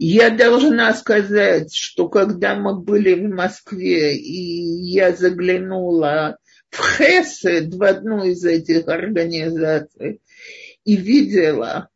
Я 0.03 0.31
должна 0.31 0.95
сказать, 0.95 1.75
что 1.75 2.09
когда 2.09 2.55
мы 2.55 2.79
были 2.79 3.13
в 3.13 3.29
Москве, 3.29 4.17
и 4.17 4.89
я 4.89 5.15
заглянула 5.15 6.39
в 6.71 6.97
Хесед, 6.97 7.75
в 7.75 7.83
одну 7.83 8.23
из 8.23 8.43
этих 8.43 8.87
организаций, 8.87 10.19
и 10.85 10.95
видела, 10.95 11.89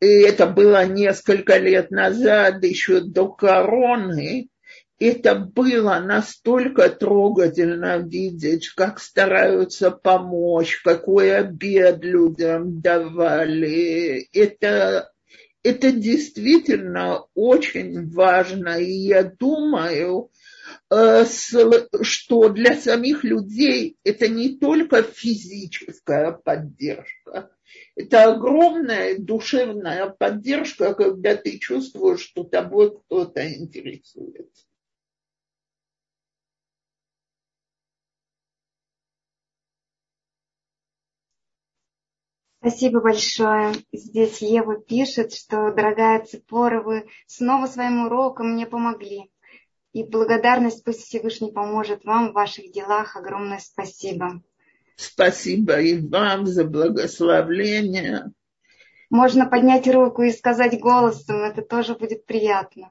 и 0.00 0.06
это 0.06 0.46
было 0.46 0.84
несколько 0.84 1.56
лет 1.56 1.90
назад, 1.90 2.62
еще 2.62 3.00
до 3.00 3.28
короны, 3.28 4.50
это 4.98 5.34
было 5.34 5.98
настолько 5.98 6.90
трогательно 6.90 7.96
видеть, 7.96 8.68
как 8.68 9.00
стараются 9.00 9.90
помочь, 9.90 10.82
какой 10.84 11.34
обед 11.34 12.04
людям 12.04 12.82
давали. 12.82 14.28
Это, 14.34 15.10
это 15.66 15.90
действительно 15.90 17.26
очень 17.34 18.08
важно. 18.10 18.80
И 18.80 18.92
я 18.92 19.24
думаю, 19.24 20.30
э, 20.90 21.24
что 22.02 22.48
для 22.50 22.76
самих 22.76 23.24
людей 23.24 23.96
это 24.04 24.28
не 24.28 24.58
только 24.58 25.02
физическая 25.02 26.32
поддержка, 26.32 27.50
это 27.96 28.32
огромная 28.32 29.18
душевная 29.18 30.08
поддержка, 30.08 30.94
когда 30.94 31.34
ты 31.34 31.58
чувствуешь, 31.58 32.20
что 32.20 32.44
тобой 32.44 32.96
кто-то 32.96 33.52
интересуется. 33.52 34.66
Спасибо 42.66 43.00
большое. 43.00 43.74
Здесь 43.92 44.42
Ева 44.42 44.76
пишет, 44.76 45.32
что, 45.32 45.70
дорогая 45.70 46.24
Цепора, 46.24 46.82
вы 46.82 47.06
снова 47.28 47.66
своим 47.66 48.06
уроком 48.06 48.54
мне 48.54 48.66
помогли. 48.66 49.30
И 49.92 50.02
благодарность 50.02 50.82
пусть 50.82 51.02
Всевышний 51.02 51.52
поможет 51.52 52.04
вам 52.04 52.30
в 52.30 52.32
ваших 52.32 52.72
делах. 52.72 53.14
Огромное 53.14 53.60
спасибо. 53.60 54.42
Спасибо 54.96 55.80
и 55.80 56.04
вам 56.08 56.46
за 56.46 56.64
благословление. 56.64 58.32
Можно 59.10 59.46
поднять 59.46 59.86
руку 59.86 60.22
и 60.22 60.32
сказать 60.32 60.80
голосом, 60.80 61.44
это 61.44 61.62
тоже 61.62 61.94
будет 61.94 62.26
приятно. 62.26 62.90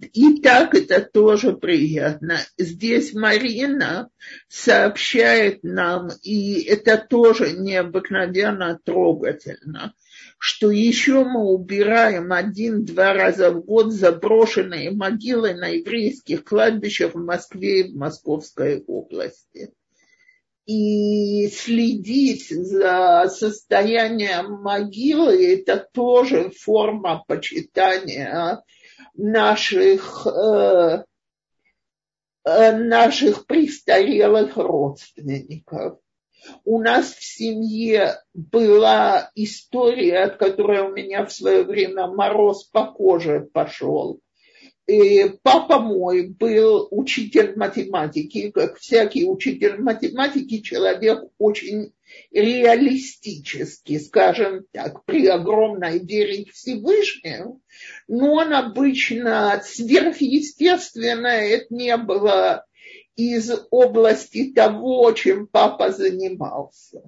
И 0.00 0.40
так 0.40 0.74
это 0.74 1.00
тоже 1.02 1.52
приятно. 1.52 2.38
Здесь 2.56 3.12
Марина 3.12 4.08
сообщает 4.48 5.62
нам, 5.62 6.08
и 6.22 6.62
это 6.62 6.96
тоже 6.96 7.52
необыкновенно 7.52 8.78
трогательно, 8.82 9.92
что 10.38 10.70
еще 10.70 11.24
мы 11.24 11.52
убираем 11.52 12.32
один-два 12.32 13.12
раза 13.12 13.50
в 13.50 13.64
год 13.64 13.92
заброшенные 13.92 14.90
могилы 14.90 15.54
на 15.54 15.68
еврейских 15.68 16.44
кладбищах 16.44 17.14
в 17.14 17.18
Москве 17.18 17.80
и 17.80 17.92
в 17.92 17.96
Московской 17.96 18.82
области. 18.86 19.72
И 20.64 21.48
следить 21.48 22.48
за 22.48 23.28
состоянием 23.28 24.62
могилы– 24.62 25.54
это 25.58 25.86
тоже 25.92 26.50
форма 26.50 27.24
почитания 27.26 28.62
наших, 29.20 30.26
э, 30.26 31.04
э, 32.44 32.76
наших 32.76 33.46
престарелых 33.46 34.56
родственников. 34.56 35.98
У 36.64 36.80
нас 36.80 37.12
в 37.12 37.22
семье 37.22 38.22
была 38.32 39.30
история, 39.34 40.24
от 40.24 40.36
которой 40.36 40.80
у 40.80 40.92
меня 40.92 41.26
в 41.26 41.32
свое 41.32 41.64
время 41.64 42.06
мороз 42.06 42.64
по 42.64 42.86
коже 42.86 43.48
пошел. 43.52 44.20
Папа 45.42 45.78
мой 45.78 46.28
был 46.28 46.88
учитель 46.90 47.54
математики, 47.56 48.50
как 48.50 48.78
всякий 48.78 49.28
учитель 49.28 49.80
математики, 49.80 50.60
человек 50.60 51.24
очень 51.38 51.92
реалистически, 52.30 53.98
скажем 53.98 54.64
так, 54.72 55.04
при 55.04 55.26
огромной 55.26 55.98
вере 55.98 56.44
в 56.44 56.52
Всевышнего, 56.52 57.60
но 58.08 58.34
он 58.34 58.52
обычно 58.52 59.60
сверхъестественно, 59.64 61.28
это 61.28 61.66
не 61.70 61.96
было 61.96 62.64
из 63.16 63.50
области 63.70 64.52
того, 64.52 65.12
чем 65.12 65.46
папа 65.46 65.92
занимался. 65.92 67.02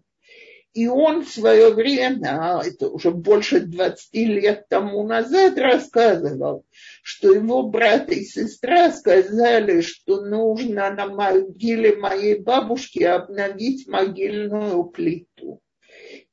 И 0.75 0.87
он 0.87 1.23
в 1.23 1.29
свое 1.29 1.75
время, 1.75 2.63
это 2.65 2.89
уже 2.89 3.11
больше 3.11 3.61
20 3.61 4.15
лет 4.15 4.69
тому 4.69 5.07
назад, 5.07 5.59
рассказывал, 5.59 6.65
что 7.03 7.31
его 7.31 7.65
брат 7.65 8.11
и 8.11 8.25
сестра 8.25 8.91
сказали, 8.91 9.83
что 9.83 10.23
нужно 10.23 10.91
на 10.91 11.09
могиле 11.09 11.97
моей 11.97 12.39
бабушки 12.39 13.03
обновить 13.03 13.87
могильную 13.87 14.85
плиту. 14.85 15.61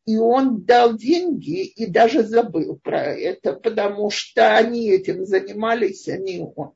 И 0.05 0.15
он 0.15 0.63
дал 0.63 0.95
деньги 0.95 1.65
и 1.65 1.85
даже 1.85 2.23
забыл 2.23 2.79
про 2.81 3.13
это, 3.13 3.53
потому 3.53 4.09
что 4.09 4.55
они 4.55 4.89
этим 4.89 5.25
занимались, 5.25 6.07
а 6.07 6.17
не 6.17 6.39
он. 6.55 6.71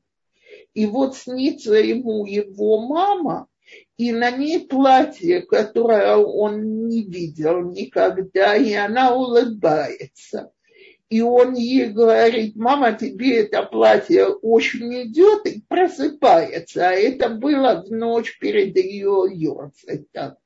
И 0.74 0.84
вот 0.86 1.16
снится 1.16 1.74
ему 1.74 2.26
его 2.26 2.86
мама, 2.86 3.48
и 3.96 4.12
на 4.12 4.30
ней 4.30 4.66
платье, 4.66 5.42
которое 5.42 6.16
он 6.16 6.86
не 6.88 7.04
видел 7.04 7.62
никогда, 7.70 8.56
и 8.56 8.72
она 8.74 9.14
улыбается. 9.14 10.52
И 11.10 11.20
он 11.20 11.54
ей 11.54 11.90
говорит, 11.90 12.56
мама, 12.56 12.92
тебе 12.92 13.42
это 13.42 13.62
платье 13.62 14.26
очень 14.26 15.02
идет, 15.04 15.46
и 15.46 15.62
просыпается. 15.68 16.88
А 16.88 16.92
это 16.92 17.28
было 17.28 17.84
в 17.86 17.90
ночь 17.92 18.38
перед 18.40 18.76
ее 18.76 19.26
юрцетом. 19.30 20.36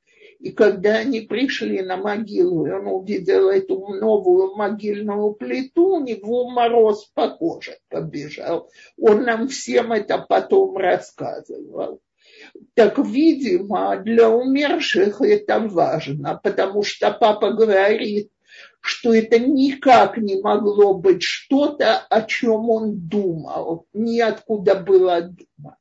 И 0.40 0.53
когда 0.53 0.97
они 0.99 1.23
пришли 1.23 1.82
на 1.82 1.97
могилу, 1.97 2.66
и 2.66 2.70
он 2.70 2.86
увидел 2.86 3.49
эту 3.49 3.78
новую 3.95 4.55
могильную 4.55 5.32
плиту, 5.32 5.97
у 5.97 6.05
него 6.05 6.51
мороз 6.51 7.11
по 7.15 7.31
коже 7.31 7.78
побежал. 7.89 8.70
Он 9.01 9.24
нам 9.24 9.49
всем 9.49 9.93
это 9.93 10.19
потом 10.19 10.77
рассказывал. 10.77 12.01
Так, 12.75 12.99
видимо, 12.99 13.97
для 13.97 14.29
умерших 14.31 15.20
это 15.20 15.61
важно, 15.61 16.41
потому 16.43 16.83
что 16.83 17.11
папа 17.11 17.53
говорит, 17.53 18.31
что 18.81 19.12
это 19.12 19.39
никак 19.39 20.16
не 20.16 20.41
могло 20.41 20.95
быть 20.95 21.23
что-то, 21.23 21.99
о 21.99 22.23
чем 22.23 22.70
он 22.70 23.09
думал, 23.09 23.87
ниоткуда 23.93 24.77
было 24.77 25.23
думать. 25.23 25.77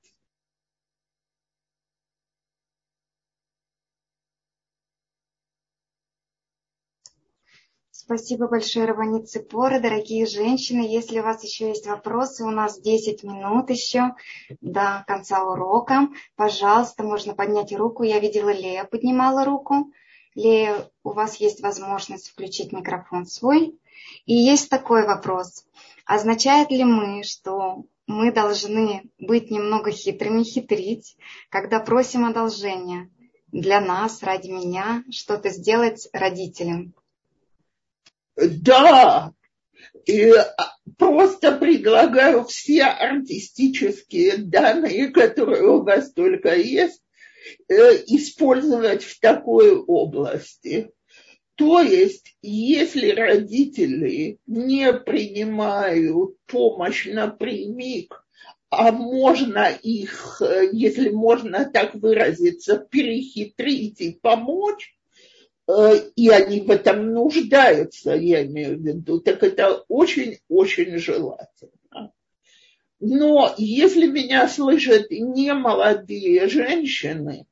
Спасибо 8.07 8.47
большое, 8.47 8.85
Равани 8.85 9.25
Цепора. 9.25 9.81
Дорогие 9.81 10.25
женщины, 10.25 10.79
если 10.79 11.19
у 11.19 11.23
вас 11.23 11.43
еще 11.43 11.67
есть 11.67 11.87
вопросы, 11.87 12.45
у 12.45 12.51
нас 12.51 12.79
10 12.79 13.23
минут 13.23 13.69
еще 13.69 14.15
до 14.61 15.03
конца 15.05 15.43
урока. 15.43 16.07
Пожалуйста, 16.37 17.03
можно 17.03 17.35
поднять 17.35 17.75
руку. 17.75 18.03
Я 18.03 18.19
видела, 18.19 18.47
Лея 18.47 18.85
поднимала 18.85 19.43
руку. 19.43 19.91
Лея, 20.35 20.89
у 21.03 21.09
вас 21.09 21.35
есть 21.41 21.61
возможность 21.61 22.29
включить 22.29 22.71
микрофон 22.71 23.25
свой. 23.25 23.77
И 24.25 24.33
есть 24.33 24.69
такой 24.69 25.05
вопрос. 25.05 25.65
Означает 26.05 26.71
ли 26.71 26.85
мы, 26.85 27.23
что 27.23 27.83
мы 28.05 28.31
должны 28.31 29.11
быть 29.19 29.51
немного 29.51 29.91
хитрыми, 29.91 30.43
хитрить, 30.43 31.17
когда 31.49 31.81
просим 31.81 32.23
одолжения 32.23 33.09
для 33.51 33.81
нас, 33.81 34.23
ради 34.23 34.47
меня, 34.47 35.03
что-то 35.11 35.49
сделать 35.49 36.07
родителям? 36.13 36.93
Да, 38.37 39.33
и 40.05 40.29
а, 40.29 40.75
просто 40.97 41.53
предлагаю 41.53 42.45
все 42.45 42.83
артистические 42.83 44.37
данные, 44.37 45.09
которые 45.09 45.67
у 45.67 45.83
вас 45.83 46.13
только 46.13 46.55
есть, 46.55 47.01
э, 47.67 47.73
использовать 48.07 49.03
в 49.03 49.19
такой 49.19 49.75
области. 49.75 50.91
То 51.55 51.81
есть, 51.81 52.37
если 52.43 53.09
родители 53.09 54.37
не 54.45 54.93
принимают 54.93 56.37
помощь 56.45 57.07
напрямик, 57.07 58.23
а 58.69 58.91
можно 58.91 59.69
их, 59.71 60.41
э, 60.41 60.69
если 60.71 61.09
можно 61.09 61.65
так 61.65 61.95
выразиться, 61.95 62.77
перехитрить 62.77 63.99
и 64.01 64.11
помочь, 64.11 64.96
Э, 64.96 64.96
и 65.67 66.29
они 66.29 66.61
в 66.61 66.71
этом 66.71 67.11
нуждаются, 67.11 68.13
я 68.13 68.45
имею 68.45 68.77
в 68.77 68.81
виду, 68.81 69.19
так 69.19 69.43
это 69.43 69.83
очень-очень 69.89 70.97
желательно. 70.97 72.13
Но 72.99 73.53
если 73.57 74.07
меня 74.07 74.47
слышат 74.47 75.11
не 75.11 75.53
молодые 75.53 76.47
женщины, 76.47 77.45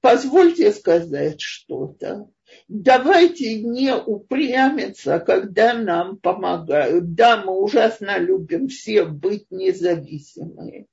позвольте 0.00 0.72
сказать 0.72 1.40
что-то. 1.40 2.28
Давайте 2.68 3.60
не 3.62 3.94
упрямиться, 3.94 5.18
когда 5.18 5.74
нам 5.74 6.18
помогают. 6.18 7.14
Да, 7.14 7.42
мы 7.42 7.60
ужасно 7.60 8.18
любим 8.18 8.68
все 8.68 9.04
быть 9.04 9.50
независимыми. 9.50 10.86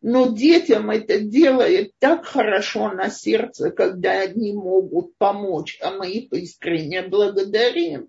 Но 0.00 0.28
детям 0.28 0.90
это 0.90 1.20
делает 1.20 1.92
так 1.98 2.24
хорошо 2.24 2.92
на 2.92 3.10
сердце, 3.10 3.70
когда 3.70 4.20
они 4.20 4.52
могут 4.52 5.16
помочь, 5.16 5.78
а 5.82 5.90
мы 5.90 6.10
их 6.10 6.32
искренне 6.32 7.02
благодарим, 7.02 8.08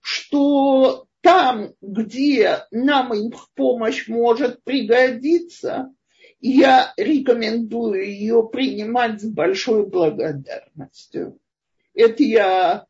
что 0.00 1.06
там, 1.20 1.74
где 1.80 2.66
нам 2.70 3.14
их 3.14 3.48
помощь 3.54 4.08
может 4.08 4.62
пригодиться, 4.64 5.90
я 6.40 6.92
рекомендую 6.98 8.06
ее 8.06 8.46
принимать 8.52 9.22
с 9.22 9.24
большой 9.24 9.86
благодарностью. 9.86 11.38
Это 11.94 12.22
я 12.22 12.86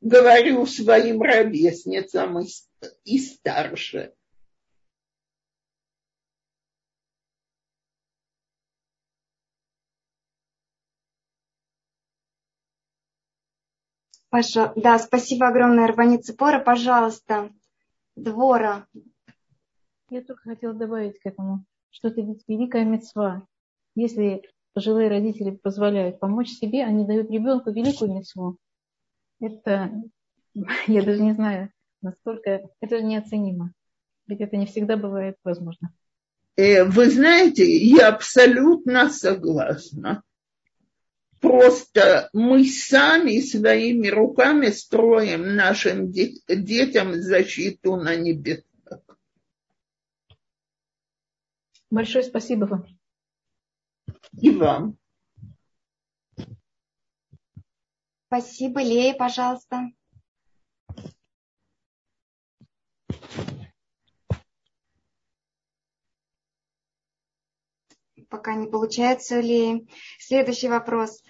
говорю 0.00 0.64
своим 0.64 1.20
ровесницам 1.20 2.40
и, 2.40 2.46
и 3.04 3.18
старше. 3.18 4.14
Паша, 14.28 14.72
да, 14.76 14.98
спасибо 14.98 15.48
огромное, 15.48 15.86
Рвани 15.86 16.18
Цепора. 16.18 16.60
Пожалуйста, 16.60 17.50
Двора. 18.16 18.86
Я 20.10 20.22
только 20.22 20.42
хотела 20.42 20.74
добавить 20.74 21.18
к 21.18 21.26
этому, 21.26 21.64
что 21.90 22.08
это 22.08 22.20
ведь 22.20 22.44
великая 22.48 22.84
мецва. 22.84 23.46
Если 23.94 24.42
пожилые 24.72 25.08
родители 25.08 25.50
позволяют 25.50 26.20
помочь 26.20 26.50
себе, 26.50 26.84
они 26.84 27.06
дают 27.06 27.30
ребенку 27.30 27.70
великую 27.70 28.14
мецву. 28.14 28.58
Это, 29.40 29.92
я 30.86 31.02
даже 31.02 31.22
не 31.22 31.32
знаю, 31.32 31.70
настолько, 32.02 32.68
это 32.80 32.98
же 32.98 33.04
неоценимо. 33.04 33.72
Ведь 34.26 34.40
это 34.40 34.56
не 34.56 34.66
всегда 34.66 34.96
бывает 34.96 35.36
возможно. 35.44 35.92
Э, 36.56 36.84
вы 36.84 37.10
знаете, 37.10 37.64
я 37.64 38.08
абсолютно 38.08 39.08
согласна. 39.10 40.22
Просто 41.40 42.30
мы 42.32 42.64
сами 42.64 43.40
своими 43.40 44.08
руками 44.08 44.68
строим 44.68 45.54
нашим 45.54 46.10
детям 46.10 47.14
защиту 47.14 47.96
на 47.96 48.16
небесах. 48.16 48.64
Большое 51.90 52.24
спасибо 52.24 52.64
вам. 52.64 52.86
И 54.40 54.50
вам. 54.50 54.98
Спасибо, 58.26 58.82
Лея, 58.82 59.14
пожалуйста. 59.14 59.92
Пока 68.28 68.54
не 68.54 68.66
получается 68.66 69.40
ли. 69.40 69.86
Следующий 70.18 70.68
вопрос. 70.68 71.22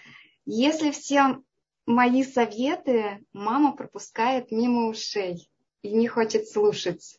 Если 0.44 0.90
все 0.90 1.42
мои 1.86 2.24
советы 2.24 3.24
мама 3.32 3.76
пропускает 3.76 4.50
мимо 4.50 4.88
ушей 4.88 5.48
и 5.82 5.92
не 5.92 6.08
хочет 6.08 6.48
слушать, 6.48 7.18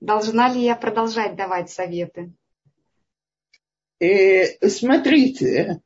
должна 0.00 0.52
ли 0.52 0.62
я 0.62 0.74
продолжать 0.74 1.36
давать 1.36 1.70
советы? 1.70 2.32
Э, 3.98 4.68
смотрите, 4.68 5.80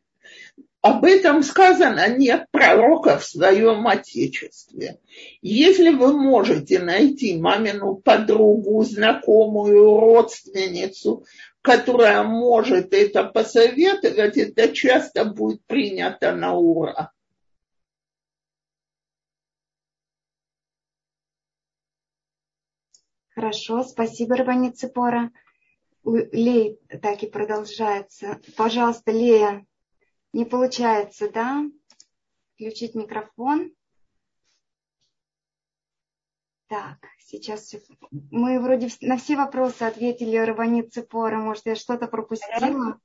об 0.82 1.04
этом 1.04 1.42
сказано 1.42 2.08
нет 2.16 2.46
пророка 2.50 3.18
в 3.18 3.24
своем 3.24 3.86
отечестве. 3.86 4.98
Если 5.42 5.90
вы 5.90 6.12
можете 6.12 6.78
найти 6.78 7.38
мамину 7.38 7.96
подругу, 7.96 8.82
знакомую, 8.84 9.98
родственницу, 9.98 11.24
которая 11.60 12.22
может 12.22 12.94
это 12.94 13.24
посоветовать, 13.24 14.38
это 14.38 14.68
часто 14.72 15.26
будет 15.26 15.62
принято 15.66 16.32
на 16.32 16.54
ура. 16.54 17.12
Хорошо, 23.34 23.84
спасибо, 23.84 24.36
Рабани 24.36 24.70
Цепора. 24.70 25.30
Лей 26.04 26.78
так 27.02 27.22
и 27.22 27.26
продолжается. 27.26 28.40
Пожалуйста, 28.56 29.12
Лея, 29.12 29.66
не 30.32 30.44
получается, 30.44 31.30
да? 31.30 31.64
Включить 32.54 32.94
микрофон. 32.94 33.72
Так, 36.68 36.98
сейчас 37.18 37.74
мы 38.30 38.60
вроде 38.60 38.88
на 39.00 39.16
все 39.16 39.36
вопросы 39.36 39.82
ответили 39.82 40.36
Равани 40.36 40.82
Цепора. 40.82 41.38
Может, 41.38 41.66
я 41.66 41.74
что-то 41.74 42.06
пропустила? 42.06 42.98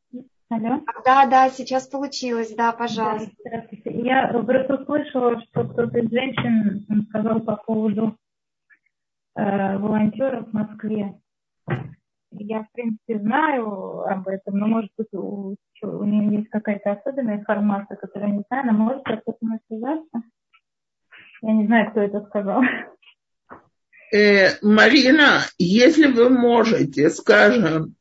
Алло? 0.50 0.82
Да, 1.04 1.26
да, 1.26 1.50
сейчас 1.50 1.88
получилось, 1.88 2.54
да, 2.54 2.72
пожалуйста. 2.72 3.32
Да, 3.44 3.50
здравствуйте. 3.50 4.02
Я 4.02 4.28
просто 4.28 4.76
услышала, 4.76 5.42
что 5.42 5.68
кто-то 5.68 5.98
из 5.98 6.12
женщин 6.12 7.06
сказал 7.10 7.40
по 7.40 7.56
поводу 7.56 8.16
э, 9.36 9.78
волонтеров 9.78 10.50
в 10.50 10.54
Москве. 10.54 11.20
Я, 12.32 12.64
в 12.64 12.72
принципе, 12.74 13.20
знаю 13.20 14.02
об 14.02 14.28
этом, 14.28 14.60
но, 14.60 14.68
может 14.68 14.92
быть, 14.98 15.12
у, 15.14 15.56
у 15.86 16.04
нее 16.04 16.40
есть 16.40 16.50
какая-то 16.50 16.92
особенная 16.92 17.38
информация, 17.38 17.98
которую 17.98 18.34
не 18.34 18.44
знаю, 18.48 18.70
она 18.70 18.74
может 18.74 19.04
как-то 19.04 19.34
связаться. 19.68 20.22
Я 21.42 21.54
не 21.54 21.66
знаю, 21.66 21.92
кто 21.92 22.02
это 22.02 22.22
сказал. 22.22 22.62
Э, 24.14 24.58
Марина, 24.62 25.42
если 25.58 26.08
вы 26.08 26.30
можете, 26.30 27.10
скажем, 27.10 27.96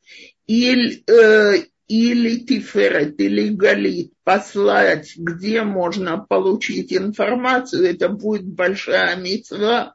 или, 0.47 1.03
э, 1.11 1.65
или 1.89 2.39
Тиферет, 2.39 3.21
или 3.21 3.49
Галит 3.49 4.13
послать, 4.23 5.17
где 5.17 5.63
можно 5.63 6.19
получить 6.19 6.93
информацию, 6.93 7.89
это 7.91 8.09
будет 8.09 8.47
большая 8.47 9.17
мецва, 9.17 9.95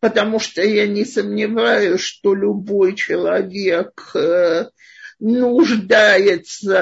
потому 0.00 0.38
что 0.40 0.62
я 0.62 0.86
не 0.86 1.04
сомневаюсь, 1.04 2.00
что 2.00 2.34
любой 2.34 2.94
человек 2.94 4.10
э, 4.14 4.66
нуждается 5.20 6.72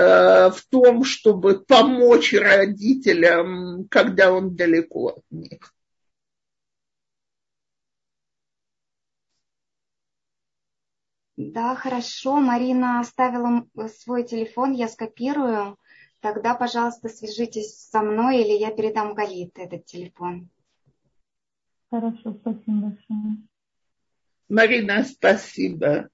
в 0.55 0.63
том, 0.71 1.05
чтобы 1.05 1.61
помочь 1.61 2.33
родителям, 2.33 3.87
когда 3.91 4.33
он 4.33 4.55
далеко 4.57 5.09
от 5.09 5.25
них. 5.31 5.75
Да, 11.37 11.77
хорошо. 11.77 12.39
Марина 12.39 13.01
оставила 13.01 13.67
свой 14.01 14.25
телефон, 14.25 14.73
я 14.73 14.89
скопирую. 14.89 15.77
Тогда, 16.21 16.55
пожалуйста, 16.55 17.09
свяжитесь 17.09 17.77
со 17.91 18.03
мной 18.03 18.43
или 18.43 18.59
я 18.59 18.73
передам 18.73 19.15
Галит 19.15 19.57
этот 19.57 19.85
телефон. 19.85 20.49
Хорошо, 21.91 22.35
спасибо 22.41 22.89
большое. 22.89 23.37
Марина, 24.49 25.05
спасибо. 25.05 26.09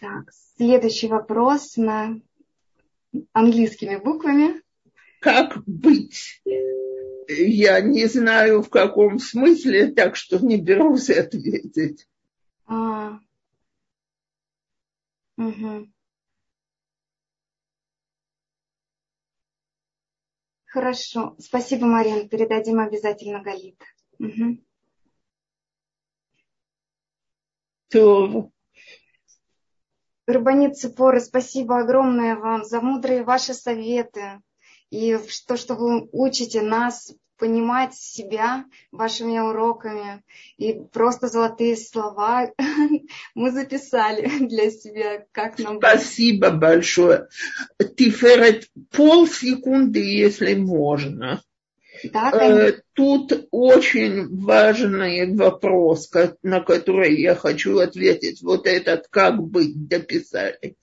Так, 0.00 0.30
следующий 0.56 1.08
вопрос 1.08 1.76
на 1.76 2.20
английскими 3.32 3.96
буквами. 3.96 4.62
Как 5.20 5.62
быть 5.66 6.42
Я 7.28 7.80
не 7.80 8.06
знаю, 8.06 8.62
в 8.62 8.68
каком 8.68 9.18
смысле, 9.18 9.92
так 9.92 10.16
что 10.16 10.38
не 10.38 10.60
берусь 10.60 11.10
ответить. 11.10 12.06
А. 12.66 13.18
Угу. 15.36 15.88
Хорошо. 20.66 21.36
Спасибо, 21.38 21.86
Марина. 21.86 22.28
Передадим 22.28 22.80
обязательно 22.80 23.42
Галит. 23.42 23.80
Угу. 24.18 24.58
То... 27.90 28.50
Рабанит 30.26 30.78
Цепоры, 30.78 31.20
спасибо 31.20 31.78
огромное 31.78 32.36
вам 32.36 32.64
за 32.64 32.80
мудрые 32.80 33.24
ваши 33.24 33.52
советы 33.52 34.40
и 34.90 35.18
то, 35.46 35.56
что 35.56 35.74
вы 35.74 36.08
учите 36.12 36.62
нас 36.62 37.12
понимать 37.36 37.94
себя 37.94 38.64
вашими 38.92 39.38
уроками. 39.38 40.22
И 40.56 40.72
просто 40.92 41.28
золотые 41.28 41.76
слова 41.76 42.50
мы 43.34 43.50
записали 43.50 44.26
для 44.46 44.70
себя, 44.70 45.26
как 45.32 45.58
нам... 45.58 45.78
Спасибо 45.78 46.50
большое. 46.50 47.28
Тиферет 47.96 48.68
полсекунды, 48.90 50.00
если 50.00 50.54
можно. 50.54 51.42
Да, 52.12 52.30
э, 52.32 52.72
Тут 52.94 53.48
очень 53.50 54.28
важный 54.44 55.34
вопрос, 55.34 56.10
на 56.42 56.60
который 56.60 57.20
я 57.20 57.34
хочу 57.34 57.78
ответить. 57.78 58.42
Вот 58.42 58.66
этот 58.66 59.08
«как 59.08 59.42
быть» 59.42 59.88
дописали. 59.88 60.76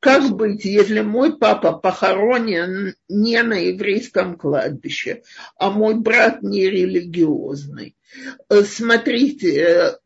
Как 0.00 0.30
быть, 0.30 0.64
если 0.64 1.00
мой 1.00 1.36
папа 1.36 1.72
похоронен 1.72 2.94
не 3.08 3.42
на 3.42 3.54
еврейском 3.54 4.36
кладбище, 4.36 5.22
а 5.56 5.70
мой 5.70 5.94
брат 5.94 6.42
не 6.42 6.68
религиозный? 6.68 7.96
Э, 8.48 8.62
смотрите, 8.62 9.98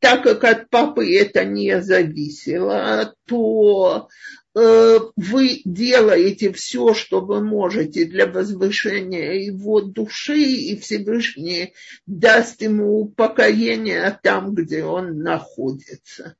так 0.00 0.22
как 0.22 0.44
от 0.44 0.70
папы 0.70 1.14
это 1.14 1.44
не 1.44 1.80
зависело, 1.80 3.14
то 3.26 4.08
э, 4.08 4.39
вы 4.54 5.62
делаете 5.64 6.52
все, 6.52 6.92
что 6.92 7.20
вы 7.20 7.42
можете 7.42 8.04
для 8.04 8.26
возвышения 8.26 9.34
его 9.34 9.80
души, 9.80 10.40
и 10.40 10.76
Всевышний 10.76 11.74
даст 12.06 12.60
ему 12.62 13.00
упокоение 13.00 14.18
там, 14.22 14.54
где 14.54 14.84
он 14.84 15.18
находится. 15.18 16.36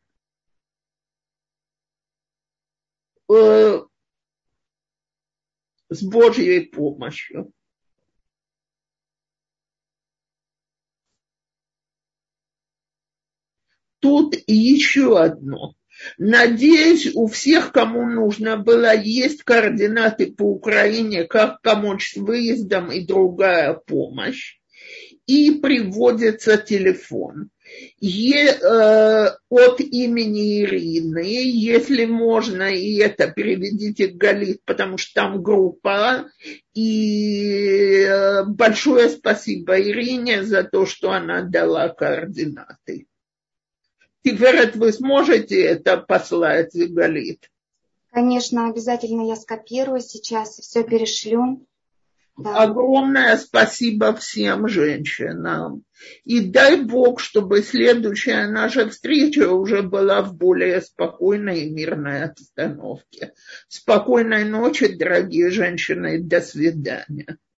Э, 3.32 3.81
с 5.89 6.03
Божьей 6.03 6.66
помощью. 6.66 7.53
Тут 14.01 14.35
еще 14.47 15.20
одно. 15.20 15.74
Надеюсь, 16.18 17.10
у 17.14 17.27
всех, 17.27 17.72
кому 17.72 18.06
нужно 18.06 18.56
было, 18.56 18.97
есть 18.97 19.43
координаты 19.43 20.32
по 20.32 20.44
Украине, 20.44 21.24
как 21.24 21.62
помочь 21.62 22.12
с 22.12 22.16
выездом 22.16 22.90
и 22.90 23.05
другая 23.05 23.74
помощь. 23.74 24.59
И 25.27 25.52
приводится 25.52 26.56
телефон 26.56 27.51
е, 28.01 28.48
э, 28.48 29.31
от 29.48 29.81
имени 29.81 30.62
Ирины, 30.62 31.24
если 31.24 32.05
можно, 32.05 32.74
и 32.74 32.97
это 32.97 33.31
переведите 33.31 34.09
Галит, 34.09 34.64
потому 34.64 34.98
что 34.98 35.14
там 35.14 35.43
группа. 35.43 36.27
И 36.74 38.02
э, 38.02 38.44
большое 38.44 39.09
спасибо 39.10 39.81
Ирине 39.81 40.43
за 40.43 40.64
то, 40.64 40.86
что 40.86 41.12
она 41.12 41.43
дала 41.43 41.89
координаты. 41.89 43.06
Теперь 44.23 44.71
вы 44.77 44.93
сможете 44.93 45.63
это 45.63 45.97
послать, 45.97 46.73
Галит? 46.75 47.51
Конечно, 48.11 48.69
обязательно 48.69 49.27
я 49.27 49.37
скопирую 49.37 50.01
сейчас 50.01 50.59
и 50.59 50.63
все 50.63 50.83
перешлю. 50.83 51.67
Да. 52.37 52.63
Огромное 52.63 53.37
спасибо 53.37 54.15
всем 54.15 54.67
женщинам. 54.67 55.85
И 56.25 56.41
дай 56.41 56.81
Бог, 56.81 57.21
чтобы 57.21 57.63
следующая 57.63 58.47
наша 58.47 58.89
встреча 58.89 59.51
уже 59.51 59.83
была 59.83 60.23
в 60.23 60.35
более 60.35 60.81
спокойной 60.81 61.63
и 61.63 61.71
мирной 61.71 62.25
обстановке. 62.25 63.35
Спокойной 63.69 64.45
ночи, 64.45 64.89
дорогие 64.89 65.51
женщины, 65.51 66.19
до 66.19 66.41
свидания. 66.41 67.37